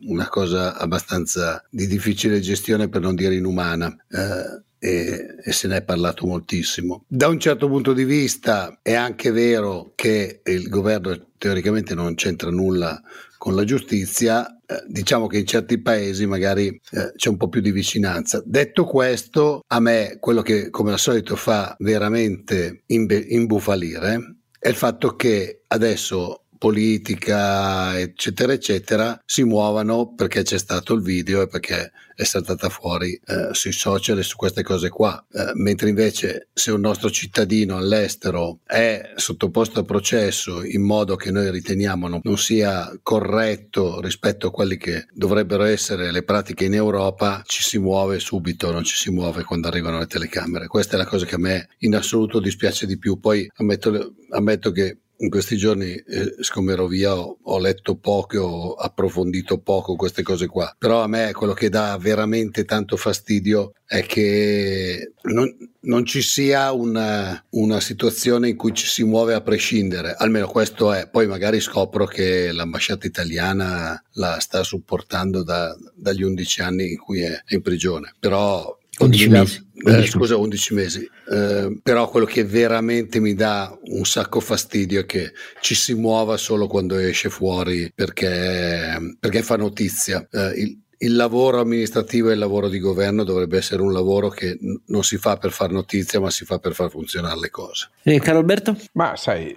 una, 0.06 0.28
cosa 0.28 0.76
abbastanza 0.76 1.62
di 1.70 1.86
difficile 1.86 2.40
gestione 2.40 2.88
per 2.88 3.02
non 3.02 3.14
dire 3.14 3.34
inumana. 3.34 3.94
Eh, 4.08 4.62
e, 4.80 5.34
e, 5.42 5.52
se 5.52 5.66
ne 5.66 5.78
è 5.78 5.82
parlato 5.82 6.24
moltissimo. 6.24 7.04
Da 7.08 7.26
un 7.26 7.40
certo 7.40 7.68
punto 7.68 7.92
di 7.92 8.04
vista 8.04 8.78
è 8.80 8.94
anche 8.94 9.32
vero 9.32 9.92
che 9.96 10.40
il 10.44 10.68
governo 10.68 11.30
teoricamente 11.36 11.94
non 11.94 12.14
c'entra 12.14 12.50
nulla 12.50 13.00
con 13.36 13.54
la 13.54 13.64
giustizia, 13.64 14.58
eh, 14.66 14.84
diciamo 14.88 15.26
che 15.26 15.38
in 15.38 15.46
certi 15.46 15.80
paesi 15.80 16.26
magari 16.26 16.66
eh, 16.66 17.12
c'è 17.14 17.28
un 17.28 17.36
po' 17.36 17.48
più 17.48 17.60
di 17.60 17.70
vicinanza. 17.70 18.42
Detto 18.44 18.84
questo, 18.84 19.62
a 19.66 19.80
me 19.80 20.18
quello 20.20 20.42
che 20.42 20.70
come 20.70 20.92
al 20.92 20.98
solito 20.98 21.36
fa 21.36 21.74
veramente 21.78 22.82
imbe- 22.86 23.24
imbufalire 23.28 24.37
è 24.58 24.68
il 24.68 24.74
fatto 24.74 25.14
che 25.16 25.62
adesso 25.68 26.44
politica, 26.58 27.98
eccetera, 27.98 28.52
eccetera, 28.52 29.20
si 29.24 29.44
muovano 29.44 30.12
perché 30.14 30.42
c'è 30.42 30.58
stato 30.58 30.94
il 30.94 31.02
video 31.02 31.42
e 31.42 31.46
perché 31.46 31.92
è 32.18 32.24
saltata 32.24 32.68
fuori 32.68 33.12
eh, 33.12 33.50
sui 33.52 33.70
social 33.70 34.18
e 34.18 34.24
su 34.24 34.34
queste 34.34 34.64
cose 34.64 34.88
qua. 34.88 35.24
Eh, 35.32 35.52
mentre 35.54 35.88
invece 35.88 36.48
se 36.52 36.72
un 36.72 36.80
nostro 36.80 37.10
cittadino 37.10 37.76
all'estero 37.76 38.58
è 38.66 39.12
sottoposto 39.14 39.78
a 39.78 39.84
processo 39.84 40.64
in 40.64 40.82
modo 40.82 41.14
che 41.14 41.30
noi 41.30 41.48
riteniamo 41.52 42.08
non, 42.08 42.18
non 42.24 42.36
sia 42.36 42.92
corretto 43.04 44.00
rispetto 44.00 44.48
a 44.48 44.50
quelle 44.50 44.76
che 44.76 45.06
dovrebbero 45.12 45.62
essere 45.62 46.10
le 46.10 46.24
pratiche 46.24 46.64
in 46.64 46.74
Europa, 46.74 47.44
ci 47.46 47.62
si 47.62 47.78
muove 47.78 48.18
subito, 48.18 48.72
non 48.72 48.82
ci 48.82 48.96
si 48.96 49.10
muove 49.10 49.44
quando 49.44 49.68
arrivano 49.68 50.00
le 50.00 50.06
telecamere. 50.06 50.66
Questa 50.66 50.96
è 50.96 50.98
la 50.98 51.06
cosa 51.06 51.24
che 51.24 51.36
a 51.36 51.38
me 51.38 51.68
in 51.78 51.94
assoluto 51.94 52.40
dispiace 52.40 52.84
di 52.84 52.98
più. 52.98 53.20
Poi 53.20 53.48
ammetto, 53.58 54.14
ammetto 54.30 54.72
che 54.72 54.98
in 55.18 55.30
questi 55.30 55.56
giorni, 55.56 55.92
eh, 55.94 56.34
siccome 56.40 56.72
ero 56.72 56.86
via, 56.86 57.16
ho, 57.16 57.38
ho, 57.42 57.58
letto 57.58 57.96
poco, 57.96 58.38
ho 58.38 58.74
approfondito 58.74 59.58
poco 59.58 59.96
queste 59.96 60.22
cose 60.22 60.46
qua. 60.46 60.74
Però 60.78 61.02
a 61.02 61.08
me 61.08 61.32
quello 61.32 61.54
che 61.54 61.68
dà 61.68 61.96
veramente 61.98 62.64
tanto 62.64 62.96
fastidio 62.96 63.72
è 63.84 64.04
che 64.04 65.12
non, 65.22 65.52
non 65.80 66.04
ci 66.04 66.22
sia 66.22 66.72
una, 66.72 67.42
una, 67.50 67.80
situazione 67.80 68.50
in 68.50 68.56
cui 68.56 68.74
ci 68.74 68.86
si 68.86 69.02
muove 69.02 69.34
a 69.34 69.40
prescindere. 69.40 70.14
Almeno 70.16 70.46
questo 70.46 70.92
è. 70.92 71.08
Poi 71.08 71.26
magari 71.26 71.60
scopro 71.60 72.04
che 72.06 72.52
l'ambasciata 72.52 73.06
italiana 73.06 74.00
la 74.12 74.38
sta 74.38 74.62
supportando 74.62 75.42
da, 75.42 75.76
dagli 75.94 76.22
11 76.22 76.60
anni 76.60 76.90
in 76.92 76.98
cui 76.98 77.22
è 77.22 77.42
in 77.48 77.62
prigione. 77.62 78.14
Però 78.20 78.77
11 78.98 79.28
mesi. 79.28 79.66
Eh, 79.84 80.06
scusa, 80.06 80.36
11 80.36 80.74
mesi. 80.74 81.10
Eh, 81.30 81.78
però 81.82 82.08
quello 82.08 82.26
che 82.26 82.44
veramente 82.44 83.20
mi 83.20 83.34
dà 83.34 83.76
un 83.84 84.04
sacco 84.04 84.40
fastidio 84.40 85.00
è 85.00 85.06
che 85.06 85.32
ci 85.60 85.74
si 85.74 85.94
muova 85.94 86.36
solo 86.36 86.66
quando 86.66 86.96
esce 86.96 87.30
fuori 87.30 87.90
perché, 87.94 89.16
perché 89.18 89.42
fa 89.42 89.56
notizia. 89.56 90.26
Eh, 90.30 90.52
il, 90.56 90.78
il 90.98 91.14
lavoro 91.14 91.60
amministrativo 91.60 92.28
e 92.28 92.32
il 92.32 92.38
lavoro 92.38 92.68
di 92.68 92.80
governo 92.80 93.22
dovrebbe 93.22 93.56
essere 93.56 93.82
un 93.82 93.92
lavoro 93.92 94.28
che 94.28 94.58
non 94.86 95.04
si 95.04 95.16
fa 95.16 95.36
per 95.36 95.52
far 95.52 95.70
notizia, 95.70 96.18
ma 96.18 96.30
si 96.30 96.44
fa 96.44 96.58
per 96.58 96.74
far 96.74 96.90
funzionare 96.90 97.38
le 97.38 97.50
cose. 97.50 97.90
E 98.02 98.18
Carlo 98.18 98.40
Alberto? 98.40 98.76
Ma 98.94 99.14
sai, 99.14 99.56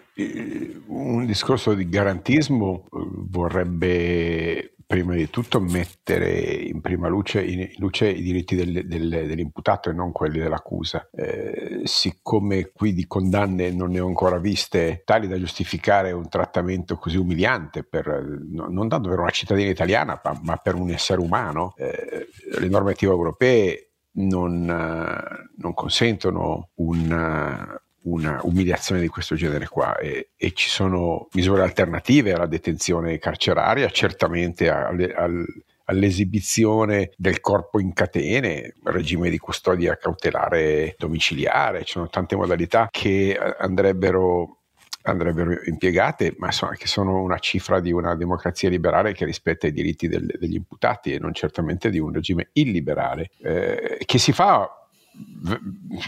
un 0.88 1.26
discorso 1.26 1.74
di 1.74 1.90
garantismo 1.90 2.86
eh, 2.86 2.98
vorrebbe 3.30 4.74
prima 4.92 5.14
di 5.16 5.30
tutto 5.30 5.62
mettere 5.62 6.30
in 6.34 6.82
prima 6.82 7.08
luce, 7.08 7.42
in 7.42 7.66
luce 7.78 8.10
i 8.10 8.22
diritti 8.22 8.58
del, 8.58 8.86
del, 8.86 9.08
dell'imputato 9.08 9.90
e 9.90 9.94
non 9.94 10.12
quelli 10.12 10.38
dell'accusa. 10.38 11.08
Eh, 11.14 11.84
siccome 11.86 12.72
qui 12.74 12.92
di 12.92 13.08
condanne 13.08 13.72
non 13.72 13.92
ne 13.92 14.02
ho 14.02 14.08
ancora 14.08 14.38
viste 14.38 15.04
tali 15.06 15.30
da 15.30 15.40
giustificare 15.40 16.12
un 16.12 16.28
trattamento 16.28 16.98
così 16.98 17.16
umiliante, 17.16 17.86
per, 17.86 18.06
non 18.50 18.90
tanto 18.90 19.08
per 19.08 19.20
una 19.20 19.30
cittadina 19.30 19.70
italiana, 19.70 20.20
ma, 20.22 20.38
ma 20.44 20.58
per 20.58 20.76
un 20.76 20.90
essere 20.90 21.22
umano, 21.22 21.74
eh, 21.78 22.28
le 22.60 22.68
normative 22.68 23.14
europee 23.14 23.92
non, 24.16 24.66
non 24.66 25.74
consentono 25.74 26.72
un 26.76 27.80
una 28.04 28.40
umiliazione 28.44 29.02
di 29.02 29.08
questo 29.08 29.36
genere 29.36 29.68
qua. 29.68 29.98
E, 29.98 30.30
e, 30.36 30.52
ci 30.54 30.70
sono 30.70 31.28
misure 31.34 31.62
alternative 31.62 32.34
alla 32.34 32.48
detenzione 32.48 33.18
carceraria, 33.20 33.90
certamente 33.90 34.70
alle, 34.70 35.14
al, 35.14 35.46
all'esibizione 35.86 37.12
del 37.18 37.40
corpo 37.42 37.80
in 37.80 37.94
catene, 37.94 38.76
regime 38.84 39.30
di 39.30 39.38
custodia 39.38 39.98
cautelare 39.98 40.96
domiciliare, 40.98 41.84
ci 41.84 41.94
sono 41.94 42.10
tante 42.10 42.36
modalità 42.36 42.88
che 42.90 43.38
andrebbero 43.58 44.58
andrebbero 45.04 45.58
impiegate, 45.66 46.36
ma 46.38 46.52
so, 46.52 46.68
che 46.78 46.86
sono 46.86 47.24
una 47.24 47.40
cifra 47.40 47.80
di 47.80 47.92
una 47.92 48.16
democrazia 48.16 48.70
liberale 48.70 49.14
che 49.14 49.26
rispetta 49.26 49.66
i 49.66 49.72
diritti 49.72 50.08
del, 50.08 50.28
degli 50.40 50.54
imputati 50.54 51.14
e 51.14 51.18
non 51.18 51.34
certamente 51.34 51.90
di 51.90 51.98
un 51.98 52.14
regime 52.14 52.50
illiberale, 52.54 53.32
eh, 53.42 53.98
che 54.06 54.18
si 54.20 54.32
fa 54.32 54.81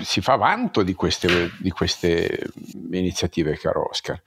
si 0.04 0.22
fa 0.22 0.36
vanto 0.36 0.84
di 0.84 0.94
queste, 0.94 1.52
di 1.60 1.70
queste 1.72 2.52
iniziative, 2.92 3.58
caro 3.58 3.90
Oscar. 3.90 4.22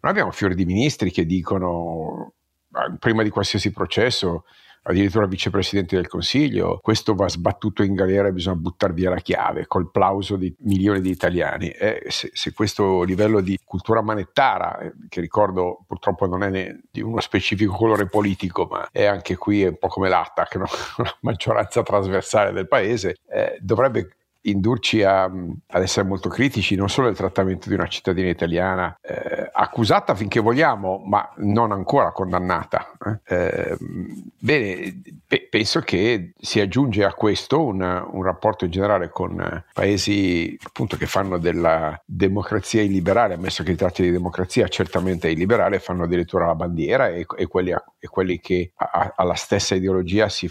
Noi 0.00 0.12
abbiamo 0.12 0.30
fiori 0.30 0.54
di 0.54 0.64
ministri 0.64 1.10
che 1.10 1.26
dicono, 1.26 2.34
prima 2.98 3.22
di 3.22 3.30
qualsiasi 3.30 3.70
processo, 3.70 4.44
addirittura 4.82 5.26
vicepresidente 5.26 5.96
del 5.96 6.08
Consiglio, 6.08 6.78
questo 6.82 7.14
va 7.14 7.28
sbattuto 7.28 7.82
in 7.82 7.94
galera 7.94 8.28
e 8.28 8.32
bisogna 8.32 8.56
buttare 8.56 8.92
via 8.92 9.10
la 9.10 9.20
chiave, 9.20 9.66
col 9.66 9.90
plauso 9.90 10.36
di 10.36 10.54
milioni 10.60 11.00
di 11.00 11.10
italiani. 11.10 11.68
Eh, 11.70 12.04
se, 12.08 12.30
se, 12.32 12.52
questo 12.52 13.02
livello 13.02 13.40
di 13.40 13.58
cultura 13.64 14.02
manettara, 14.02 14.78
eh, 14.78 14.92
che 15.08 15.20
ricordo 15.20 15.84
purtroppo 15.86 16.26
non 16.26 16.42
è 16.42 16.76
di 16.90 17.00
uno 17.00 17.20
specifico 17.20 17.74
colore 17.74 18.06
politico, 18.06 18.66
ma 18.70 18.88
è 18.90 19.04
anche 19.04 19.36
qui 19.36 19.64
un 19.64 19.78
po' 19.78 19.88
come 19.88 20.08
l'ATTAC, 20.08 20.56
no? 20.56 20.66
una 20.98 21.16
maggioranza 21.22 21.82
trasversale 21.82 22.52
del 22.52 22.68
paese, 22.68 23.16
eh, 23.28 23.58
dovrebbe 23.60 24.17
indurci 24.50 25.02
a, 25.02 25.24
ad 25.24 25.82
essere 25.82 26.06
molto 26.06 26.28
critici 26.28 26.74
non 26.74 26.88
solo 26.88 27.06
del 27.08 27.16
trattamento 27.16 27.68
di 27.68 27.74
una 27.74 27.86
cittadina 27.86 28.28
italiana 28.28 28.98
eh, 29.00 29.48
accusata 29.52 30.14
finché 30.14 30.40
vogliamo, 30.40 31.02
ma 31.04 31.32
non 31.36 31.72
ancora 31.72 32.12
condannata. 32.12 32.92
Eh. 33.04 33.34
Eh, 33.34 33.76
bene, 34.38 35.02
pe- 35.26 35.46
penso 35.50 35.80
che 35.80 36.32
si 36.38 36.60
aggiunge 36.60 37.04
a 37.04 37.12
questo 37.12 37.64
un, 37.64 37.80
un, 37.80 38.22
rapporto 38.22 38.64
in 38.64 38.70
generale 38.70 39.08
con 39.08 39.64
paesi 39.72 40.56
appunto 40.62 40.96
che 40.96 41.06
fanno 41.06 41.38
della 41.38 42.00
democrazia 42.04 42.82
illiberale, 42.82 43.34
ammesso 43.34 43.62
che 43.62 43.74
tratti 43.74 44.02
di 44.02 44.10
democrazia 44.10 44.68
certamente 44.68 45.28
illiberale, 45.28 45.78
fanno 45.78 46.04
addirittura 46.04 46.46
la 46.46 46.54
bandiera 46.54 47.08
e, 47.08 47.26
e, 47.36 47.46
quelli, 47.46 47.72
e 47.72 48.08
quelli, 48.08 48.40
che 48.40 48.72
a, 48.76 49.14
alla 49.16 49.34
stessa 49.34 49.74
ideologia 49.74 50.28
si 50.28 50.50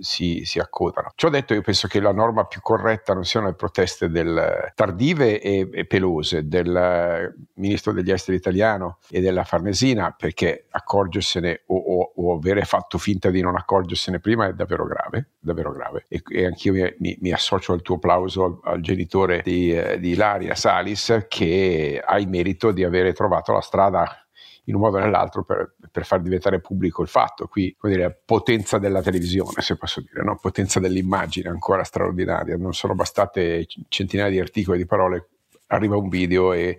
si, 0.00 0.42
si, 0.44 0.58
accodano. 0.58 1.12
Ciò 1.14 1.28
detto, 1.28 1.54
io 1.54 1.62
penso 1.62 1.88
che 1.88 2.00
la 2.00 2.12
norma 2.12 2.44
più 2.44 2.60
corretta 2.60 3.14
non 3.14 3.24
siano 3.24 3.46
le 3.46 3.54
proteste 3.54 4.08
del, 4.08 4.72
tardive 4.74 5.40
e, 5.40 5.68
e, 5.72 5.84
pelose 5.86 6.48
del 6.48 7.34
ministro 7.54 7.92
degli 7.92 8.10
esteri 8.10 8.36
italiano 8.36 8.98
e 9.08 9.20
della 9.20 9.44
Farnesina, 9.44 10.14
perché 10.16 10.66
accorgersene 10.70 11.62
o, 11.66 11.76
o, 11.76 12.12
o 12.16 12.36
avere 12.36 12.64
fatto 12.64 12.98
finta 12.98 13.30
di 13.30 13.40
non 13.40 13.56
accorgersene 13.56 14.20
prima 14.20 14.46
è 14.46 14.52
davvero 14.52 14.84
grave, 14.84 15.30
davvero 15.38 15.72
grave. 15.72 16.04
E, 16.08 16.22
e 16.28 16.46
anch'io 16.46 16.72
mi, 16.72 16.94
mi, 16.98 17.18
mi, 17.20 17.32
associo 17.32 17.72
al 17.72 17.82
tuo 17.82 17.96
applauso 17.96 18.44
al, 18.44 18.58
al 18.74 18.80
genitore 18.80 19.42
di, 19.44 19.72
eh, 19.72 19.98
di 19.98 20.10
Ilaria 20.10 20.54
Salis, 20.54 21.26
che 21.28 22.02
ha 22.04 22.18
il 22.18 22.28
merito 22.28 22.72
di 22.72 22.84
avere 22.84 23.12
trovato 23.12 23.52
la 23.52 23.60
strada 23.60 24.24
in 24.64 24.74
un 24.74 24.80
modo 24.80 24.98
o 24.98 25.00
nell'altro 25.00 25.44
per, 25.44 25.74
per 25.90 26.04
far 26.04 26.20
diventare 26.20 26.60
pubblico 26.60 27.02
il 27.02 27.08
fatto. 27.08 27.46
Qui, 27.46 27.74
come 27.78 27.94
dire, 27.94 28.22
potenza 28.24 28.78
della 28.78 29.02
televisione, 29.02 29.62
se 29.62 29.76
posso 29.76 30.00
dire, 30.00 30.22
no? 30.22 30.38
potenza 30.40 30.80
dell'immagine 30.80 31.48
ancora 31.48 31.84
straordinaria. 31.84 32.56
Non 32.56 32.74
sono 32.74 32.94
bastate 32.94 33.66
centinaia 33.88 34.30
di 34.30 34.40
articoli, 34.40 34.78
di 34.78 34.86
parole, 34.86 35.28
arriva 35.68 35.96
un 35.96 36.08
video 36.08 36.52
e 36.52 36.78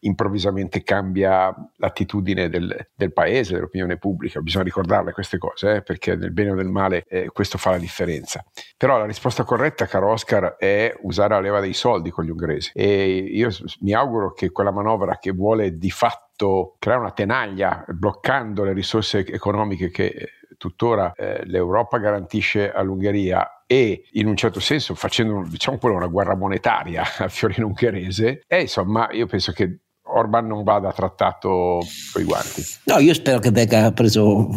improvvisamente 0.00 0.82
cambia 0.82 1.52
l'attitudine 1.76 2.48
del, 2.48 2.88
del, 2.94 3.12
paese, 3.12 3.54
dell'opinione 3.54 3.96
pubblica. 3.96 4.40
Bisogna 4.40 4.64
ricordarle 4.64 5.12
queste 5.12 5.38
cose, 5.38 5.76
eh, 5.76 5.82
perché 5.82 6.14
nel 6.14 6.32
bene 6.32 6.50
o 6.50 6.54
nel 6.54 6.68
male 6.68 7.04
eh, 7.08 7.28
questo 7.28 7.58
fa 7.58 7.70
la 7.70 7.78
differenza. 7.78 8.44
Però 8.76 8.98
la 8.98 9.06
risposta 9.06 9.44
corretta, 9.44 9.86
caro 9.86 10.12
Oscar, 10.12 10.56
è 10.56 10.94
usare 11.02 11.34
la 11.34 11.40
leva 11.40 11.60
dei 11.60 11.72
soldi 11.72 12.10
con 12.10 12.24
gli 12.24 12.30
ungheresi. 12.30 12.70
E 12.74 13.06
io 13.06 13.48
mi 13.80 13.92
auguro 13.92 14.32
che 14.32 14.50
quella 14.50 14.70
manovra 14.70 15.18
che 15.18 15.32
vuole 15.32 15.76
di 15.76 15.90
fatto 15.90 16.27
fatto 16.38 16.76
creare 16.78 17.00
una 17.00 17.10
tenaglia 17.10 17.84
bloccando 17.88 18.62
le 18.62 18.72
risorse 18.72 19.26
economiche 19.26 19.90
che 19.90 20.30
tuttora 20.56 21.12
eh, 21.14 21.44
l'Europa 21.44 21.98
garantisce 21.98 22.72
all'Ungheria 22.72 23.64
e 23.66 24.04
in 24.12 24.26
un 24.26 24.36
certo 24.36 24.60
senso 24.60 24.94
facendo 24.94 25.44
diciamo 25.46 25.78
una 25.82 26.06
guerra 26.06 26.36
monetaria 26.36 27.02
a 27.18 27.28
fiorino 27.28 27.66
ungherese 27.66 28.42
e 28.46 28.60
insomma 28.60 29.08
io 29.10 29.26
penso 29.26 29.52
che 29.52 29.80
Orban 30.10 30.46
non 30.46 30.62
vada 30.62 30.90
trattato 30.90 31.80
con 32.12 32.22
i 32.22 32.24
guanti. 32.24 32.62
No, 32.84 32.98
io 32.98 33.12
spero 33.12 33.40
che 33.40 33.50
venga 33.50 33.92
preso 33.92 34.48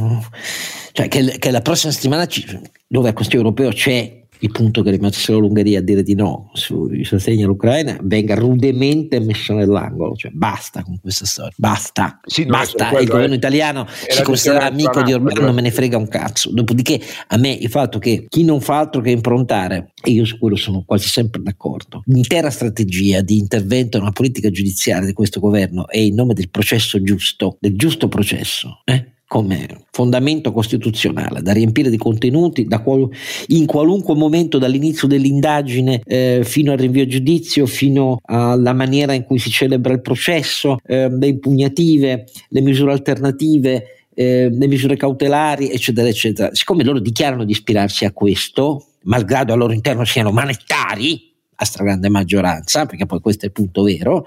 cioè 0.94 1.10
che, 1.10 1.38
che 1.40 1.52
la 1.52 1.62
prossima 1.62 1.92
settimana 1.92 2.26
ci, 2.26 2.46
dove 2.88 3.10
a 3.10 3.14
Consiglio 3.14 3.40
europeo 3.40 3.70
c'è 3.72 4.21
il 4.42 4.52
punto 4.52 4.82
che 4.82 4.90
è 4.90 4.92
rimasto 4.92 5.20
solo 5.20 5.40
l'Ungheria 5.40 5.80
a 5.80 5.82
dire 5.82 6.04
di 6.04 6.16
no 6.16 6.50
sui 6.54 7.04
sostegni 7.04 7.44
all'Ucraina 7.44 7.98
venga 8.02 8.36
rudemente 8.36 9.20
messo 9.20 9.54
nell'angolo, 9.54 10.16
cioè 10.16 10.32
basta 10.32 10.84
con 10.84 11.00
questa 11.00 11.26
storia, 11.26 11.54
basta, 11.58 12.20
sì, 12.26 12.46
basta, 12.46 12.90
il 13.00 13.08
governo 13.08 13.36
italiano 13.36 13.86
si 13.88 14.24
considera 14.24 14.66
amico 14.66 15.02
di 15.04 15.14
Orbán, 15.14 15.42
non 15.42 15.56
me 15.56 15.62
ne 15.62 15.72
frega 15.72 15.98
un 15.98 16.08
cazzo, 16.08 16.52
dopodiché 16.52 17.00
a 17.28 17.38
me 17.38 17.52
il 17.52 17.70
fatto 17.70 18.00
che 18.00 18.26
chi 18.28 18.44
non 18.44 18.62
fa 18.62 18.80
altro 18.80 19.02
che 19.02 19.12
improntare, 19.12 19.92
e 20.02 20.12
io 20.12 20.26
su 20.26 20.38
quello 20.40 20.56
sono 20.56 20.84
quasi 20.86 21.08
sempre 21.08 21.42
d'accordo, 21.42 22.02
l'intera 22.06 22.50
strategia 22.50 23.22
di 23.22 23.38
intervento 23.38 24.00
nella 24.00 24.12
politica 24.12 24.50
giudiziaria 24.50 25.06
di 25.06 25.14
questo 25.14 25.40
governo 25.40 25.88
è 25.88 25.98
in 25.98 26.16
nome 26.16 26.34
del 26.34 26.50
processo 26.50 27.02
giusto, 27.02 27.58
del 27.60 27.76
giusto 27.76 28.08
processo, 28.08 28.82
eh? 28.86 29.20
Come 29.32 29.86
fondamento 29.92 30.52
costituzionale 30.52 31.42
da 31.42 31.54
riempire 31.54 31.90
di 31.90 31.96
contenuti 31.96 32.68
qual- 32.84 33.08
in 33.48 33.66
qualunque 33.66 34.14
momento 34.14 34.58
dall'inizio 34.58 35.08
dell'indagine 35.08 36.02
eh, 36.04 36.42
fino 36.44 36.74
al 36.74 36.78
rinvio 36.78 37.04
a 37.04 37.08
giudizio, 37.08 37.66
fino 37.66 38.20
alla 38.26 38.74
maniera 38.74 39.14
in 39.14 39.24
cui 39.24 39.40
si 39.40 39.50
celebra 39.50 39.94
il 39.94 40.02
processo, 40.02 40.80
eh, 40.86 41.08
le 41.10 41.28
impugnative, 41.28 42.26
le 42.50 42.60
misure 42.60 42.92
alternative, 42.92 44.06
eh, 44.14 44.50
le 44.52 44.68
misure 44.68 44.98
cautelari, 44.98 45.72
eccetera, 45.72 46.10
eccetera. 46.10 46.54
Siccome 46.54 46.84
loro 46.84 47.00
dichiarano 47.00 47.46
di 47.46 47.54
ispirarsi 47.54 48.04
a 48.04 48.12
questo, 48.12 48.88
malgrado 49.04 49.54
al 49.54 49.60
loro 49.60 49.72
interno 49.72 50.04
siano 50.04 50.32
manettari, 50.32 51.32
a 51.56 51.64
stragrande 51.64 52.10
maggioranza, 52.10 52.86
perché 52.86 53.06
poi 53.06 53.22
questo 53.22 53.46
è 53.46 53.48
il 53.48 53.54
punto 53.54 53.84
vero, 53.84 54.26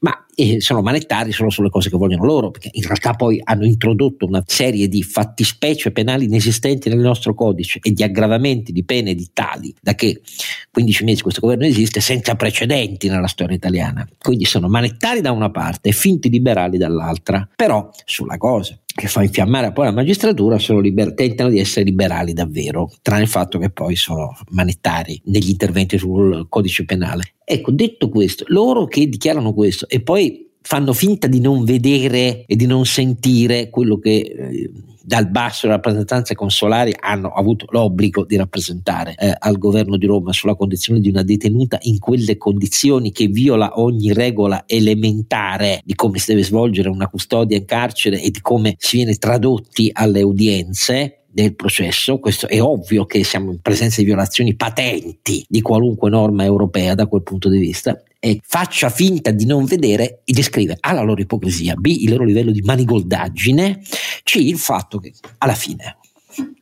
ma 0.00 0.24
eh, 0.34 0.60
sono 0.60 0.80
manettari 0.82 1.32
solo 1.32 1.50
sulle 1.50 1.70
cose 1.70 1.90
che 1.90 1.96
vogliono 1.96 2.24
loro, 2.24 2.50
perché 2.50 2.70
in 2.72 2.82
realtà 2.82 3.12
poi 3.12 3.40
hanno 3.42 3.64
introdotto 3.64 4.26
una 4.26 4.42
serie 4.46 4.88
di 4.88 5.02
fattispecie 5.02 5.92
penali 5.92 6.24
inesistenti 6.24 6.88
nel 6.88 6.98
nostro 6.98 7.34
codice 7.34 7.78
e 7.82 7.92
di 7.92 8.02
aggravamenti 8.02 8.72
di 8.72 8.84
pene 8.84 9.14
di 9.14 9.30
tali 9.32 9.74
da 9.80 9.94
che 9.94 10.20
15 10.70 11.04
mesi 11.04 11.22
questo 11.22 11.40
governo 11.40 11.66
esiste 11.66 12.00
senza 12.00 12.34
precedenti 12.34 13.08
nella 13.08 13.26
storia 13.26 13.56
italiana. 13.56 14.06
Quindi 14.18 14.44
sono 14.44 14.68
manettari 14.68 15.20
da 15.20 15.32
una 15.32 15.50
parte 15.50 15.90
e 15.90 15.92
finti 15.92 16.28
liberali 16.30 16.78
dall'altra, 16.78 17.48
però 17.54 17.90
sulla 18.04 18.36
cosa 18.38 18.78
che 18.94 19.08
fa 19.08 19.22
infiammare 19.22 19.72
poi 19.72 19.86
la 19.86 19.92
magistratura 19.92 20.58
liber- 20.80 21.14
tentano 21.14 21.50
di 21.50 21.58
essere 21.58 21.84
liberali 21.84 22.32
davvero, 22.32 22.90
tranne 23.02 23.22
il 23.22 23.28
fatto 23.28 23.58
che 23.58 23.70
poi 23.70 23.96
sono 23.96 24.36
manettari 24.50 25.20
negli 25.26 25.50
interventi 25.50 25.98
sul 25.98 26.46
codice 26.48 26.84
penale. 26.84 27.34
Ecco, 27.44 27.70
detto 27.70 28.08
questo, 28.08 28.44
loro 28.48 28.86
che 28.86 29.08
dichiarano 29.08 29.52
questo 29.52 29.88
e 29.88 30.00
poi 30.00 30.50
fanno 30.62 30.92
finta 30.92 31.26
di 31.26 31.40
non 31.40 31.64
vedere 31.64 32.44
e 32.46 32.56
di 32.56 32.66
non 32.66 32.86
sentire 32.86 33.68
quello 33.68 33.98
che 33.98 34.18
eh, 34.20 34.70
dal 35.04 35.28
basso 35.28 35.66
le 35.66 35.72
rappresentanze 35.72 36.34
consolari 36.34 36.94
hanno 36.98 37.30
avuto 37.30 37.66
l'obbligo 37.70 38.24
di 38.24 38.36
rappresentare 38.36 39.14
eh, 39.18 39.34
al 39.36 39.58
governo 39.58 39.96
di 39.96 40.06
Roma 40.06 40.32
sulla 40.32 40.54
condizione 40.54 41.00
di 41.00 41.08
una 41.08 41.22
detenuta 41.22 41.78
in 41.82 41.98
quelle 41.98 42.36
condizioni 42.36 43.10
che 43.10 43.26
viola 43.26 43.80
ogni 43.80 44.12
regola 44.12 44.62
elementare 44.66 45.80
di 45.84 45.94
come 45.94 46.18
si 46.18 46.30
deve 46.30 46.44
svolgere 46.44 46.88
una 46.88 47.08
custodia 47.08 47.56
in 47.56 47.64
carcere 47.64 48.22
e 48.22 48.30
di 48.30 48.40
come 48.40 48.76
si 48.78 48.96
viene 48.96 49.16
tradotti 49.16 49.90
alle 49.92 50.22
udienze 50.22 51.24
del 51.32 51.54
processo, 51.54 52.18
questo 52.18 52.46
è 52.46 52.60
ovvio 52.60 53.06
che 53.06 53.24
siamo 53.24 53.50
in 53.50 53.60
presenza 53.60 54.00
di 54.00 54.06
violazioni 54.06 54.54
patenti 54.54 55.44
di 55.48 55.62
qualunque 55.62 56.10
norma 56.10 56.44
europea 56.44 56.94
da 56.94 57.06
quel 57.06 57.22
punto 57.22 57.48
di 57.48 57.58
vista 57.58 57.98
e 58.24 58.38
faccia 58.46 58.88
finta 58.88 59.32
di 59.32 59.46
non 59.46 59.64
vedere 59.64 60.20
e 60.24 60.32
descrive 60.32 60.76
A 60.78 60.92
la 60.92 61.02
loro 61.02 61.20
ipocrisia, 61.20 61.74
B 61.74 61.86
il 61.86 62.10
loro 62.10 62.22
livello 62.22 62.52
di 62.52 62.60
manigoldaggine, 62.60 63.82
C 64.22 64.36
il 64.36 64.58
fatto 64.58 65.00
che 65.00 65.12
alla 65.38 65.56
fine 65.56 65.96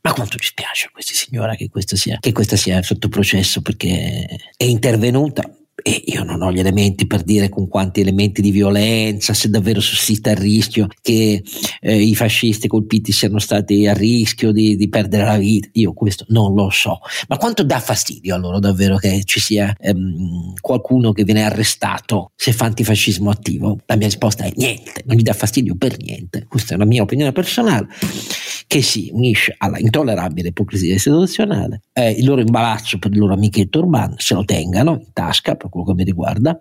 ma 0.00 0.12
quanto 0.14 0.38
ci 0.38 0.48
spiace 0.48 0.86
a 0.86 0.90
questa 0.90 1.12
signora 1.14 1.54
che 1.54 1.68
questa 1.68 1.94
sia, 1.94 2.16
che 2.18 2.32
questa 2.32 2.56
sia 2.56 2.82
sotto 2.82 3.08
processo 3.08 3.60
perché 3.60 4.26
è 4.56 4.64
intervenuta 4.64 5.48
e 5.82 6.02
io 6.06 6.24
non 6.24 6.42
ho 6.42 6.52
gli 6.52 6.58
elementi 6.58 7.06
per 7.06 7.22
dire 7.22 7.48
con 7.48 7.68
quanti 7.68 8.00
elementi 8.00 8.40
di 8.42 8.50
violenza, 8.50 9.34
se 9.34 9.48
davvero 9.48 9.80
sussista 9.80 10.30
il 10.30 10.36
rischio 10.36 10.88
che 11.00 11.42
eh, 11.80 12.00
i 12.00 12.14
fascisti 12.14 12.68
colpiti 12.68 13.12
siano 13.12 13.38
stati 13.38 13.86
a 13.86 13.92
rischio 13.92 14.52
di, 14.52 14.76
di, 14.76 14.88
perdere 14.88 15.24
la 15.24 15.36
vita. 15.36 15.68
Io 15.72 15.92
questo 15.92 16.24
non 16.28 16.54
lo 16.54 16.70
so. 16.70 16.98
Ma 17.28 17.36
quanto 17.36 17.62
dà 17.62 17.80
fastidio 17.80 18.34
a 18.34 18.38
loro 18.38 18.58
davvero 18.58 18.96
che 18.96 19.22
ci 19.24 19.40
sia 19.40 19.74
ehm, 19.78 20.54
qualcuno 20.60 21.12
che 21.12 21.24
viene 21.24 21.44
arrestato 21.44 22.32
se 22.36 22.52
fa 22.52 22.66
antifascismo 22.66 23.30
attivo? 23.30 23.78
La 23.86 23.96
mia 23.96 24.06
risposta 24.06 24.44
è 24.44 24.52
niente, 24.56 25.02
non 25.06 25.16
gli 25.16 25.22
dà 25.22 25.32
fastidio 25.32 25.76
per 25.76 25.96
niente. 25.98 26.46
Questa 26.48 26.74
è 26.74 26.76
la 26.76 26.84
mia 26.86 27.02
opinione 27.02 27.32
personale 27.32 27.88
che 28.70 28.82
si 28.82 29.10
unisce 29.12 29.52
alla 29.58 29.80
intollerabile 29.80 30.50
ipocrisia 30.50 30.94
istituzionale, 30.94 31.80
eh, 31.92 32.12
il 32.12 32.24
loro 32.24 32.40
imbalaccio 32.40 33.00
per 33.00 33.10
il 33.10 33.18
loro 33.18 33.32
amichetto 33.32 33.80
urbano, 33.80 34.14
se 34.18 34.32
lo 34.34 34.44
tengano 34.44 34.92
in 34.92 35.12
tasca 35.12 35.56
per 35.56 35.69
quello 35.70 35.86
che 35.86 35.94
mi 35.94 36.04
riguarda, 36.04 36.58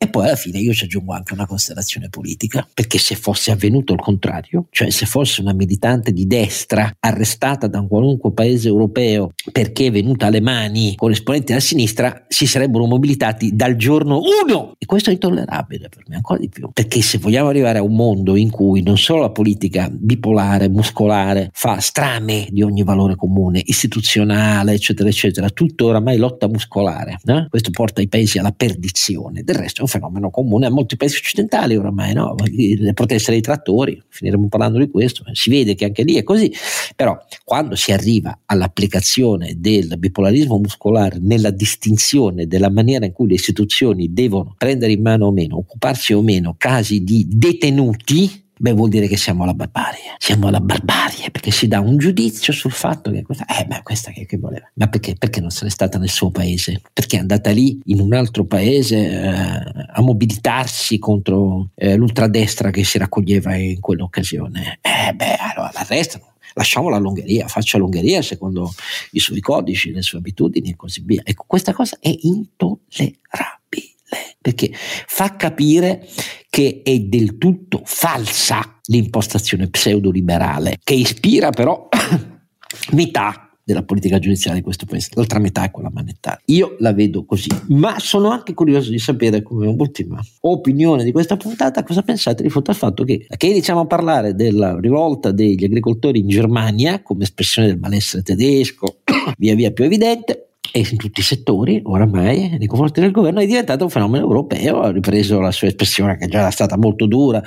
e 0.00 0.08
poi 0.08 0.26
alla 0.26 0.36
fine 0.36 0.58
io 0.58 0.72
ci 0.72 0.84
aggiungo 0.84 1.12
anche 1.12 1.32
una 1.32 1.44
considerazione 1.44 2.08
politica, 2.08 2.66
perché 2.72 2.98
se 2.98 3.16
fosse 3.16 3.50
avvenuto 3.50 3.92
il 3.92 3.98
contrario, 3.98 4.66
cioè 4.70 4.90
se 4.90 5.06
fosse 5.06 5.40
una 5.40 5.52
militante 5.52 6.12
di 6.12 6.24
destra 6.24 6.88
arrestata 7.00 7.66
da 7.66 7.80
un 7.80 7.88
qualunque 7.88 8.32
paese 8.32 8.68
europeo 8.68 9.32
perché 9.50 9.86
è 9.86 9.90
venuta 9.90 10.26
alle 10.26 10.40
mani 10.40 10.94
con 10.94 11.10
esponenti 11.10 11.46
della 11.46 11.58
sinistra, 11.58 12.24
si 12.28 12.46
sarebbero 12.46 12.86
mobilitati 12.86 13.56
dal 13.56 13.74
giorno 13.74 14.20
1 14.44 14.74
e 14.78 14.86
questo 14.86 15.10
è 15.10 15.14
intollerabile 15.14 15.88
per 15.88 16.04
me 16.06 16.14
ancora 16.14 16.38
di 16.38 16.48
più, 16.48 16.70
perché 16.72 17.02
se 17.02 17.18
vogliamo 17.18 17.48
arrivare 17.48 17.78
a 17.78 17.82
un 17.82 17.96
mondo 17.96 18.36
in 18.36 18.50
cui 18.50 18.82
non 18.82 18.98
solo 18.98 19.22
la 19.22 19.30
politica 19.30 19.90
bipolare, 19.90 20.68
muscolare, 20.68 21.50
fa 21.52 21.80
strame 21.80 22.46
di 22.50 22.62
ogni 22.62 22.84
valore 22.84 23.16
comune, 23.16 23.60
istituzionale, 23.64 24.74
eccetera, 24.74 25.08
eccetera, 25.08 25.50
tutto 25.50 25.86
oramai 25.86 26.18
lotta 26.18 26.46
muscolare, 26.46 27.18
eh? 27.24 27.46
questo 27.48 27.70
porta 27.72 28.00
i 28.00 28.06
paesi 28.06 28.38
alla 28.38 28.52
perdizione, 28.52 29.42
del 29.42 29.56
resto 29.56 29.86
fenomeno 29.88 30.30
comune 30.30 30.66
a 30.66 30.70
molti 30.70 30.96
paesi 30.96 31.16
occidentali 31.16 31.76
oramai, 31.76 32.14
no? 32.14 32.34
le 32.46 32.92
proteste 32.92 33.32
dei 33.32 33.40
trattori, 33.40 34.00
finiremo 34.08 34.48
parlando 34.48 34.78
di 34.78 34.88
questo, 34.88 35.24
si 35.32 35.50
vede 35.50 35.74
che 35.74 35.84
anche 35.84 36.02
lì 36.02 36.14
è 36.14 36.22
così, 36.22 36.52
però 36.94 37.18
quando 37.44 37.74
si 37.74 37.92
arriva 37.92 38.40
all'applicazione 38.46 39.54
del 39.58 39.94
bipolarismo 39.98 40.58
muscolare 40.58 41.18
nella 41.20 41.50
distinzione 41.50 42.46
della 42.46 42.70
maniera 42.70 43.06
in 43.06 43.12
cui 43.12 43.28
le 43.28 43.34
istituzioni 43.34 44.12
devono 44.12 44.54
prendere 44.56 44.92
in 44.92 45.02
mano 45.02 45.26
o 45.26 45.32
meno, 45.32 45.56
occuparsi 45.56 46.12
o 46.12 46.22
meno 46.22 46.54
casi 46.56 47.02
di 47.02 47.26
detenuti, 47.28 48.47
beh 48.58 48.72
vuol 48.72 48.88
dire 48.88 49.06
che 49.06 49.16
siamo 49.16 49.42
alla 49.42 49.54
barbarie, 49.54 50.14
siamo 50.18 50.48
alla 50.48 50.60
barbarie 50.60 51.30
perché 51.30 51.50
si 51.50 51.68
dà 51.68 51.80
un 51.80 51.96
giudizio 51.96 52.52
sul 52.52 52.72
fatto 52.72 53.10
che 53.10 53.22
questa, 53.22 53.46
eh 53.46 53.64
beh 53.64 53.82
questa 53.82 54.10
che, 54.10 54.26
che 54.26 54.36
voleva, 54.36 54.70
ma 54.74 54.88
perché? 54.88 55.14
Perché 55.14 55.40
non 55.40 55.50
se 55.50 55.64
n'è 55.64 55.70
stata 55.70 55.98
nel 55.98 56.08
suo 56.08 56.30
paese, 56.30 56.80
perché 56.92 57.16
è 57.16 57.20
andata 57.20 57.50
lì 57.50 57.80
in 57.86 58.00
un 58.00 58.12
altro 58.14 58.44
paese 58.44 58.96
eh, 58.96 59.28
a 59.28 60.00
mobilitarsi 60.00 60.98
contro 60.98 61.70
eh, 61.74 61.96
l'ultradestra 61.96 62.70
che 62.70 62.84
si 62.84 62.98
raccoglieva 62.98 63.54
in 63.54 63.80
quell'occasione, 63.80 64.78
eh 64.80 65.12
beh 65.14 65.36
allora 65.36 65.70
l'arrestano 65.74 66.26
lasciamola 66.54 66.96
all'Ungheria, 66.96 67.46
faccia 67.46 67.78
l'Ungheria 67.78 68.20
secondo 68.20 68.72
i 69.12 69.20
suoi 69.20 69.40
codici, 69.40 69.92
le 69.92 70.02
sue 70.02 70.18
abitudini 70.18 70.70
e 70.70 70.76
così 70.76 71.02
via. 71.04 71.22
Ecco, 71.24 71.44
questa 71.46 71.72
cosa 71.72 71.98
è 72.00 72.12
intollerabile 72.20 73.96
perché 74.40 74.70
fa 74.72 75.36
capire 75.36 76.06
che 76.48 76.82
è 76.84 76.98
del 77.00 77.38
tutto 77.38 77.82
falsa 77.84 78.80
l'impostazione 78.84 79.68
pseudoliberale, 79.68 80.78
che 80.82 80.94
ispira 80.94 81.50
però 81.50 81.88
metà 82.92 83.48
della 83.68 83.84
politica 83.84 84.18
giudiziaria 84.18 84.60
di 84.60 84.64
questo 84.64 84.86
paese, 84.86 85.10
l'altra 85.12 85.38
metà 85.38 85.62
è 85.62 85.70
quella 85.70 85.90
manettare. 85.92 86.40
Io 86.46 86.76
la 86.78 86.94
vedo 86.94 87.26
così, 87.26 87.50
ma 87.66 87.98
sono 87.98 88.30
anche 88.30 88.54
curioso 88.54 88.90
di 88.90 88.98
sapere, 88.98 89.42
come 89.42 89.66
ultima 89.66 90.18
opinione 90.40 91.04
di 91.04 91.12
questa 91.12 91.36
puntata, 91.36 91.82
cosa 91.82 92.00
pensate 92.00 92.42
di 92.42 92.48
fronte 92.48 92.70
al 92.70 92.78
fatto 92.78 93.04
che, 93.04 93.26
che 93.36 93.46
iniziamo 93.46 93.80
a 93.80 93.86
parlare 93.86 94.34
della 94.34 94.80
rivolta 94.80 95.32
degli 95.32 95.64
agricoltori 95.64 96.20
in 96.20 96.28
Germania 96.28 97.02
come 97.02 97.24
espressione 97.24 97.68
del 97.68 97.78
malessere 97.78 98.22
tedesco, 98.22 99.00
via 99.36 99.54
via 99.54 99.70
più 99.70 99.84
evidente, 99.84 100.47
e 100.72 100.86
in 100.90 100.96
tutti 100.96 101.20
i 101.20 101.22
settori 101.22 101.80
oramai 101.84 102.56
nei 102.58 102.66
confronti 102.66 103.00
del 103.00 103.10
governo 103.10 103.40
è 103.40 103.46
diventato 103.46 103.84
un 103.84 103.90
fenomeno 103.90 104.24
europeo, 104.24 104.80
ha 104.80 104.90
ripreso 104.90 105.40
la 105.40 105.50
sua 105.50 105.68
espressione 105.68 106.16
che 106.16 106.28
già 106.28 106.40
era 106.40 106.50
stata 106.50 106.76
molto 106.76 107.06
dura 107.06 107.42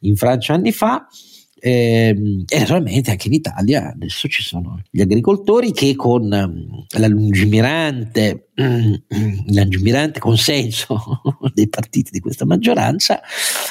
in 0.00 0.16
Francia 0.16 0.54
anni 0.54 0.72
fa. 0.72 1.06
Ehm, 1.64 2.42
e 2.48 2.58
naturalmente 2.58 3.12
anche 3.12 3.28
in 3.28 3.34
Italia 3.34 3.92
adesso 3.92 4.26
ci 4.26 4.42
sono 4.42 4.82
gli 4.90 5.00
agricoltori 5.00 5.70
che 5.70 5.94
con 5.94 6.24
um, 6.24 6.84
la 6.98 7.06
lungimirante 7.06 8.48
l'angimirante 9.46 10.20
consenso 10.20 11.22
dei 11.54 11.68
partiti 11.68 12.10
di 12.10 12.20
questa 12.20 12.44
maggioranza, 12.44 13.20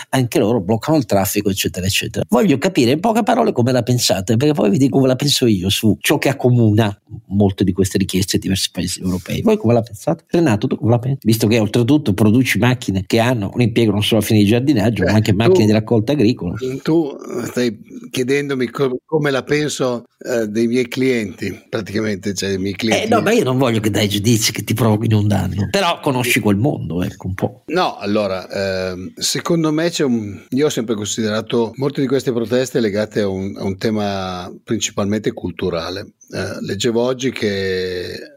anche 0.10 0.39
loro 0.39 0.60
bloccano 0.62 0.98
il 0.98 1.06
traffico, 1.06 1.50
eccetera, 1.50 1.86
eccetera. 1.86 2.26
Voglio 2.30 2.58
capire 2.58 2.92
in 2.92 3.00
poche 3.00 3.22
parole 3.24 3.52
come 3.52 3.72
la 3.72 3.84
pensate, 3.84 4.38
perché 4.38 4.54
poi 4.54 4.70
vi 4.72 4.78
dico 4.78 4.96
come 4.98 5.08
la 5.08 5.16
penso 5.16 5.46
io 5.46 5.70
su 5.70 5.98
ciò 6.00 6.18
che 6.18 6.30
accomuna 6.30 7.00
molte 7.28 7.64
di 7.64 7.74
queste 7.74 7.98
richieste 7.98 8.38
di 8.38 8.44
diversi 8.44 8.70
paesi 8.72 9.02
europei. 9.02 9.42
Voi 9.42 9.58
come 9.58 9.74
la 9.74 9.82
pensate? 9.82 10.24
Renato, 10.28 10.68
tu 10.68 10.78
come 10.78 10.92
la 10.92 11.00
pensi? 11.00 11.20
Visto 11.24 11.48
che 11.48 11.60
oltretutto 11.60 12.14
produci 12.14 12.58
macchine 12.58 13.04
che 13.06 13.20
hanno 13.20 13.52
un 13.54 13.62
impiego 13.62 13.92
non 13.92 14.04
solo 14.04 14.22
a 14.22 14.24
fine 14.24 14.39
di 14.39 14.46
giardinaggio, 14.46 15.04
ma 15.04 15.12
anche 15.12 15.34
macchine 15.34 15.60
tu, 15.60 15.66
di 15.66 15.72
raccolta 15.72 16.14
agricola. 16.14 16.56
Tu 16.82 17.16
stai 17.46 17.80
chiedendomi 18.10 18.70
com- 18.70 18.98
come 19.06 19.32
la 19.32 19.44
penso 19.44 20.06
eh, 20.20 20.48
dei 20.48 20.68
miei 20.68 20.88
clienti, 20.88 21.66
praticamente, 21.70 22.34
cioè 22.34 22.50
dei 22.50 22.58
miei 22.58 22.76
clienti. 22.76 23.06
Eh, 23.06 23.10
no, 23.10 23.22
ma 23.22 23.32
io 23.32 23.44
non 23.44 23.58
voglio 23.58 23.80
che 23.80 23.90
dai 23.90 24.08
giudizi 24.08 24.52
che 24.52 24.64
ti 24.64 24.74
provochino 24.74 25.20
un 25.20 25.28
danno, 25.28 25.68
però 25.70 26.00
conosci 26.00 26.40
quel 26.40 26.58
mondo, 26.58 27.04
ecco, 27.04 27.28
un 27.28 27.34
po'. 27.34 27.64
No, 27.68 27.98
allora, 27.98 28.48
eh, 28.50 29.14
secondo 29.16 29.72
me 29.72 29.90
c'è 29.90 30.04
un... 30.04 30.46
Io 30.50 30.66
ho 30.66 30.70
sempre 30.70 30.96
considerato 30.96 31.72
molte 31.76 32.02
di 32.02 32.08
queste 32.08 32.32
proteste 32.32 32.80
legate 32.80 33.22
a 33.22 33.28
un, 33.28 33.56
a 33.58 33.64
un 33.64 33.78
tema 33.78 34.52
principalmente 34.64 35.32
culturale. 35.32 36.14
Eh, 36.34 36.62
leggevo 36.62 37.02
oggi 37.02 37.32
che 37.32 38.31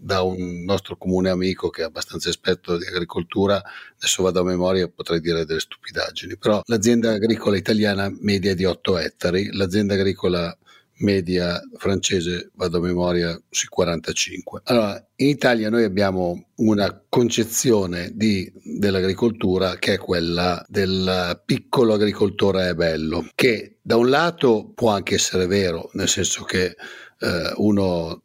da 0.00 0.22
un 0.22 0.64
nostro 0.64 0.96
comune 0.96 1.28
amico 1.28 1.68
che 1.68 1.82
è 1.82 1.84
abbastanza 1.84 2.28
esperto 2.28 2.78
di 2.78 2.86
agricoltura, 2.86 3.62
adesso 3.96 4.22
vado 4.22 4.40
a 4.40 4.44
memoria 4.44 4.84
e 4.84 4.90
potrei 4.90 5.20
dire 5.20 5.44
delle 5.44 5.60
stupidaggini, 5.60 6.36
però 6.36 6.62
l'azienda 6.64 7.12
agricola 7.12 7.56
italiana 7.56 8.10
media 8.20 8.54
di 8.54 8.64
8 8.64 8.98
ettari, 8.98 9.50
l'azienda 9.52 9.94
agricola 9.94 10.56
media 11.00 11.60
francese, 11.76 12.50
vado 12.54 12.78
a 12.78 12.80
memoria, 12.80 13.40
sui 13.48 13.68
45. 13.68 14.62
Allora, 14.64 15.02
in 15.16 15.28
Italia 15.28 15.70
noi 15.70 15.84
abbiamo 15.84 16.48
una 16.56 17.04
concezione 17.08 18.10
di, 18.14 18.50
dell'agricoltura 18.62 19.76
che 19.76 19.94
è 19.94 19.98
quella 19.98 20.64
del 20.68 21.40
piccolo 21.44 21.94
agricoltore 21.94 22.70
è 22.70 22.74
bello, 22.74 23.28
che 23.34 23.78
da 23.80 23.96
un 23.96 24.08
lato 24.08 24.72
può 24.74 24.90
anche 24.90 25.14
essere 25.14 25.46
vero, 25.46 25.90
nel 25.94 26.08
senso 26.08 26.44
che 26.44 26.76
eh, 27.18 27.52
uno 27.56 28.22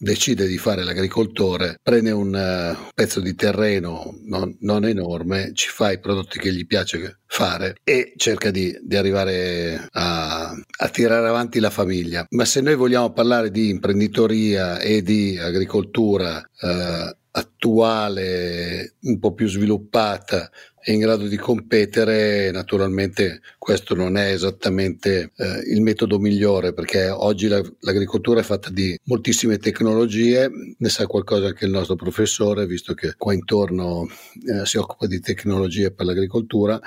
decide 0.00 0.46
di 0.46 0.56
fare 0.56 0.82
l'agricoltore, 0.82 1.78
prende 1.82 2.10
un 2.10 2.32
uh, 2.32 2.90
pezzo 2.94 3.20
di 3.20 3.34
terreno 3.34 4.18
non, 4.24 4.56
non, 4.60 4.86
enorme, 4.86 5.50
ci 5.52 5.68
fa 5.68 5.92
i 5.92 6.00
prodotti 6.00 6.38
che 6.38 6.52
gli 6.52 6.66
piace 6.66 7.20
fare 7.26 7.76
e 7.84 8.14
cerca 8.16 8.50
di, 8.50 8.74
di 8.82 8.96
arrivare 8.96 9.88
a, 9.90 10.50
a, 10.50 10.88
tirare 10.88 11.28
avanti 11.28 11.60
la 11.60 11.68
famiglia. 11.68 12.24
Ma 12.30 12.46
se 12.46 12.62
noi 12.62 12.76
vogliamo 12.76 13.12
parlare 13.12 13.50
di 13.50 13.68
imprenditoria 13.68 14.78
e 14.78 15.02
di 15.02 15.38
agricoltura 15.38 16.38
uh, 16.38 17.18
attuale, 17.32 18.94
un 19.02 19.18
po' 19.18 19.34
più 19.34 19.48
sviluppata 19.48 20.50
è 20.82 20.92
in 20.92 21.00
grado 21.00 21.26
di 21.26 21.36
competere, 21.36 22.50
naturalmente 22.50 23.42
questo 23.58 23.94
non 23.94 24.16
è 24.16 24.32
esattamente 24.32 25.32
eh, 25.36 25.62
il 25.70 25.82
metodo 25.82 26.18
migliore 26.18 26.72
perché 26.72 27.10
oggi 27.10 27.48
la, 27.48 27.62
l'agricoltura 27.80 28.40
è 28.40 28.42
fatta 28.42 28.70
di 28.70 28.98
moltissime 29.04 29.58
tecnologie, 29.58 30.50
ne 30.78 30.88
sa 30.88 31.06
qualcosa 31.06 31.48
anche 31.48 31.66
il 31.66 31.70
nostro 31.70 31.96
professore, 31.96 32.66
visto 32.66 32.94
che 32.94 33.14
qua 33.18 33.34
intorno 33.34 34.08
eh, 34.46 34.64
si 34.64 34.78
occupa 34.78 35.06
di 35.06 35.20
tecnologie 35.20 35.92
per 35.92 36.06
l'agricoltura, 36.06 36.80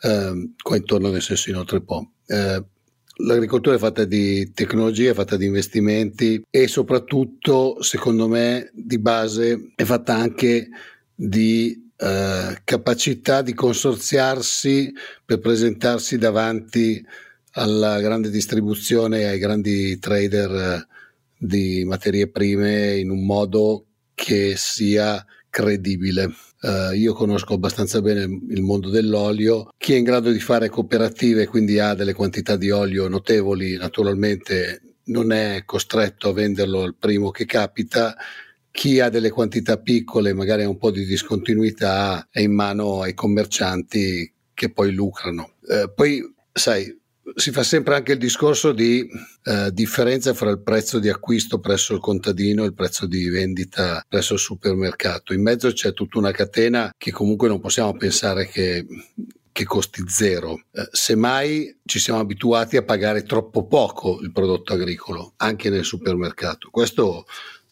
eh, 0.00 0.50
qua 0.62 0.76
intorno 0.76 1.10
nel 1.10 1.22
senso 1.22 1.50
inoltre 1.50 1.82
po'. 1.82 2.12
Eh, 2.26 2.64
l'agricoltura 3.18 3.76
è 3.76 3.78
fatta 3.78 4.04
di 4.04 4.50
tecnologie, 4.52 5.10
è 5.10 5.14
fatta 5.14 5.36
di 5.36 5.44
investimenti 5.44 6.42
e 6.48 6.68
soprattutto, 6.68 7.82
secondo 7.82 8.28
me, 8.28 8.70
di 8.72 8.98
base 8.98 9.72
è 9.74 9.84
fatta 9.84 10.14
anche 10.14 10.68
di 11.14 11.84
eh, 11.98 12.60
capacità 12.64 13.42
di 13.42 13.54
consorziarsi 13.54 14.92
per 15.24 15.38
presentarsi 15.38 16.18
davanti 16.18 17.04
alla 17.52 18.00
grande 18.00 18.30
distribuzione 18.30 19.20
e 19.20 19.24
ai 19.24 19.38
grandi 19.38 19.98
trader 19.98 20.50
eh, 20.50 20.86
di 21.38 21.84
materie 21.84 22.28
prime 22.28 22.96
in 22.96 23.10
un 23.10 23.24
modo 23.24 23.86
che 24.14 24.54
sia 24.56 25.24
credibile. 25.48 26.32
Uh, 26.60 26.92
io 26.94 27.12
conosco 27.12 27.54
abbastanza 27.54 28.00
bene 28.00 28.22
il 28.22 28.62
mondo 28.62 28.88
dell'olio. 28.88 29.68
Chi 29.76 29.92
è 29.92 29.96
in 29.96 30.04
grado 30.04 30.32
di 30.32 30.40
fare 30.40 30.68
cooperative, 30.68 31.46
quindi 31.46 31.78
ha 31.78 31.94
delle 31.94 32.14
quantità 32.14 32.56
di 32.56 32.70
olio 32.70 33.08
notevoli, 33.08 33.76
naturalmente 33.76 34.80
non 35.04 35.32
è 35.32 35.62
costretto 35.64 36.30
a 36.30 36.32
venderlo 36.32 36.82
al 36.82 36.96
primo 36.98 37.30
che 37.30 37.44
capita 37.44 38.16
chi 38.76 39.00
ha 39.00 39.08
delle 39.08 39.30
quantità 39.30 39.78
piccole, 39.78 40.34
magari 40.34 40.62
ha 40.62 40.68
un 40.68 40.76
po' 40.76 40.90
di 40.90 41.06
discontinuità, 41.06 42.28
è 42.30 42.40
in 42.40 42.52
mano 42.52 43.00
ai 43.00 43.14
commercianti 43.14 44.30
che 44.52 44.70
poi 44.70 44.92
lucrano. 44.92 45.54
Eh, 45.66 45.90
poi, 45.94 46.22
sai, 46.52 46.94
si 47.34 47.52
fa 47.52 47.62
sempre 47.62 47.94
anche 47.94 48.12
il 48.12 48.18
discorso 48.18 48.72
di 48.72 49.08
eh, 49.44 49.72
differenza 49.72 50.34
fra 50.34 50.50
il 50.50 50.60
prezzo 50.60 50.98
di 50.98 51.08
acquisto 51.08 51.58
presso 51.58 51.94
il 51.94 52.00
contadino 52.00 52.64
e 52.64 52.66
il 52.66 52.74
prezzo 52.74 53.06
di 53.06 53.30
vendita 53.30 54.04
presso 54.06 54.34
il 54.34 54.40
supermercato. 54.40 55.32
In 55.32 55.40
mezzo 55.40 55.72
c'è 55.72 55.94
tutta 55.94 56.18
una 56.18 56.30
catena 56.30 56.92
che 56.98 57.10
comunque 57.12 57.48
non 57.48 57.60
possiamo 57.60 57.96
pensare 57.96 58.46
che 58.46 58.84
che 59.56 59.64
costi 59.64 60.02
zero. 60.06 60.64
Eh, 60.70 60.86
semmai 60.90 61.78
ci 61.86 61.98
siamo 61.98 62.20
abituati 62.20 62.76
a 62.76 62.82
pagare 62.82 63.22
troppo 63.22 63.66
poco 63.66 64.20
il 64.20 64.30
prodotto 64.30 64.74
agricolo, 64.74 65.32
anche 65.38 65.70
nel 65.70 65.82
supermercato. 65.82 66.68
Questo 66.70 67.24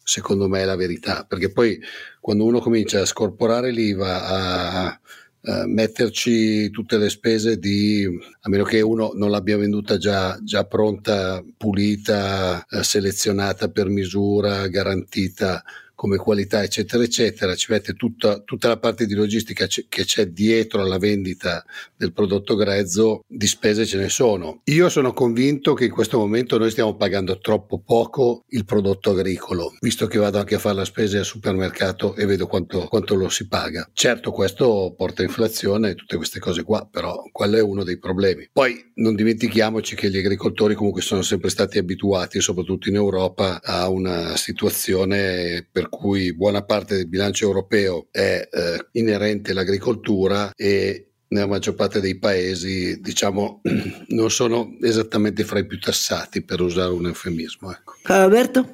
secondo 0.05 0.49
me 0.49 0.61
è 0.61 0.65
la 0.65 0.77
verità, 0.77 1.25
perché 1.27 1.51
poi 1.51 1.81
quando 2.21 2.45
uno 2.45 2.61
comincia 2.61 3.01
a 3.01 3.07
scorporare 3.07 3.73
l'IVA, 3.73 4.25
a, 4.27 4.87
a 4.87 5.67
metterci 5.67 6.71
tutte 6.71 6.97
le 6.97 7.11
spese 7.11 7.59
di, 7.59 8.07
a 8.43 8.49
meno 8.49 8.65
che 8.65 8.81
uno 8.81 9.13
non 9.15 9.31
l'abbia 9.31 9.57
venduta 9.57 9.97
già, 9.97 10.39
già 10.43 10.65
pronta, 10.65 11.43
pulita, 11.57 12.65
eh, 12.69 12.83
selezionata 12.83 13.69
per 13.69 13.89
misura, 13.89 14.69
garantita 14.69 15.63
come 16.05 16.19
qualità, 16.19 16.63
eccetera, 16.63 17.03
eccetera, 17.03 17.55
ci 17.55 17.73
mette 17.73 17.95
tutta, 17.95 18.41
tutta 18.41 18.69
la 18.69 18.77
parte 18.77 19.07
di 19.07 19.15
logistica 19.15 19.67
c- 19.67 19.87
che 19.89 20.05
c'è 20.05 20.27
dietro 20.27 20.83
alla 20.83 20.99
vendita 20.99 21.65
del 21.97 22.13
prodotto 22.13 22.57
grezzo, 22.57 23.25
di 23.27 23.47
spese 23.47 23.87
ce 23.87 23.97
ne 23.97 24.11
sono. 24.11 24.61
Io 24.65 24.91
sono 24.91 25.15
convinto 25.15 25.73
che 25.73 25.87
in 25.87 25.91
questo 25.91 26.19
momento 26.19 26.59
noi 26.59 26.71
stiamo 26.71 26.95
pagando 26.95 27.39
troppo 27.39 27.81
poco 27.81 28.45
il 28.49 28.67
prodotto 28.67 29.13
agricolo, 29.13 29.73
visto 29.81 30.07
che 30.07 30.19
vado 30.19 30.37
anche 30.37 30.57
a 30.57 30.59
fare 30.59 30.75
la 30.75 30.85
spesa 30.85 31.17
al 31.17 31.25
supermercato 31.25 32.15
e 32.17 32.27
vedo 32.27 32.47
quanto, 32.47 32.81
quanto 32.81 33.15
lo 33.15 33.31
si 33.31 33.49
paga. 33.49 33.89
Certo, 33.95 34.31
questo 34.31 34.93
porta 34.95 35.23
inflazione 35.23 35.89
e 35.89 35.95
tutte 35.95 36.17
queste 36.17 36.39
cose 36.39 36.65
qua, 36.65 36.87
però 36.87 37.23
quello 37.33 37.57
è 37.57 37.63
uno 37.63 37.83
dei 37.83 37.99
problemi. 37.99 38.47
Poi 38.53 38.93
non 38.97 39.15
dimentichiamoci 39.15 39.97
che 39.97 40.11
gli 40.11 40.19
agricoltori 40.19 40.75
comunque 40.75 41.01
sono 41.01 41.23
sempre 41.23 41.49
stati 41.49 41.79
abituati, 41.79 42.43
soprattutto 42.43 42.91
in 42.91 42.97
Europa, 42.97 43.63
a 43.63 43.89
una 43.89 44.37
situazione 44.37 45.67
per 45.73 45.93
cui 45.97 46.35
buona 46.35 46.65
parte 46.65 46.97
del 46.97 47.09
bilancio 47.09 47.47
europeo 47.47 48.09
è 48.11 48.49
eh, 48.51 48.87
inerente 48.93 49.53
all'agricoltura 49.53 50.53
e 50.55 51.09
nella 51.29 51.47
maggior 51.47 51.75
parte 51.75 52.01
dei 52.01 52.19
paesi 52.19 53.01
diciamo 53.01 53.61
non 54.09 54.31
sono 54.31 54.77
esattamente 54.81 55.45
fra 55.45 55.59
i 55.59 55.67
più 55.67 55.79
tassati 55.79 56.43
per 56.43 56.61
usare 56.61 56.93
un 56.93 57.07
eufemismo. 57.07 57.71
Ecco. 57.71 57.95
Alberto? 58.05 58.69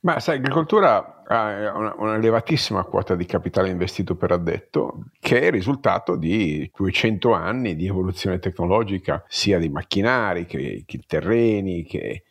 Ma 0.00 0.20
sai, 0.20 0.36
l'agricoltura 0.36 1.24
ha 1.26 1.76
una, 1.76 1.94
una, 1.98 2.14
elevatissima 2.14 2.84
quota 2.84 3.16
di 3.16 3.26
capitale 3.26 3.68
investito 3.68 4.14
per 4.14 4.30
addetto, 4.30 5.06
che 5.18 5.40
è 5.40 5.46
il 5.46 5.52
risultato 5.52 6.16
di 6.16 6.70
200 6.74 7.32
anni 7.32 7.74
di 7.74 7.86
evoluzione 7.86 8.38
tecnologica, 8.38 9.24
sia 9.26 9.58
di 9.58 9.68
macchinari 9.68 10.46
che, 10.46 10.84
che 10.86 11.00
terreni, 11.04 11.84
che 11.84 12.22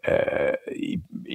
eh, 0.00 0.60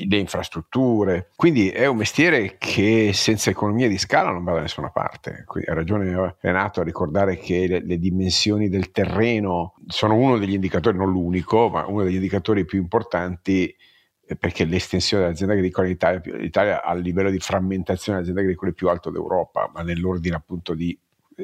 le 0.07 0.17
infrastrutture. 0.17 1.29
Quindi 1.35 1.69
è 1.69 1.85
un 1.85 1.97
mestiere 1.97 2.57
che 2.57 3.11
senza 3.13 3.49
economia 3.49 3.87
di 3.87 3.97
scala 3.97 4.31
non 4.31 4.43
va 4.43 4.53
da 4.53 4.61
nessuna 4.61 4.89
parte. 4.89 5.43
Quindi 5.45 5.69
ha 5.69 5.73
ragione 5.73 6.35
Renato 6.39 6.81
a 6.81 6.83
ricordare 6.83 7.37
che 7.37 7.67
le, 7.67 7.81
le, 7.83 7.97
dimensioni 7.97 8.69
del 8.69 8.91
terreno 8.91 9.75
sono 9.87 10.15
uno 10.15 10.37
degli 10.37 10.53
indicatori, 10.53 10.97
non 10.97 11.11
l'unico, 11.11 11.69
ma 11.69 11.85
uno 11.85 12.03
degli 12.03 12.15
indicatori 12.15 12.65
più 12.65 12.79
importanti 12.79 13.75
eh, 14.31 14.35
perché 14.35 14.65
l'estensione 14.65 15.23
dell'azienda 15.23 15.53
agricola 15.53 15.87
in 15.87 15.93
Italia, 15.93 16.21
l'Italia 16.37 16.83
ha 16.83 16.93
il 16.93 17.01
livello 17.01 17.29
di 17.29 17.39
frammentazione 17.39 18.19
delle 18.19 18.31
aziende 18.31 18.41
agricole 18.41 18.73
più 18.73 18.87
alto 18.87 19.09
d'Europa, 19.09 19.69
ma 19.73 19.81
nell'ordine 19.81 20.35
appunto 20.35 20.73
di 20.73 20.97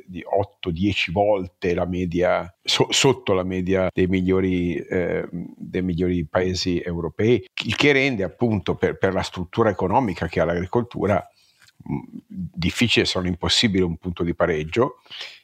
di 0.06 0.24
8-10 0.24 1.12
volte 1.12 1.74
la 1.74 1.86
media, 1.86 2.54
so, 2.62 2.88
sotto 2.90 3.34
la 3.34 3.44
media 3.44 3.90
dei 3.94 4.08
migliori, 4.08 4.76
eh, 4.76 5.28
dei 5.32 5.82
migliori, 5.82 6.26
paesi 6.26 6.82
europei, 6.82 7.46
il 7.66 7.76
che 7.76 7.92
rende 7.92 8.24
appunto 8.24 8.76
per, 8.76 8.98
per 8.98 9.14
la 9.14 9.22
struttura 9.22 9.70
economica 9.70 10.28
che 10.28 10.40
ha 10.40 10.46
l'agricoltura 10.46 11.26
mh, 11.84 12.18
difficile 12.28 13.06
se 13.06 13.18
non 13.18 13.28
impossibile 13.28 13.84
un 13.84 13.98
punto 13.98 14.24
di 14.24 14.36
pareggio. 14.36 15.02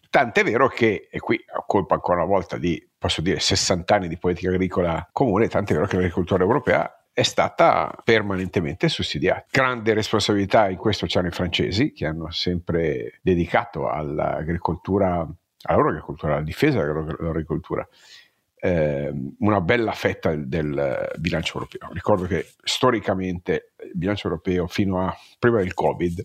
Tant'è 0.09 0.43
vero 0.43 0.67
che, 0.67 1.07
e 1.09 1.19
qui 1.19 1.43
ho 1.55 1.63
colpa 1.65 1.95
ancora 1.95 2.17
una 2.17 2.27
volta 2.27 2.57
di, 2.57 2.87
posso 2.97 3.21
dire, 3.21 3.39
60 3.39 3.95
anni 3.95 4.07
di 4.07 4.17
politica 4.17 4.49
agricola 4.49 5.07
comune, 5.11 5.47
tant'è 5.47 5.73
vero 5.73 5.87
che 5.87 5.95
l'agricoltura 5.95 6.43
europea 6.43 7.02
è 7.13 7.21
stata 7.21 7.95
permanentemente 8.03 8.89
sussidiata. 8.89 9.45
Grande 9.51 9.93
responsabilità 9.93 10.67
in 10.69 10.77
questo 10.77 11.05
c'erano 11.05 11.27
i 11.29 11.31
francesi 11.31 11.91
che 11.93 12.07
hanno 12.07 12.31
sempre 12.31 13.19
dedicato 13.21 13.87
all'agricoltura, 13.87 15.19
alla 15.19 15.77
loro 15.77 15.89
agricoltura, 15.89 16.33
alla 16.33 16.43
difesa 16.43 16.79
della 16.79 16.93
loro 16.93 17.29
agricoltura, 17.29 17.87
eh, 18.55 19.13
una 19.39 19.61
bella 19.61 19.91
fetta 19.91 20.35
del 20.35 21.11
bilancio 21.19 21.57
europeo. 21.59 21.89
Ricordo 21.91 22.25
che 22.25 22.47
storicamente 22.63 23.73
il 23.83 23.91
bilancio 23.93 24.27
europeo 24.27 24.65
fino 24.65 25.05
a 25.05 25.15
prima 25.37 25.59
del 25.59 25.75
Covid 25.75 26.23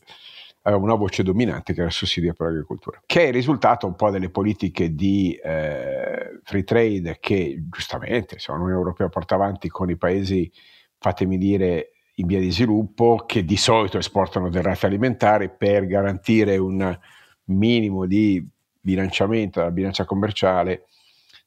aveva 0.63 0.83
una 0.83 0.95
voce 0.95 1.23
dominante 1.23 1.73
che 1.73 1.81
era 1.81 1.89
il 1.89 1.95
sussidio 1.95 2.33
per 2.33 2.47
l'agricoltura, 2.47 3.03
che 3.05 3.25
è 3.25 3.27
il 3.27 3.33
risultato 3.33 3.87
un 3.87 3.95
po' 3.95 4.11
delle 4.11 4.31
politiche 4.31 4.95
di 4.95 5.35
eh, 5.35 6.41
free 6.45 6.65
trade 6.65 7.19
che 7.21 7.65
giustamente 7.69 8.37
l'Unione 8.47 8.73
Europea 8.73 9.09
porta 9.09 9.35
avanti 9.35 9.69
con 9.69 9.91
i 9.91 9.97
paesi, 9.97 10.51
fatemi 10.99 11.39
dire, 11.39 11.93
in 12.15 12.27
via 12.27 12.41
di 12.41 12.51
sviluppo, 12.51 13.25
che 13.27 13.45
di 13.45 13.57
solito 13.57 13.99
esportano 13.99 14.49
derrate 14.49 14.87
alimentari 14.87 15.51
per 15.51 15.87
garantire 15.87 16.57
un 16.57 16.99
minimo 17.45 18.07
di 18.07 18.47
bilanciamento 18.81 19.61
della 19.61 19.73
bilancia 19.73 20.05
commerciale 20.05 20.87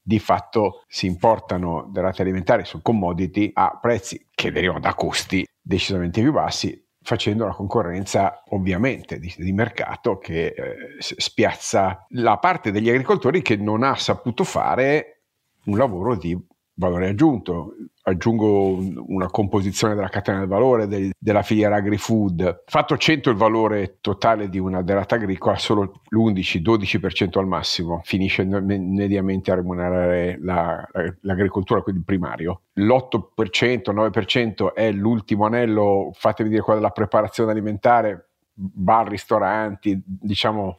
di 0.02 0.20
fatto 0.20 0.84
si 0.88 1.06
importano 1.06 1.88
derrate 1.92 2.24
alimentari 2.24 2.66
su 2.66 2.82
commodity 2.82 3.52
a 3.54 3.78
prezzi 3.80 4.28
che 4.34 4.52
derivano 4.52 4.80
da 4.80 4.96
costi 4.96 5.46
decisamente 5.62 6.22
più 6.22 6.32
bassi, 6.32 6.84
facendo 7.04 7.44
una 7.44 7.54
concorrenza 7.54 8.44
ovviamente 8.50 9.20
di, 9.20 9.32
di 9.38 9.52
mercato 9.54 10.18
che 10.18 10.48
eh, 10.48 10.56
spiazza 11.00 12.06
la 12.10 12.38
parte 12.38 12.72
degli 12.72 12.90
agricoltori 12.90 13.42
che 13.42 13.56
non 13.56 13.84
ha 13.84 13.96
saputo 13.96 14.44
fare 14.44 15.22
un 15.66 15.78
lavoro 15.78 16.16
di 16.16 16.38
valore 16.74 17.10
aggiunto. 17.10 17.76
Aggiungo 18.04 18.80
una 19.08 19.28
composizione 19.28 19.94
della 19.96 20.10
catena 20.10 20.40
del 20.40 20.48
valore 20.48 20.88
del, 20.88 21.12
della 21.18 21.44
filiera 21.44 21.76
agri-food. 21.76 22.64
Fatto 22.66 22.98
100 22.98 23.30
il 23.30 23.36
valore 23.36 23.98
totale 24.02 24.50
di 24.50 24.58
una 24.58 24.82
derrata 24.82 25.16
agricola, 25.16 25.58
solo 25.58 26.02
l'11-12% 26.10 27.38
al 27.38 27.48
massimo 27.48 28.02
finisce 28.04 28.44
mediamente 28.44 29.52
a 29.52 29.56
remunerare 29.56 30.40
la, 30.42 30.88
l'agricoltura, 31.22 31.82
quindi 31.82 32.02
il 32.02 32.08
primario. 32.08 32.62
L'8%, 32.74 33.94
9% 33.94 34.74
è 34.74 34.92
l'ultimo 34.92 35.46
anello, 35.46 36.12
fatemi 36.14 36.50
dire 36.50 36.62
quello 36.62 36.80
della 36.80 36.92
preparazione 36.92 37.52
alimentare, 37.52 38.30
bar, 38.54 39.08
ristoranti, 39.08 40.02
diciamo 40.06 40.78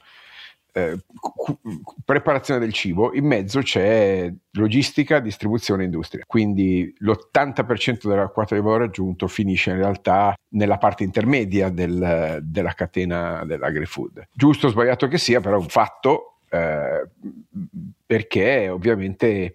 eh, 0.72 0.98
preparazione 2.04 2.60
del 2.60 2.72
cibo, 2.72 3.14
in 3.14 3.26
mezzo 3.26 3.60
c'è 3.60 4.32
logistica, 4.52 5.20
distribuzione 5.20 5.82
e 5.82 5.86
industria. 5.86 6.24
Quindi 6.26 6.92
l'80% 6.98 8.08
della 8.08 8.28
quota 8.28 8.54
di 8.54 8.60
valore 8.60 8.84
aggiunto 8.84 9.28
finisce 9.28 9.70
in 9.70 9.76
realtà 9.76 10.34
nella 10.50 10.78
parte 10.78 11.04
intermedia 11.04 11.68
del, 11.68 12.40
della 12.42 12.72
catena 12.72 13.44
dell'agri-food. 13.44 14.28
Giusto 14.32 14.66
o 14.66 14.70
sbagliato 14.70 15.08
che 15.08 15.18
sia, 15.18 15.40
però 15.40 15.56
è 15.56 15.60
un 15.60 15.68
fatto 15.68 16.38
eh, 16.48 17.08
perché 18.04 18.68
ovviamente 18.68 19.54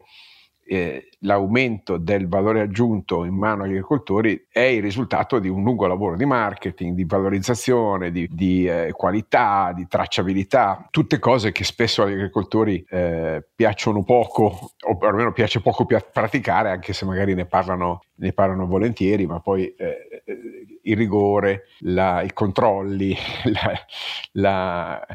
eh, 0.67 1.09
l'aumento 1.19 1.97
del 1.97 2.27
valore 2.27 2.61
aggiunto 2.61 3.23
in 3.23 3.35
mano 3.35 3.63
agli 3.63 3.71
agricoltori 3.71 4.47
è 4.49 4.59
il 4.59 4.81
risultato 4.81 5.39
di 5.39 5.47
un 5.47 5.63
lungo 5.63 5.87
lavoro 5.87 6.17
di 6.17 6.25
marketing, 6.25 6.93
di 6.93 7.05
valorizzazione, 7.05 8.11
di, 8.11 8.27
di 8.29 8.67
eh, 8.67 8.91
qualità, 8.91 9.71
di 9.73 9.87
tracciabilità, 9.87 10.87
tutte 10.91 11.19
cose 11.19 11.53
che 11.53 11.63
spesso 11.63 12.03
agli 12.03 12.13
agricoltori 12.13 12.85
eh, 12.89 13.43
piacciono 13.55 14.03
poco 14.03 14.71
o 14.85 14.97
almeno 14.99 15.31
piace 15.31 15.61
poco 15.61 15.85
praticare, 15.85 16.69
anche 16.69 16.91
se 16.91 17.05
magari 17.05 17.33
ne 17.33 17.45
parlano, 17.45 18.03
ne 18.15 18.33
parlano 18.33 18.67
volentieri, 18.67 19.25
ma 19.25 19.39
poi 19.39 19.73
eh, 19.75 20.21
eh, 20.25 20.39
il 20.83 20.97
rigore, 20.97 21.63
la, 21.79 22.21
i 22.21 22.33
controlli, 22.33 23.15
la, 23.53 23.71
la, 24.33 25.07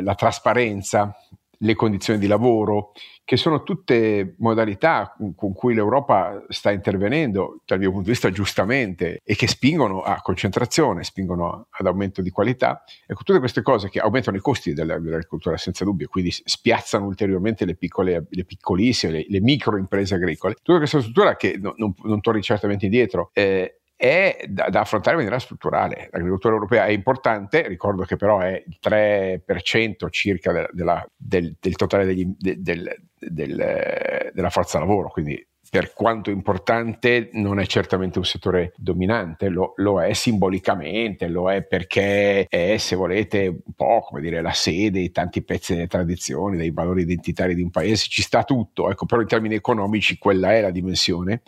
la 0.00 0.14
trasparenza, 0.14 1.16
le 1.58 1.74
condizioni 1.74 2.18
di 2.18 2.26
lavoro, 2.26 2.92
che 3.24 3.36
sono 3.36 3.62
tutte 3.62 4.36
modalità 4.38 5.14
con 5.34 5.52
cui 5.52 5.74
l'Europa 5.74 6.44
sta 6.48 6.70
intervenendo, 6.70 7.60
dal 7.66 7.78
mio 7.78 7.90
punto 7.90 8.04
di 8.04 8.10
vista 8.10 8.30
giustamente, 8.30 9.20
e 9.24 9.34
che 9.34 9.46
spingono 9.46 10.02
a 10.02 10.20
concentrazione, 10.22 11.04
spingono 11.04 11.66
ad 11.70 11.86
aumento 11.86 12.22
di 12.22 12.30
qualità. 12.30 12.82
Ecco, 13.06 13.22
tutte 13.22 13.38
queste 13.38 13.62
cose 13.62 13.88
che 13.88 13.98
aumentano 13.98 14.36
i 14.36 14.40
costi 14.40 14.72
dell'agricoltura 14.72 15.56
senza 15.56 15.84
dubbio, 15.84 16.08
quindi 16.08 16.30
spiazzano 16.30 17.06
ulteriormente 17.06 17.64
le, 17.64 17.76
piccole, 17.76 18.26
le 18.28 18.44
piccolissime, 18.44 19.12
le, 19.12 19.26
le 19.28 19.40
micro 19.40 19.76
imprese 19.76 20.14
agricole. 20.14 20.54
Tutta 20.62 20.78
questa 20.78 21.00
struttura 21.00 21.36
che 21.36 21.58
no, 21.60 21.74
non, 21.76 21.92
non 22.04 22.20
torni 22.20 22.40
certamente 22.40 22.86
indietro, 22.86 23.30
eh, 23.34 23.80
è 24.00 24.44
da, 24.46 24.68
da, 24.68 24.80
affrontare 24.82 25.16
in 25.16 25.22
maniera 25.22 25.40
strutturale. 25.40 26.08
L'agricoltura 26.12 26.54
europea 26.54 26.86
è 26.86 26.90
importante, 26.90 27.66
ricordo 27.66 28.04
che 28.04 28.14
però 28.14 28.38
è 28.38 28.62
il 28.64 28.78
3% 28.80 30.08
circa 30.08 30.52
della, 30.52 30.68
della, 30.70 31.10
del, 31.16 31.56
del, 31.58 31.74
totale 31.74 32.04
degli, 32.04 32.24
del, 32.38 32.96
del, 33.18 34.30
della 34.32 34.50
forza 34.50 34.78
lavoro, 34.78 35.08
quindi 35.08 35.44
per 35.68 35.92
quanto 35.92 36.30
importante 36.30 37.30
non 37.32 37.58
è 37.58 37.66
certamente 37.66 38.18
un 38.18 38.24
settore 38.24 38.72
dominante, 38.76 39.48
lo, 39.48 39.72
lo, 39.78 40.00
è 40.00 40.12
simbolicamente, 40.12 41.26
lo 41.26 41.50
è 41.50 41.62
perché 41.62 42.46
è, 42.46 42.76
se 42.78 42.94
volete, 42.94 43.48
un 43.48 43.72
po' 43.74 44.00
come 44.00 44.20
dire, 44.20 44.40
la 44.40 44.52
sede 44.52 45.00
di 45.00 45.10
tanti 45.10 45.42
pezzi 45.42 45.74
delle 45.74 45.88
tradizioni, 45.88 46.56
dei 46.56 46.70
valori 46.70 47.02
identitari 47.02 47.56
di 47.56 47.62
un 47.62 47.70
paese, 47.70 48.06
ci 48.08 48.22
sta 48.22 48.44
tutto, 48.44 48.90
ecco, 48.90 49.06
però 49.06 49.20
in 49.20 49.26
termini 49.26 49.56
economici 49.56 50.18
quella 50.18 50.54
è 50.54 50.60
la 50.60 50.70
dimensione 50.70 51.42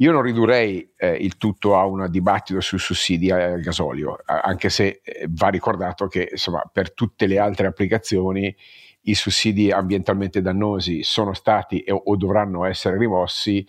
io 0.00 0.12
non 0.12 0.22
ridurrei 0.22 0.92
eh, 0.96 1.12
il 1.12 1.36
tutto 1.36 1.78
a 1.78 1.84
un 1.84 2.06
dibattito 2.10 2.60
sui 2.60 2.78
sussidi 2.78 3.30
al 3.30 3.60
gasolio, 3.60 4.18
anche 4.24 4.70
se 4.70 5.00
eh, 5.02 5.26
va 5.28 5.48
ricordato 5.48 6.06
che 6.06 6.28
insomma, 6.30 6.62
per 6.72 6.92
tutte 6.94 7.26
le 7.26 7.38
altre 7.38 7.66
applicazioni 7.66 8.54
i 9.02 9.14
sussidi 9.14 9.70
ambientalmente 9.70 10.40
dannosi 10.40 11.02
sono 11.02 11.34
stati 11.34 11.80
e, 11.80 11.92
o 11.92 12.16
dovranno 12.16 12.64
essere 12.64 12.96
rimossi 12.96 13.66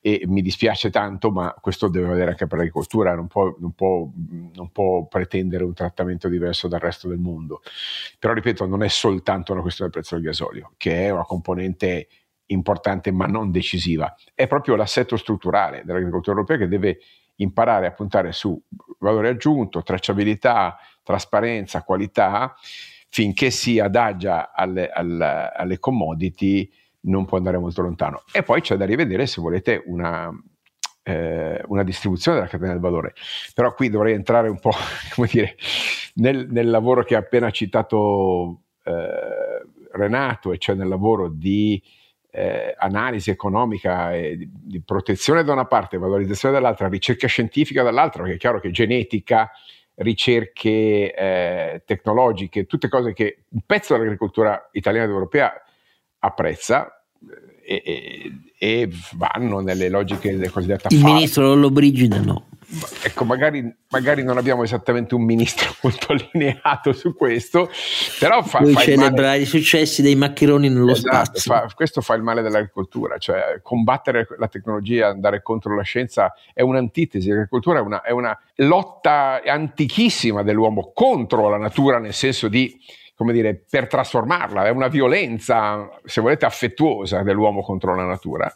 e 0.00 0.22
mi 0.26 0.40
dispiace 0.40 0.88
tanto, 0.88 1.30
ma 1.30 1.52
questo 1.60 1.88
deve 1.88 2.06
valere 2.06 2.30
anche 2.30 2.46
per 2.46 2.58
l'agricoltura, 2.58 3.14
non 3.14 3.26
può, 3.26 3.54
non, 3.58 3.72
può, 3.72 4.08
non 4.54 4.70
può, 4.70 5.04
pretendere 5.06 5.64
un 5.64 5.74
trattamento 5.74 6.28
diverso 6.28 6.68
dal 6.68 6.78
resto 6.78 7.08
del 7.08 7.18
mondo. 7.18 7.60
Però 8.18 8.32
ripeto, 8.32 8.66
non 8.66 8.84
è 8.84 8.88
soltanto 8.88 9.52
una 9.52 9.62
questione 9.62 9.90
del 9.90 10.00
prezzo 10.00 10.14
del 10.14 10.24
gasolio, 10.24 10.74
che 10.76 11.06
è 11.06 11.10
una 11.10 11.24
componente 11.24 12.06
importante 12.46 13.10
ma 13.10 13.26
non 13.26 13.50
decisiva, 13.50 14.14
è 14.34 14.46
proprio 14.46 14.76
l'assetto 14.76 15.16
strutturale 15.16 15.82
dell'agricoltura 15.84 16.36
europea 16.36 16.58
che 16.58 16.68
deve 16.68 16.98
imparare 17.36 17.86
a 17.86 17.92
puntare 17.92 18.32
su 18.32 18.60
valore 18.98 19.28
aggiunto, 19.28 19.82
tracciabilità, 19.82 20.78
trasparenza, 21.02 21.82
qualità, 21.82 22.54
finché 23.08 23.50
si 23.50 23.78
adagia 23.78 24.52
alle, 24.52 24.88
alle, 24.90 25.50
alle 25.54 25.78
commodity 25.78 26.70
non 27.06 27.24
può 27.24 27.36
andare 27.36 27.58
molto 27.58 27.82
lontano. 27.82 28.22
E 28.32 28.42
poi 28.42 28.60
c'è 28.60 28.76
da 28.76 28.84
rivedere, 28.84 29.26
se 29.26 29.40
volete, 29.40 29.82
una, 29.86 30.30
eh, 31.02 31.62
una 31.66 31.82
distribuzione 31.82 32.38
della 32.38 32.50
catena 32.50 32.72
del 32.72 32.80
valore. 32.80 33.14
Però 33.54 33.72
qui 33.74 33.88
dovrei 33.88 34.14
entrare 34.14 34.48
un 34.48 34.58
po' 34.58 34.72
come 35.14 35.28
dire, 35.30 35.56
nel, 36.14 36.48
nel 36.50 36.68
lavoro 36.68 37.04
che 37.04 37.14
ha 37.14 37.20
appena 37.20 37.50
citato 37.50 38.62
eh, 38.82 39.66
Renato, 39.92 40.52
e 40.52 40.58
cioè 40.58 40.74
nel 40.74 40.88
lavoro 40.88 41.28
di 41.28 41.82
eh, 42.36 42.74
analisi 42.76 43.30
economica 43.30 44.14
e 44.14 44.36
di, 44.36 44.50
di, 44.52 44.82
protezione 44.82 45.42
da 45.42 45.54
una 45.54 45.64
parte, 45.64 45.96
valorizzazione 45.96 46.52
dall'altra, 46.52 46.86
ricerca 46.88 47.26
scientifica 47.26 47.82
dall'altra, 47.82 48.20
perché 48.20 48.36
è 48.36 48.38
chiaro 48.38 48.60
che 48.60 48.70
genetica, 48.70 49.50
ricerche 49.94 51.14
eh, 51.14 51.82
tecnologiche, 51.86 52.66
tutte 52.66 52.90
cose 52.90 53.14
che 53.14 53.44
un 53.48 53.60
pezzo 53.64 53.94
dell'agricoltura 53.94 54.68
italiana 54.72 55.06
ed 55.06 55.12
europea 55.12 55.50
apprezza 56.18 57.02
eh, 57.64 57.82
e, 57.82 58.32
e, 58.58 58.90
vanno 59.14 59.60
nelle 59.60 59.88
logiche 59.88 60.36
del 60.36 60.50
cosiddetto 60.50 60.88
Il 60.90 61.02
ministro 61.02 61.46
Lollobrigida 61.46 62.20
no 62.20 62.45
ecco, 63.02 63.24
magari, 63.24 63.74
magari, 63.90 64.22
non 64.22 64.38
abbiamo 64.38 64.62
esattamente 64.62 65.14
un 65.14 65.22
ministro 65.22 65.74
molto 65.82 66.12
allineato 66.12 66.92
su 66.92 67.14
questo, 67.14 67.70
però 68.18 68.42
fa, 68.42 68.60
Lui 68.60 68.72
fa 68.72 68.80
celebra 68.80 69.34
i 69.34 69.44
successi 69.44 70.02
dei 70.02 70.14
maccheroni 70.14 70.68
nello 70.68 70.92
esatto, 70.92 71.38
spazio. 71.38 71.52
Fa, 71.52 71.68
questo 71.74 72.00
fa 72.00 72.14
il 72.14 72.22
male 72.22 72.42
dell'agricoltura, 72.42 73.18
cioè 73.18 73.60
combattere 73.62 74.26
la 74.38 74.48
tecnologia, 74.48 75.08
andare 75.08 75.42
contro 75.42 75.74
la 75.74 75.82
scienza 75.82 76.32
è 76.52 76.62
un'antitesi, 76.62 77.28
l'agricoltura 77.28 77.78
è 77.78 77.82
una, 77.82 78.02
è 78.02 78.10
una 78.10 78.38
lotta 78.56 79.42
antichissima 79.44 80.42
dell'uomo 80.42 80.92
contro 80.94 81.48
la 81.48 81.58
natura 81.58 81.98
nel 81.98 82.14
senso 82.14 82.48
di 82.48 82.78
come 83.16 83.32
dire, 83.32 83.54
per 83.54 83.86
trasformarla, 83.86 84.66
è 84.66 84.68
una 84.68 84.88
violenza, 84.88 85.88
se 86.04 86.20
volete, 86.20 86.44
affettuosa 86.44 87.22
dell'uomo 87.22 87.62
contro 87.62 87.94
la 87.96 88.04
natura 88.04 88.54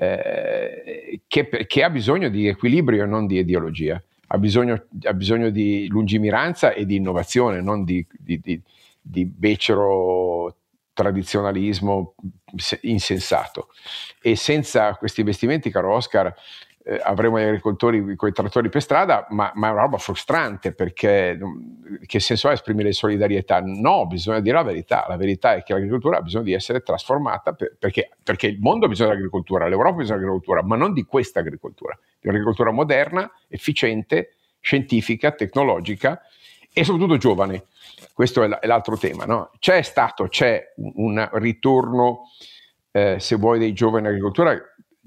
eh, 0.00 1.22
che, 1.26 1.48
che, 1.66 1.82
ha 1.82 1.90
bisogno 1.90 2.28
di 2.28 2.46
equilibrio 2.46 3.02
e 3.02 3.06
non 3.06 3.26
di 3.26 3.38
ideologia, 3.38 4.00
ha 4.28 4.38
bisogno, 4.38 4.86
ha 5.02 5.12
bisogno 5.12 5.50
di 5.50 5.88
lungimiranza 5.88 6.72
e 6.72 6.86
di 6.86 6.96
innovazione, 6.96 7.60
non 7.60 7.82
di, 7.82 8.06
di, 8.16 8.38
di, 8.38 8.62
di 9.00 9.24
becero 9.24 10.54
tradizionalismo 10.92 12.14
insensato. 12.82 13.70
E 14.22 14.36
senza 14.36 14.94
questi 14.94 15.20
investimenti, 15.20 15.70
caro 15.70 15.94
Oscar, 15.94 16.32
eh, 16.90 16.98
avremo 17.02 17.38
gli 17.38 17.42
agricoltori 17.42 18.16
con 18.16 18.30
i 18.30 18.32
trattori 18.32 18.70
per 18.70 18.80
strada, 18.80 19.26
ma, 19.28 19.52
ma, 19.54 19.68
è 19.68 19.70
una 19.72 19.82
roba 19.82 19.98
frustrante 19.98 20.72
perché 20.72 21.38
che 22.06 22.18
senso 22.18 22.48
ha 22.48 22.52
esprimere 22.52 22.92
solidarietà? 22.92 23.60
No, 23.62 24.06
bisogna 24.06 24.40
dire 24.40 24.56
la 24.56 24.62
verità. 24.62 25.04
La 25.06 25.18
verità 25.18 25.54
è 25.54 25.62
che 25.62 25.74
l'agricoltura 25.74 26.16
ha 26.16 26.22
bisogno 26.22 26.44
di 26.44 26.54
essere 26.54 26.80
trasformata 26.80 27.52
per, 27.52 27.76
perché, 27.78 28.08
perché, 28.22 28.46
il 28.46 28.58
mondo 28.58 28.86
ha 28.86 28.88
bisogno 28.88 29.10
dell'agricoltura, 29.10 29.68
l'Europa 29.68 29.96
ha 29.96 29.98
bisogno 29.98 30.20
dell'agricoltura, 30.20 30.62
ma 30.62 30.76
non 30.76 30.94
di 30.94 31.02
questa 31.02 31.40
agricoltura, 31.40 31.98
di 32.18 32.28
un'agricoltura 32.28 32.70
moderna, 32.70 33.30
efficiente, 33.48 34.36
scientifica, 34.58 35.32
tecnologica 35.32 36.22
e 36.72 36.84
soprattutto 36.84 37.18
giovani. 37.18 37.62
Questo 38.14 38.42
è 38.42 38.66
l'altro 38.66 38.96
tema. 38.96 39.26
No? 39.26 39.50
C'è 39.58 39.82
stato, 39.82 40.26
c'è 40.28 40.72
un 40.76 41.28
ritorno, 41.34 42.30
eh, 42.92 43.16
se 43.20 43.36
vuoi, 43.36 43.58
dei 43.58 43.74
giovani 43.74 44.04
in 44.04 44.12
agricoltura, 44.12 44.58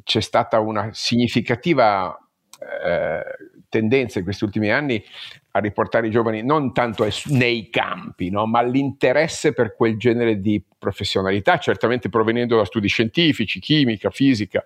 c'è 0.03 0.21
stata 0.21 0.59
una 0.59 0.89
significativa 0.93 2.17
eh, 2.59 3.23
tendenza 3.69 4.19
in 4.19 4.25
questi 4.25 4.43
ultimi 4.43 4.69
anni 4.69 5.03
a 5.51 5.59
riportare 5.59 6.07
i 6.07 6.11
giovani 6.11 6.43
non 6.43 6.73
tanto 6.73 7.07
nei 7.25 7.69
campi, 7.69 8.29
no, 8.29 8.45
ma 8.45 8.59
all'interesse 8.59 9.53
per 9.53 9.75
quel 9.75 9.97
genere 9.97 10.39
di 10.39 10.63
professionalità, 10.77 11.57
certamente 11.57 12.09
provenendo 12.09 12.57
da 12.57 12.65
studi 12.65 12.87
scientifici, 12.87 13.59
chimica, 13.59 14.09
fisica, 14.09 14.65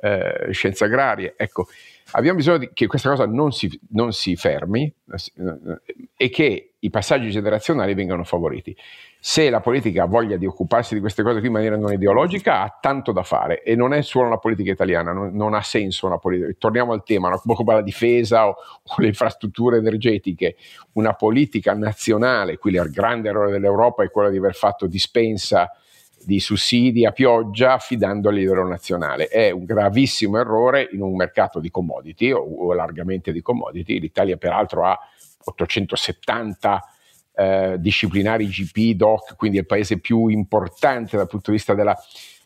eh, 0.00 0.48
scienze 0.50 0.84
agrarie. 0.84 1.34
Ecco, 1.36 1.68
abbiamo 2.12 2.36
bisogno 2.36 2.58
di, 2.58 2.70
che 2.72 2.86
questa 2.86 3.08
cosa 3.08 3.26
non 3.26 3.52
si, 3.52 3.80
non 3.90 4.12
si 4.12 4.36
fermi 4.36 4.92
eh, 5.12 5.80
e 6.16 6.28
che 6.28 6.72
i 6.78 6.90
passaggi 6.90 7.30
generazionali 7.30 7.94
vengano 7.94 8.24
favoriti 8.24 8.76
se 9.28 9.50
la 9.50 9.58
politica 9.58 10.04
ha 10.04 10.06
voglia 10.06 10.36
di 10.36 10.46
occuparsi 10.46 10.94
di 10.94 11.00
queste 11.00 11.24
cose 11.24 11.38
qui 11.40 11.48
in 11.48 11.52
maniera 11.52 11.76
non 11.76 11.92
ideologica, 11.92 12.62
ha 12.62 12.78
tanto 12.80 13.10
da 13.10 13.24
fare 13.24 13.64
e 13.64 13.74
non 13.74 13.92
è 13.92 14.00
solo 14.00 14.28
la 14.28 14.38
politica 14.38 14.70
italiana, 14.70 15.12
non, 15.12 15.34
non 15.34 15.52
ha 15.52 15.62
senso 15.62 16.06
una 16.06 16.18
politica. 16.18 16.54
Torniamo 16.56 16.92
al 16.92 17.02
tema, 17.02 17.30
no? 17.30 17.42
come 17.44 17.74
la 17.74 17.82
difesa 17.82 18.46
o, 18.46 18.50
o, 18.50 18.94
le 18.98 19.08
infrastrutture 19.08 19.78
energetiche, 19.78 20.54
una 20.92 21.14
politica 21.14 21.74
nazionale, 21.74 22.56
qui 22.56 22.70
il 22.70 22.88
grande 22.92 23.28
errore 23.30 23.50
dell'Europa 23.50 24.04
è 24.04 24.12
quello 24.12 24.30
di 24.30 24.36
aver 24.36 24.54
fatto 24.54 24.86
dispensa 24.86 25.72
di 26.22 26.38
sussidi 26.38 27.04
a 27.04 27.10
pioggia 27.10 27.72
affidando 27.72 28.28
a 28.28 28.32
livello 28.32 28.64
nazionale. 28.64 29.26
È 29.26 29.50
un 29.50 29.64
gravissimo 29.64 30.38
errore 30.38 30.88
in 30.92 31.02
un 31.02 31.16
mercato 31.16 31.58
di 31.58 31.68
commodity 31.68 32.30
o, 32.30 32.38
o 32.38 32.72
largamente 32.74 33.32
di 33.32 33.42
commodity. 33.42 33.98
L'Italia 33.98 34.36
peraltro 34.36 34.84
ha 34.84 34.96
870 35.46 36.90
eh, 37.36 37.76
disciplinari 37.78 38.46
GP, 38.46 38.96
DOC, 38.96 39.36
quindi 39.36 39.58
il 39.58 39.66
paese 39.66 39.98
più 39.98 40.28
importante 40.28 41.16
dal 41.16 41.28
punto 41.28 41.50
di 41.50 41.56
vista 41.56 41.74
del 41.74 41.94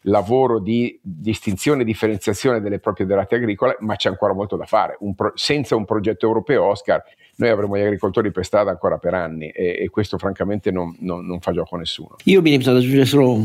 lavoro 0.04 0.58
di 0.58 0.98
distinzione 1.02 1.82
e 1.82 1.84
differenziazione 1.84 2.60
delle 2.60 2.78
proprie 2.78 3.06
derrate 3.06 3.36
agricole, 3.36 3.76
ma 3.80 3.96
c'è 3.96 4.08
ancora 4.08 4.32
molto 4.32 4.56
da 4.56 4.64
fare. 4.64 4.96
Un 5.00 5.14
pro- 5.14 5.32
senza 5.34 5.76
un 5.76 5.84
progetto 5.84 6.26
europeo, 6.26 6.64
Oscar, 6.64 7.02
noi 7.36 7.50
avremo 7.50 7.76
gli 7.76 7.82
agricoltori 7.82 8.30
per 8.30 8.44
strada 8.44 8.70
ancora 8.70 8.98
per 8.98 9.14
anni 9.14 9.48
e, 9.48 9.78
e 9.80 9.88
questo 9.88 10.18
francamente 10.18 10.70
non, 10.70 10.94
non, 11.00 11.24
non, 11.24 11.40
fa 11.40 11.52
gioco 11.52 11.76
a 11.76 11.78
nessuno. 11.78 12.16
Io 12.24 12.42
mi 12.42 12.50
limito 12.50 12.70
ad 12.70 12.76
aggiungere 12.76 13.04
solo 13.04 13.38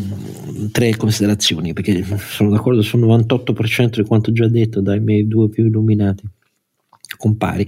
tre 0.71 0.95
considerazioni 0.95 1.73
perché 1.73 2.03
sono 2.03 2.49
d'accordo 2.49 2.81
sul 2.81 3.01
98% 3.01 4.01
di 4.01 4.03
quanto 4.03 4.31
già 4.31 4.47
detto 4.47 4.81
dai 4.81 4.99
miei 4.99 5.27
due 5.27 5.49
più 5.49 5.65
illuminati 5.65 6.23
compari. 7.17 7.65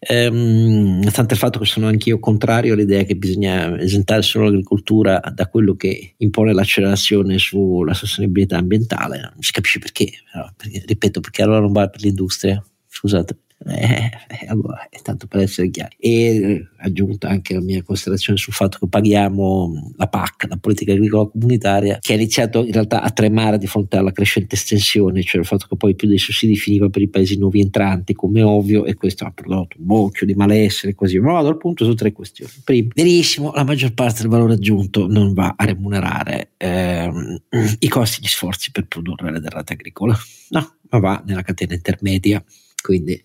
Ehm, 0.00 1.08
tanto 1.10 1.34
il 1.34 1.40
fatto 1.40 1.58
che 1.58 1.66
sono 1.66 1.86
anch'io 1.86 2.18
contrario 2.18 2.74
all'idea 2.74 3.02
che 3.04 3.16
bisogna 3.16 3.78
esentare 3.80 4.22
solo 4.22 4.44
l'agricoltura 4.46 5.20
da 5.32 5.46
quello 5.48 5.74
che 5.74 6.14
impone 6.18 6.52
l'accelerazione 6.52 7.38
sulla 7.38 7.94
sostenibilità 7.94 8.56
ambientale, 8.56 9.20
non 9.20 9.40
si 9.40 9.52
capisce 9.52 9.78
perché, 9.78 10.10
perché 10.56 10.82
ripeto, 10.86 11.20
perché 11.20 11.42
allora 11.42 11.60
non 11.60 11.72
va 11.72 11.88
per 11.88 12.02
l'industria, 12.02 12.62
scusate. 12.88 13.36
Eh, 13.66 14.10
eh, 14.28 14.46
allora, 14.48 14.86
è 14.90 15.00
tanto 15.02 15.26
per 15.26 15.40
essere 15.40 15.70
chiari. 15.70 15.96
E 15.98 16.10
eh, 16.10 16.68
aggiunta 16.78 17.28
anche 17.28 17.54
la 17.54 17.60
mia 17.60 17.82
considerazione 17.82 18.38
sul 18.38 18.52
fatto 18.52 18.78
che 18.78 18.88
paghiamo 18.88 19.92
la 19.96 20.06
PAC, 20.06 20.46
la 20.48 20.56
politica 20.56 20.92
agricola 20.92 21.28
comunitaria, 21.28 21.98
che 22.00 22.12
ha 22.12 22.16
iniziato 22.16 22.64
in 22.64 22.72
realtà 22.72 23.02
a 23.02 23.10
tremare 23.10 23.58
di 23.58 23.66
fronte 23.66 23.96
alla 23.96 24.12
crescente 24.12 24.54
estensione, 24.54 25.22
cioè 25.22 25.40
il 25.40 25.46
fatto 25.46 25.66
che 25.68 25.76
poi 25.76 25.94
più 25.94 26.06
dei 26.06 26.18
sussidi 26.18 26.56
finiva 26.56 26.88
per 26.88 27.02
i 27.02 27.08
paesi 27.08 27.38
nuovi 27.38 27.60
entranti, 27.60 28.14
come 28.14 28.42
ovvio, 28.42 28.84
e 28.84 28.94
questo 28.94 29.24
ha 29.24 29.30
prodotto 29.30 29.76
un 29.78 29.86
bocchio 29.86 30.26
di 30.26 30.34
malessere 30.34 30.92
e 30.92 30.94
così. 30.94 31.18
Ma 31.18 31.32
vado 31.32 31.48
al 31.48 31.56
punto 31.56 31.84
su 31.84 31.94
tre 31.94 32.12
questioni. 32.12 32.52
Primo, 32.62 32.90
verissimo, 32.94 33.52
la 33.52 33.64
maggior 33.64 33.94
parte 33.94 34.22
del 34.22 34.30
valore 34.30 34.54
aggiunto 34.54 35.06
non 35.06 35.32
va 35.32 35.54
a 35.56 35.64
remunerare 35.64 36.52
ehm, 36.56 37.42
i 37.78 37.88
costi 37.88 38.20
e 38.20 38.22
gli 38.24 38.28
sforzi 38.28 38.70
per 38.70 38.86
produrre 38.86 39.32
le 39.32 39.40
derrate 39.40 39.72
agricole, 39.72 40.14
no, 40.50 40.76
ma 40.90 40.98
va 40.98 41.22
nella 41.26 41.42
catena 41.42 41.74
intermedia 41.74 42.42
quindi 42.82 43.22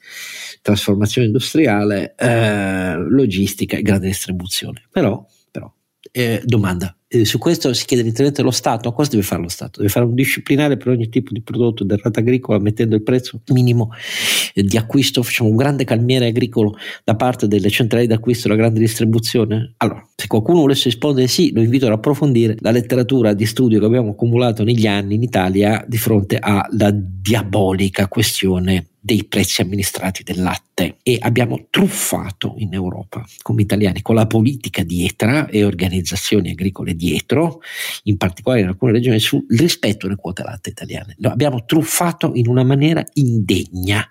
trasformazione 0.62 1.28
industriale, 1.28 2.16
eh, 2.18 2.96
logistica 2.98 3.78
e 3.78 3.82
grande 3.82 4.08
distribuzione. 4.08 4.88
Però, 4.92 5.26
però 5.50 5.72
eh, 6.12 6.42
domanda, 6.44 6.96
eh, 7.14 7.26
su 7.26 7.38
questo 7.40 7.74
si 7.74 7.86
chiede 7.86 8.04
l'intervento 8.04 8.40
dello 8.40 8.54
Stato, 8.54 8.94
cosa 8.94 9.10
deve 9.10 9.24
fare 9.24 9.42
lo 9.42 9.50
Stato? 9.50 9.80
Deve 9.80 9.92
fare 9.92 10.06
un 10.06 10.16
disciplinare 10.16 10.78
per 10.78 10.88
ogni 10.88 11.10
tipo 11.10 11.34
di 11.34 11.42
prodotto 11.42 11.84
del 11.84 11.98
rata 11.98 12.22
agricola 12.22 12.58
mettendo 12.58 12.96
il 12.96 13.04
prezzo 13.04 13.42
minimo 13.48 13.92
eh, 14.54 14.64
di 14.64 14.78
acquisto, 14.78 15.22
facciamo 15.22 15.50
un 15.50 15.58
grande 15.58 15.84
calmiere 15.84 16.28
agricolo 16.28 16.78
da 17.04 17.16
parte 17.16 17.50
delle 17.50 17.70
centrali 17.70 18.08
d'acquisto 18.08 18.48
e 18.48 18.52
la 18.52 18.56
grande 18.56 18.80
distribuzione? 18.80 19.74
Allora, 19.78 20.08
se 20.16 20.28
qualcuno 20.28 20.62
volesse 20.62 20.86
rispondere 20.86 21.28
sì, 21.28 21.52
lo 21.52 21.62
invito 21.62 21.86
ad 21.86 21.92
approfondire 21.92 22.56
la 22.62 22.72
letteratura 22.72 23.34
di 23.34 23.46
studio 23.46 23.80
che 23.80 23.86
abbiamo 23.86 24.12
accumulato 24.12 24.64
negli 24.64 24.88
anni 24.88 25.16
in 25.16 25.24
Italia 25.24 25.84
di 25.86 25.98
fronte 25.98 26.38
alla 26.40 26.92
diabolica 26.94 28.08
questione 28.08 28.86
dei 29.04 29.26
prezzi 29.26 29.62
amministrati 29.62 30.22
del 30.22 30.44
latte 30.44 30.98
e 31.02 31.18
abbiamo 31.20 31.66
truffato 31.72 32.54
in 32.58 32.72
Europa 32.76 33.26
come 33.42 33.64
italiani 33.64 34.04
con 34.04 34.14
la 34.14 34.28
politica 34.28 34.84
dietro 34.84 35.48
e 35.48 35.64
organizzazioni 35.64 36.52
agricole 36.52 36.94
dietro, 37.02 37.62
in 38.04 38.18
particolare 38.18 38.62
in 38.62 38.68
alcune 38.68 38.92
regioni, 38.92 39.20
sul 39.20 39.44
rispetto 39.50 40.06
delle 40.06 40.20
quote 40.20 40.44
latte 40.44 40.70
italiane. 40.70 41.16
Lo 41.18 41.30
abbiamo 41.30 41.66
truffato 41.66 42.34
in 42.36 42.48
una 42.48 42.64
maniera 42.64 43.04
indegna. 43.14 44.08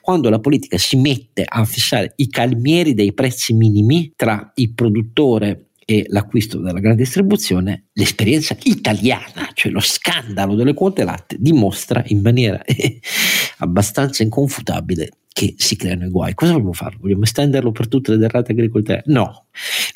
Quando 0.00 0.30
la 0.30 0.38
politica 0.38 0.78
si 0.78 0.96
mette 0.96 1.44
a 1.44 1.64
fissare 1.64 2.12
i 2.16 2.28
calmieri 2.28 2.94
dei 2.94 3.12
prezzi 3.12 3.54
minimi 3.54 4.12
tra 4.14 4.52
il 4.54 4.72
produttore 4.72 5.70
e 5.84 6.04
l'acquisto 6.08 6.58
della 6.58 6.80
grande 6.80 7.02
distribuzione, 7.02 7.86
l'esperienza 7.94 8.56
italiana, 8.64 9.50
cioè 9.54 9.72
lo 9.72 9.80
scandalo 9.80 10.54
delle 10.54 10.74
quote 10.74 11.02
latte, 11.02 11.36
dimostra 11.40 12.04
in 12.06 12.20
maniera 12.20 12.62
abbastanza 13.58 14.22
inconfutabile 14.22 15.08
che 15.38 15.54
si 15.56 15.76
creano 15.76 16.04
i 16.06 16.10
guai. 16.10 16.34
Cosa 16.34 16.54
vogliamo 16.54 16.72
fare? 16.72 16.96
Vogliamo 16.98 17.22
estenderlo 17.22 17.70
per 17.70 17.86
tutte 17.86 18.10
le 18.10 18.16
derrate 18.16 18.50
agricole? 18.50 19.02
No. 19.06 19.46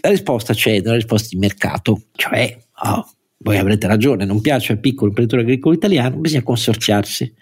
La 0.00 0.10
risposta 0.10 0.54
c'è, 0.54 0.80
la 0.80 0.94
risposta 0.94 1.30
di 1.32 1.38
mercato, 1.38 2.02
cioè 2.12 2.56
oh, 2.84 3.10
voi 3.38 3.58
avrete 3.58 3.88
ragione, 3.88 4.24
non 4.24 4.40
piace 4.40 4.70
al 4.70 4.78
piccolo 4.78 5.08
imprenditore 5.08 5.42
agricolo 5.42 5.74
italiano, 5.74 6.18
bisogna 6.18 6.44
consorciarsi 6.44 7.34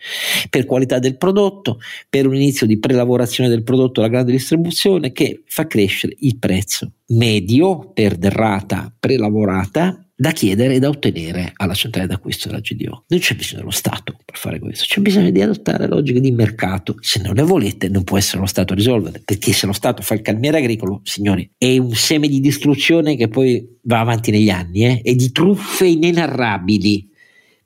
per 0.49 0.65
qualità 0.65 0.99
del 0.99 1.19
prodotto, 1.19 1.79
per 2.09 2.27
un 2.27 2.37
inizio 2.37 2.67
di 2.67 2.79
prelavorazione 2.79 3.51
del 3.51 3.65
prodotto 3.65 4.01
alla 4.01 4.09
grande 4.09 4.33
distribuzione 4.33 5.13
che 5.13 5.43
fa 5.45 5.67
crescere 5.67 6.17
il 6.21 6.39
prezzo 6.39 6.93
medio 7.09 7.91
per 7.93 8.17
derrata 8.17 8.91
prelavorata 8.99 10.10
da 10.21 10.33
chiedere 10.33 10.75
e 10.75 10.79
da 10.81 10.91
ottenere 10.91 11.51
alla 11.57 11.73
centrale 11.73 12.07
d'acquisto 12.07 12.49
della 12.49 12.61
GDO. 12.61 13.05
Non 13.07 13.21
c'è 13.21 13.35
bisogno 13.35 13.61
dello 13.61 13.71
Stato 13.71 14.19
per 14.23 14.37
fare 14.37 14.59
questo, 14.59 14.85
c'è 14.87 15.01
bisogno 15.01 15.31
di 15.31 15.41
adottare 15.41 15.89
logiche 15.89 16.21
di 16.21 16.31
mercato. 16.31 16.97
Se 17.01 17.23
non 17.23 17.33
le 17.33 17.43
volete, 17.43 17.89
non 17.89 18.05
può 18.05 18.19
essere 18.19 18.41
lo 18.41 18.47
Stato 18.47 18.75
a 18.75 18.77
risolvere, 18.77 19.23
perché 19.25 19.53
se 19.53 19.65
lo 19.65 19.73
Stato 19.73 20.03
fa 20.03 20.13
il 20.13 20.21
calmiere 20.21 20.59
agricolo, 20.59 21.01
signori, 21.05 21.51
è 21.57 21.79
un 21.79 21.95
seme 21.95 22.29
di 22.29 22.39
distruzione 22.41 23.17
che 23.17 23.29
poi 23.29 23.67
va 23.85 24.01
avanti 24.01 24.31
negli 24.31 24.51
anni 24.51 24.85
eh, 24.85 25.01
e 25.03 25.15
di 25.15 25.33
truffe 25.33 25.87
inenarrabili, 25.87 27.09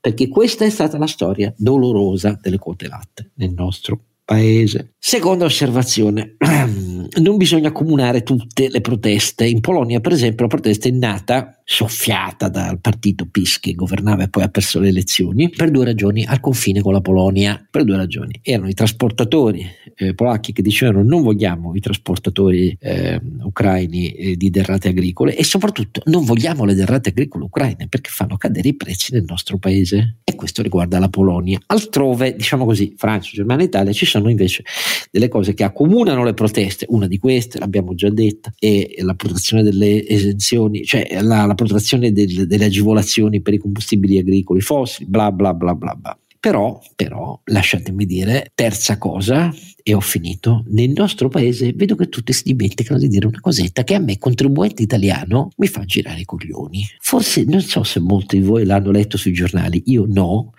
perché 0.00 0.28
questa 0.28 0.64
è 0.64 0.70
stata 0.70 0.96
la 0.96 1.08
storia 1.08 1.52
dolorosa 1.56 2.38
delle 2.40 2.58
quote 2.58 2.86
latte 2.86 3.32
nel 3.34 3.52
nostro 3.52 4.00
paese. 4.24 4.94
Seconda 4.98 5.44
osservazione, 5.44 6.36
non 7.20 7.36
bisogna 7.36 7.72
comunare 7.72 8.22
tutte 8.22 8.68
le 8.70 8.80
proteste. 8.80 9.46
In 9.46 9.60
Polonia, 9.60 10.00
per 10.00 10.12
esempio, 10.12 10.44
la 10.44 10.50
protesta 10.50 10.88
è 10.88 10.92
nata 10.92 11.60
soffiata 11.66 12.48
dal 12.48 12.78
partito 12.80 13.26
PIS 13.26 13.58
che 13.58 13.72
governava 13.72 14.24
e 14.24 14.28
poi 14.28 14.42
ha 14.42 14.48
perso 14.48 14.80
le 14.80 14.88
elezioni 14.88 15.48
per 15.48 15.70
due 15.70 15.84
ragioni 15.84 16.24
al 16.24 16.40
confine 16.40 16.80
con 16.80 16.92
la 16.92 17.00
Polonia. 17.00 17.66
Per 17.70 17.84
due 17.84 17.96
ragioni. 17.96 18.38
Erano 18.42 18.68
i 18.68 18.74
trasportatori 18.74 19.66
eh, 19.96 20.14
polacchi 20.14 20.52
che 20.52 20.62
dicevano 20.62 21.02
non 21.02 21.22
vogliamo 21.22 21.74
i 21.74 21.80
trasportatori 21.80 22.76
eh, 22.80 23.20
ucraini 23.42 24.10
eh, 24.12 24.36
di 24.36 24.50
derrate 24.50 24.88
agricole 24.88 25.36
e 25.36 25.44
soprattutto 25.44 26.02
non 26.06 26.24
vogliamo 26.24 26.64
le 26.64 26.74
derrate 26.74 27.10
agricole 27.10 27.44
ucraine 27.44 27.88
perché 27.88 28.10
fanno 28.10 28.36
cadere 28.36 28.68
i 28.68 28.74
prezzi 28.74 29.12
nel 29.12 29.24
nostro 29.26 29.58
paese. 29.58 30.16
E 30.24 30.34
questo 30.34 30.62
riguarda 30.62 30.98
la 30.98 31.08
Polonia. 31.08 31.58
Altrove 31.66 32.36
diciamo 32.36 32.64
così 32.64 32.94
Francia, 32.96 33.30
Germania 33.34 33.64
e 33.64 33.68
Italia 33.68 33.92
ci 33.92 34.06
sono 34.06 34.13
invece 34.28 34.64
delle 35.10 35.28
cose 35.28 35.54
che 35.54 35.64
accomunano 35.64 36.24
le 36.24 36.34
proteste 36.34 36.86
una 36.88 37.06
di 37.06 37.18
queste 37.18 37.58
l'abbiamo 37.58 37.94
già 37.94 38.10
detta 38.10 38.52
è 38.58 38.94
la 38.98 39.14
protezione 39.14 39.62
delle 39.62 40.06
esenzioni 40.06 40.84
cioè 40.84 41.20
la, 41.20 41.46
la 41.46 41.54
protrazione 41.54 42.12
del, 42.12 42.46
delle 42.46 42.64
agevolazioni 42.66 43.40
per 43.40 43.54
i 43.54 43.58
combustibili 43.58 44.18
agricoli 44.18 44.60
fossili, 44.60 45.08
bla 45.08 45.30
bla 45.30 45.54
bla 45.54 45.74
bla 45.74 45.94
bla. 45.94 46.18
Però, 46.40 46.78
però, 46.94 47.40
lasciatemi 47.44 48.04
dire, 48.04 48.50
terza 48.54 48.98
cosa, 48.98 49.50
e 49.86 49.92
ho 49.92 50.00
finito, 50.00 50.64
nel 50.68 50.92
nostro 50.96 51.28
paese 51.28 51.74
vedo 51.74 51.94
che 51.94 52.08
tutti 52.08 52.32
si 52.32 52.42
dimenticano 52.44 52.98
di 52.98 53.06
dire 53.06 53.26
una 53.26 53.40
cosetta 53.40 53.84
che 53.84 53.94
a 53.94 53.98
me, 53.98 54.16
contribuente 54.16 54.82
italiano, 54.82 55.50
mi 55.58 55.66
fa 55.66 55.84
girare 55.84 56.20
i 56.20 56.24
coglioni. 56.24 56.82
Forse 57.00 57.44
non 57.44 57.60
so 57.60 57.82
se 57.82 58.00
molti 58.00 58.38
di 58.38 58.46
voi 58.46 58.64
l'hanno 58.64 58.90
letto 58.90 59.18
sui 59.18 59.34
giornali, 59.34 59.82
io 59.86 60.06
no. 60.08 60.54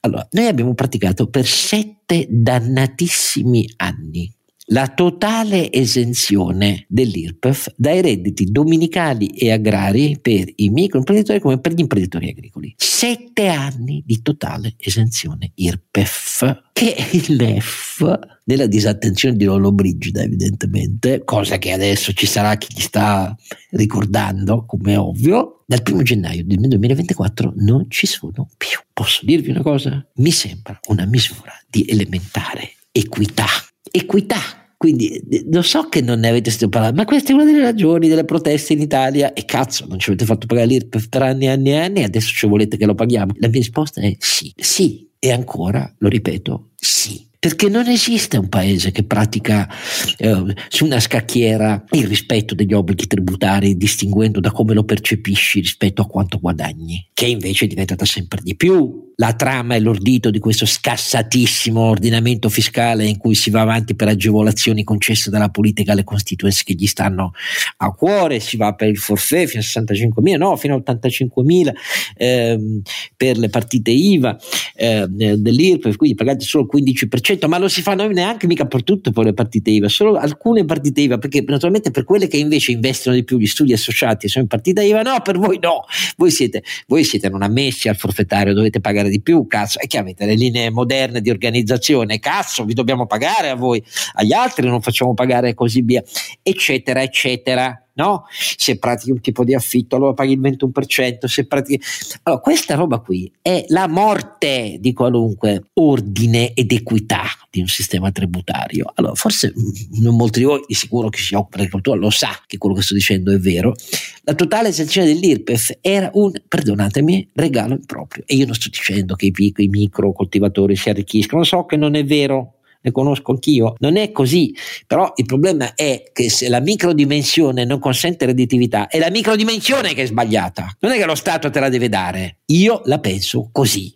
Allora, 0.00 0.26
noi 0.30 0.46
abbiamo 0.46 0.72
praticato 0.72 1.28
per 1.28 1.46
sette 1.46 2.26
dannatissimi 2.30 3.68
anni 3.76 4.32
la 4.68 4.88
totale 4.88 5.70
esenzione 5.70 6.86
dell'IRPEF 6.88 7.74
dai 7.76 8.00
redditi 8.00 8.46
dominicali 8.46 9.28
e 9.28 9.52
agrari 9.52 10.18
per 10.20 10.50
i 10.56 10.70
microimprenditori 10.70 11.40
come 11.40 11.60
per 11.60 11.74
gli 11.74 11.80
imprenditori 11.80 12.30
agricoli. 12.30 12.74
Sette 12.76 13.48
anni 13.48 14.02
di 14.06 14.22
totale 14.22 14.74
esenzione 14.78 15.52
IRPEF, 15.54 16.62
che 16.72 16.96
il 17.12 17.36
NEF 17.36 18.18
nella 18.44 18.66
disattenzione 18.66 19.36
di 19.36 19.44
Lolo 19.44 19.72
Brigida 19.72 20.22
evidentemente, 20.22 21.22
cosa 21.24 21.58
che 21.58 21.72
adesso 21.72 22.12
ci 22.12 22.26
sarà 22.26 22.56
chi 22.56 22.68
gli 22.74 22.80
sta 22.80 23.36
ricordando, 23.70 24.64
come 24.64 24.96
ovvio, 24.96 25.64
dal 25.66 25.82
primo 25.82 26.02
gennaio 26.02 26.44
del 26.44 26.58
2024 26.58 27.52
non 27.56 27.86
ci 27.90 28.06
sono 28.06 28.48
più. 28.56 28.78
Posso 28.92 29.24
dirvi 29.24 29.50
una 29.50 29.62
cosa? 29.62 30.06
Mi 30.16 30.30
sembra 30.30 30.78
una 30.88 31.04
misura 31.06 31.52
di 31.68 31.84
elementare 31.88 32.74
equità 32.92 33.46
equità. 33.90 34.38
Quindi 34.76 35.16
eh, 35.16 35.46
lo 35.50 35.62
so 35.62 35.88
che 35.88 36.00
non 36.00 36.20
ne 36.20 36.28
avete 36.28 36.50
sentito 36.50 36.70
parlare, 36.70 36.94
ma 36.94 37.04
questa 37.04 37.32
è 37.32 37.34
una 37.34 37.44
delle 37.44 37.62
ragioni 37.62 38.08
delle 38.08 38.24
proteste 38.24 38.72
in 38.72 38.80
Italia. 38.80 39.32
E 39.32 39.44
cazzo, 39.44 39.86
non 39.86 39.98
ci 39.98 40.10
avete 40.10 40.24
fatto 40.24 40.46
pagare 40.46 40.66
l'IRPEF 40.66 41.08
per 41.08 41.22
anni 41.22 41.46
e 41.46 41.50
anni 41.50 41.70
e 41.70 41.76
anni, 41.76 42.02
adesso 42.02 42.32
ci 42.32 42.46
volete 42.46 42.76
che 42.76 42.86
lo 42.86 42.94
paghiamo? 42.94 43.32
La 43.38 43.48
mia 43.48 43.58
risposta 43.58 44.00
è 44.00 44.14
sì, 44.18 44.52
sì. 44.56 45.08
E 45.18 45.32
ancora, 45.32 45.90
lo 45.98 46.08
ripeto, 46.08 46.72
sì 46.76 47.32
perché 47.44 47.68
non 47.68 47.88
esiste 47.88 48.38
un 48.38 48.48
paese 48.48 48.90
che 48.90 49.04
pratica 49.04 49.68
eh, 50.16 50.54
su 50.68 50.86
una 50.86 50.98
scacchiera 50.98 51.84
il 51.90 52.06
rispetto 52.06 52.54
degli 52.54 52.72
obblighi 52.72 53.06
tributari 53.06 53.76
distinguendo 53.76 54.40
da 54.40 54.50
come 54.50 54.72
lo 54.72 54.84
percepisci 54.84 55.60
rispetto 55.60 56.00
a 56.00 56.06
quanto 56.06 56.40
guadagni, 56.40 57.06
che 57.12 57.26
invece 57.26 57.66
è 57.66 57.68
diventata 57.68 58.06
sempre 58.06 58.40
di 58.42 58.56
più. 58.56 59.12
La 59.16 59.34
trama 59.34 59.76
e 59.76 59.80
l'ordito 59.80 60.30
di 60.30 60.40
questo 60.40 60.66
scassatissimo 60.66 61.80
ordinamento 61.80 62.48
fiscale 62.48 63.06
in 63.06 63.16
cui 63.16 63.36
si 63.36 63.50
va 63.50 63.60
avanti 63.60 63.94
per 63.94 64.08
agevolazioni 64.08 64.82
concesse 64.82 65.30
dalla 65.30 65.50
politica 65.50 65.92
alle 65.92 66.02
constituenze 66.02 66.64
che 66.64 66.72
gli 66.72 66.86
stanno 66.86 67.30
a 67.76 67.92
cuore, 67.92 68.40
si 68.40 68.56
va 68.56 68.74
per 68.74 68.88
il 68.88 68.98
forfè 68.98 69.46
fino 69.46 69.62
a 69.62 69.64
65.000, 69.64 70.36
no, 70.36 70.56
fino 70.56 70.74
a 70.74 70.78
85.000 70.78 71.72
ehm, 72.16 72.82
per 73.16 73.36
le 73.36 73.50
partite 73.50 73.92
IVA 73.92 74.36
eh, 74.74 75.06
dell'IRPEF, 75.06 75.94
quindi 75.94 76.16
pagate 76.16 76.44
solo 76.44 76.66
il 76.72 76.82
15%, 76.82 77.33
10%, 77.36 77.48
ma 77.48 77.58
non 77.58 77.68
si 77.68 77.82
fanno 77.82 78.06
neanche 78.06 78.46
mica 78.46 78.66
per 78.66 78.82
tutte 78.82 79.10
le 79.14 79.32
partite 79.32 79.70
IVA, 79.70 79.88
solo 79.88 80.16
alcune 80.16 80.64
partite 80.64 81.00
IVA, 81.02 81.18
perché 81.18 81.44
naturalmente 81.46 81.90
per 81.90 82.04
quelle 82.04 82.26
che 82.28 82.36
invece 82.36 82.72
investono 82.72 83.14
di 83.14 83.24
più 83.24 83.38
gli 83.38 83.46
studi 83.46 83.72
associati 83.72 84.28
sono 84.28 84.44
in 84.44 84.48
partita 84.48 84.82
IVA, 84.82 85.02
no, 85.02 85.20
per 85.22 85.38
voi 85.38 85.58
no, 85.60 85.84
voi 86.16 86.30
siete, 86.30 86.62
voi 86.86 87.04
siete 87.04 87.28
non 87.28 87.42
ammessi 87.42 87.88
al 87.88 87.96
forfettario, 87.96 88.54
dovete 88.54 88.80
pagare 88.80 89.08
di 89.08 89.20
più, 89.20 89.46
cazzo, 89.46 89.78
e 89.78 89.86
che 89.86 89.98
avete 89.98 90.26
le 90.26 90.34
linee 90.34 90.70
moderne 90.70 91.20
di 91.20 91.30
organizzazione, 91.30 92.18
cazzo, 92.18 92.64
vi 92.64 92.74
dobbiamo 92.74 93.06
pagare 93.06 93.48
a 93.48 93.54
voi, 93.54 93.82
agli 94.14 94.32
altri 94.32 94.66
non 94.66 94.80
facciamo 94.80 95.14
pagare 95.14 95.50
e 95.50 95.54
così 95.54 95.82
via, 95.82 96.02
eccetera, 96.42 97.02
eccetera 97.02 97.78
no? 97.94 98.24
Se 98.30 98.78
pratichi 98.78 99.10
un 99.10 99.20
tipo 99.20 99.44
di 99.44 99.54
affitto 99.54 99.96
allora 99.96 100.14
paghi 100.14 100.32
il 100.32 100.40
21%, 100.40 101.24
se 101.24 101.46
pratichi... 101.46 101.82
Allora, 102.22 102.40
questa 102.40 102.74
roba 102.74 102.98
qui 102.98 103.30
è 103.40 103.64
la 103.68 103.86
morte 103.88 104.76
di 104.80 104.92
qualunque 104.92 105.64
ordine 105.74 106.52
ed 106.54 106.72
equità 106.72 107.24
di 107.50 107.60
un 107.60 107.68
sistema 107.68 108.10
tributario. 108.10 108.90
Allora, 108.94 109.14
forse 109.14 109.52
non 110.00 110.16
molti 110.16 110.40
di 110.40 110.44
voi, 110.44 110.62
di 110.66 110.74
sicuro 110.74 111.08
chi 111.08 111.20
si 111.20 111.34
occupa 111.34 111.56
di 111.56 111.62
agricoltura 111.62 111.96
lo 111.96 112.10
sa 112.10 112.30
che 112.46 112.58
quello 112.58 112.74
che 112.74 112.82
sto 112.82 112.94
dicendo 112.94 113.32
è 113.32 113.38
vero. 113.38 113.74
La 114.22 114.34
totale 114.34 114.68
esenzione 114.68 115.06
dell'IRPEF 115.06 115.78
era 115.80 116.10
un, 116.14 116.32
perdonatemi, 116.46 117.30
regalo 117.34 117.74
improprio. 117.74 118.24
E 118.26 118.36
io 118.36 118.46
non 118.46 118.54
sto 118.54 118.68
dicendo 118.70 119.14
che 119.14 119.26
i, 119.26 119.30
piccoli, 119.30 119.66
i 119.66 119.70
micro 119.70 120.12
coltivatori 120.12 120.76
si 120.76 120.88
arricchiscono, 120.88 121.44
so 121.44 121.64
che 121.64 121.76
non 121.76 121.94
è 121.94 122.04
vero, 122.04 122.54
ne 122.84 122.92
conosco 122.92 123.32
anch'io, 123.32 123.74
non 123.78 123.96
è 123.96 124.12
così, 124.12 124.54
però 124.86 125.10
il 125.16 125.24
problema 125.24 125.74
è 125.74 126.04
che 126.12 126.28
se 126.28 126.48
la 126.48 126.60
microdimensione 126.60 127.64
non 127.64 127.78
consente 127.78 128.26
redditività, 128.26 128.88
è 128.88 128.98
la 128.98 129.10
microdimensione 129.10 129.94
che 129.94 130.02
è 130.02 130.06
sbagliata, 130.06 130.76
non 130.80 130.92
è 130.92 130.98
che 130.98 131.06
lo 131.06 131.14
Stato 131.14 131.48
te 131.48 131.60
la 131.60 131.70
deve 131.70 131.88
dare, 131.88 132.38
io 132.46 132.82
la 132.84 133.00
penso 133.00 133.48
così. 133.50 133.92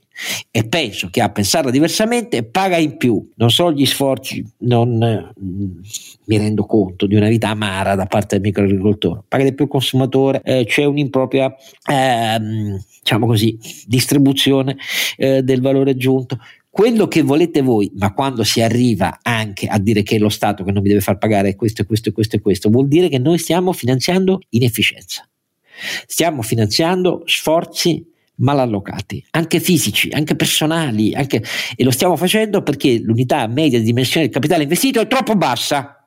E 0.51 0.67
penso 0.67 1.11
che 1.11 1.21
a 1.21 1.31
pensarla 1.31 1.71
diversamente 1.71 2.43
paga 2.43 2.77
in 2.77 2.97
più. 2.97 3.25
Non 3.37 3.53
solo 3.53 3.73
gli 3.73 3.87
sforzi 3.87 4.45
non 4.63 4.99
mm, 4.99 5.79
mi 6.25 6.39
rendo 6.39 6.65
conto 6.65 7.07
di 7.07 7.15
una 7.15 7.29
vita 7.29 7.51
amara 7.51 7.95
da 7.95 8.07
parte 8.07 8.35
del 8.35 8.45
microagricoltore. 8.45 9.23
Paga 9.29 9.45
di 9.45 9.55
più 9.55 9.67
il 9.67 9.71
consumatore 9.71 10.41
eh, 10.43 10.65
c'è 10.67 10.85
un'impropria 10.85 11.55
ehm, 11.89 12.81
diciamo 12.99 13.27
così 13.27 13.57
distribuzione 13.87 14.77
eh, 15.17 15.43
del 15.43 15.61
valore 15.61 15.93
aggiunto 15.93 16.39
quello 16.79 17.09
che 17.09 17.23
volete 17.23 17.61
voi, 17.61 17.91
ma 17.97 18.15
quando 18.15 18.45
si 18.45 18.61
arriva 18.63 19.19
anche 19.23 19.67
a 19.67 19.81
dire 19.81 20.05
che 20.05 20.15
è 20.15 20.19
lo 20.21 20.29
Stato 20.29 20.63
che 20.63 20.71
non 20.71 20.81
vi 20.81 20.91
deve 20.91 21.01
far 21.01 21.19
pagare 21.19 21.57
questo 21.57 21.83
e 21.83 21.85
questo 21.85 22.11
e 22.11 22.13
questo 22.13 22.37
e 22.37 22.41
questo, 22.41 22.71
vuol 22.71 22.87
dire 22.87 23.09
che 23.09 23.19
noi 23.19 23.37
stiamo 23.39 23.73
finanziando 23.73 24.39
inefficienza. 24.51 25.29
Stiamo 26.07 26.41
finanziando 26.41 27.25
sforzi 27.25 28.07
mal 28.37 28.61
allocati, 28.61 29.27
anche 29.31 29.59
fisici, 29.59 30.11
anche 30.13 30.37
personali, 30.37 31.15
anche, 31.15 31.43
e 31.75 31.83
lo 31.83 31.91
stiamo 31.91 32.15
facendo 32.15 32.63
perché 32.63 33.01
l'unità 33.01 33.45
media 33.49 33.81
di 33.81 33.85
dimensione 33.85 34.27
del 34.27 34.35
capitale 34.35 34.63
investito 34.63 35.01
è 35.01 35.09
troppo 35.09 35.35
bassa 35.35 36.07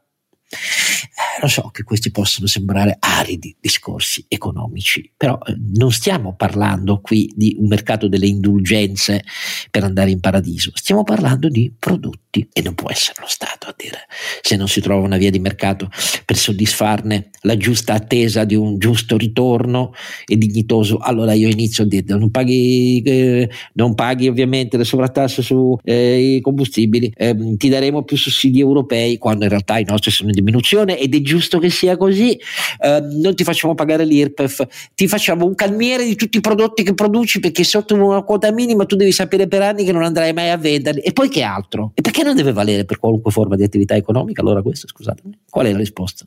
lo 1.42 1.48
so 1.48 1.70
che 1.72 1.84
questi 1.84 2.12
possono 2.12 2.48
sembrare 2.48 2.98
aridi 3.00 3.56
discorsi 3.60 4.26
economici, 4.28 5.12
però 5.16 5.38
eh, 5.46 5.56
non 5.76 5.92
stiamo 5.92 6.36
parlando 6.36 7.02
qui 7.02 7.32
di 7.36 7.56
un 7.60 7.68
mercato 7.68 8.08
delle 8.08 8.28
indulgenze 8.28 9.24
per 9.70 9.84
andare 9.84 10.12
in 10.12 10.20
paradiso, 10.20 10.72
stiamo 10.74 11.04
parlando 11.04 11.50
di 11.50 11.74
prodotti 11.78 12.48
e 12.52 12.62
non 12.62 12.76
può 12.76 12.90
essere 12.90 13.18
lo 13.22 13.28
Stato 13.28 13.68
a 13.68 13.76
dire 13.78 14.08
se 14.42 14.56
non 14.56 14.68
si 14.68 14.82
trova 14.82 15.06
una 15.06 15.18
via 15.18 15.30
di 15.30 15.40
mercato 15.40 15.90
per 16.26 16.38
soddisfarne 16.38 17.30
la 17.42 17.58
giusta 17.58 17.94
attesa 17.94 18.44
di 18.44 18.56
un 18.56 18.78
giusto 18.78 19.18
ritorno 19.18 19.94
e 20.26 20.38
dignitoso, 20.38 20.98
allora 20.98 21.34
io 21.34 21.48
inizio 21.48 21.84
a 21.84 21.88
dire 21.88 22.06
non 22.18 22.30
paghi, 22.32 23.02
eh, 23.04 23.50
non 23.74 23.96
paghi 23.96 24.28
ovviamente 24.28 24.78
le 24.78 24.84
sovrattasse 24.84 25.42
sui 25.42 25.78
eh, 25.84 26.40
combustibili, 26.42 27.12
ehm, 27.16 27.58
ti 27.58 27.70
daremo 27.70 28.04
più 28.04 28.18
sussidi 28.18 28.60
europei 28.60 29.18
quando 29.18 29.44
in 29.44 29.50
realtà 29.50 29.78
i 29.78 29.86
nostri 29.86 30.12
sono 30.12 30.30
in 30.30 30.36
diminuzione 30.36 31.00
ed 31.12 31.22
è 31.22 31.22
giusto 31.22 31.60
che 31.60 31.70
sia 31.70 31.98
così, 31.98 32.40
eh, 32.80 33.02
non 33.02 33.36
ti 33.36 33.44
facciamo 33.44 33.76
pagare 33.76 34.06
l'IRPEF, 34.06 34.66
ti 34.96 35.08
facciamo 35.08 35.46
un 35.46 35.56
calmiere 35.56 36.06
di 36.06 36.16
tutti 36.16 36.38
i 36.38 36.42
prodotti 36.42 36.84
che 36.84 36.94
produci 36.94 37.40
perché 37.40 37.64
sotto 37.66 37.96
una 37.96 38.22
quota 38.24 38.52
minima 38.52 38.86
tu 38.86 38.96
devi 38.96 39.12
sapere 39.12 39.48
per 39.48 39.62
anni 39.62 39.84
che 39.84 39.92
non 39.92 40.04
andrai 40.04 40.32
mai 40.32 40.50
a 40.50 40.58
venderli 40.58 41.02
e 41.02 41.12
poi 41.12 41.30
che 41.30 41.42
altro? 41.42 41.92
E 41.96 42.02
perché 42.02 42.24
non 42.24 42.36
deve 42.36 42.54
valere 42.54 42.86
per 42.86 42.98
qualunque 42.98 43.32
forma 43.32 43.56
di 43.56 43.64
attività 43.64 43.96
economica? 43.96 44.42
Allora 44.42 44.62
questo, 44.62 44.88
scusatemi, 44.88 45.40
qual 45.50 45.66
è 45.66 45.72
la 45.72 45.78
risposta? 45.78 46.26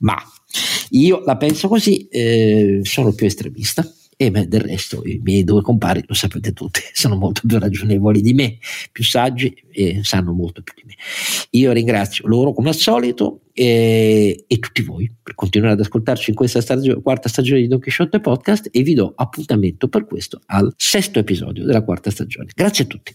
Ma 0.00 0.16
io 0.90 1.22
la 1.24 1.36
penso 1.36 1.68
così, 1.68 2.06
eh, 2.08 2.80
sono 2.82 3.12
più 3.12 3.26
estremista 3.26 3.88
e 4.16 4.30
beh, 4.30 4.48
del 4.48 4.60
resto 4.60 5.02
i 5.04 5.20
miei 5.22 5.44
due 5.44 5.60
compari, 5.60 6.02
lo 6.06 6.14
sapete 6.14 6.52
tutti, 6.52 6.80
sono 6.92 7.16
molto 7.16 7.42
più 7.46 7.58
ragionevoli 7.58 8.22
di 8.22 8.32
me, 8.32 8.58
più 8.90 9.04
saggi 9.04 9.54
e 9.70 10.00
sanno 10.02 10.32
molto 10.32 10.62
più 10.62 10.72
di 10.74 10.84
me. 10.86 10.94
Io 11.50 11.72
ringrazio 11.72 12.26
loro 12.26 12.54
come 12.54 12.70
al 12.70 12.74
solito 12.74 13.42
e, 13.52 14.44
e 14.46 14.58
tutti 14.58 14.82
voi 14.82 15.12
per 15.22 15.34
continuare 15.34 15.74
ad 15.74 15.80
ascoltarci 15.80 16.30
in 16.30 16.36
questa 16.36 16.62
stagio- 16.62 17.02
quarta 17.02 17.28
stagione 17.28 17.60
di 17.60 17.68
Don 17.68 17.80
Quixote 17.80 18.20
Podcast 18.20 18.68
e 18.72 18.82
vi 18.82 18.94
do 18.94 19.12
appuntamento 19.14 19.88
per 19.88 20.06
questo 20.06 20.40
al 20.46 20.72
sesto 20.76 21.18
episodio 21.18 21.64
della 21.64 21.82
quarta 21.82 22.10
stagione. 22.10 22.48
Grazie 22.54 22.84
a 22.84 22.86
tutti. 22.86 23.14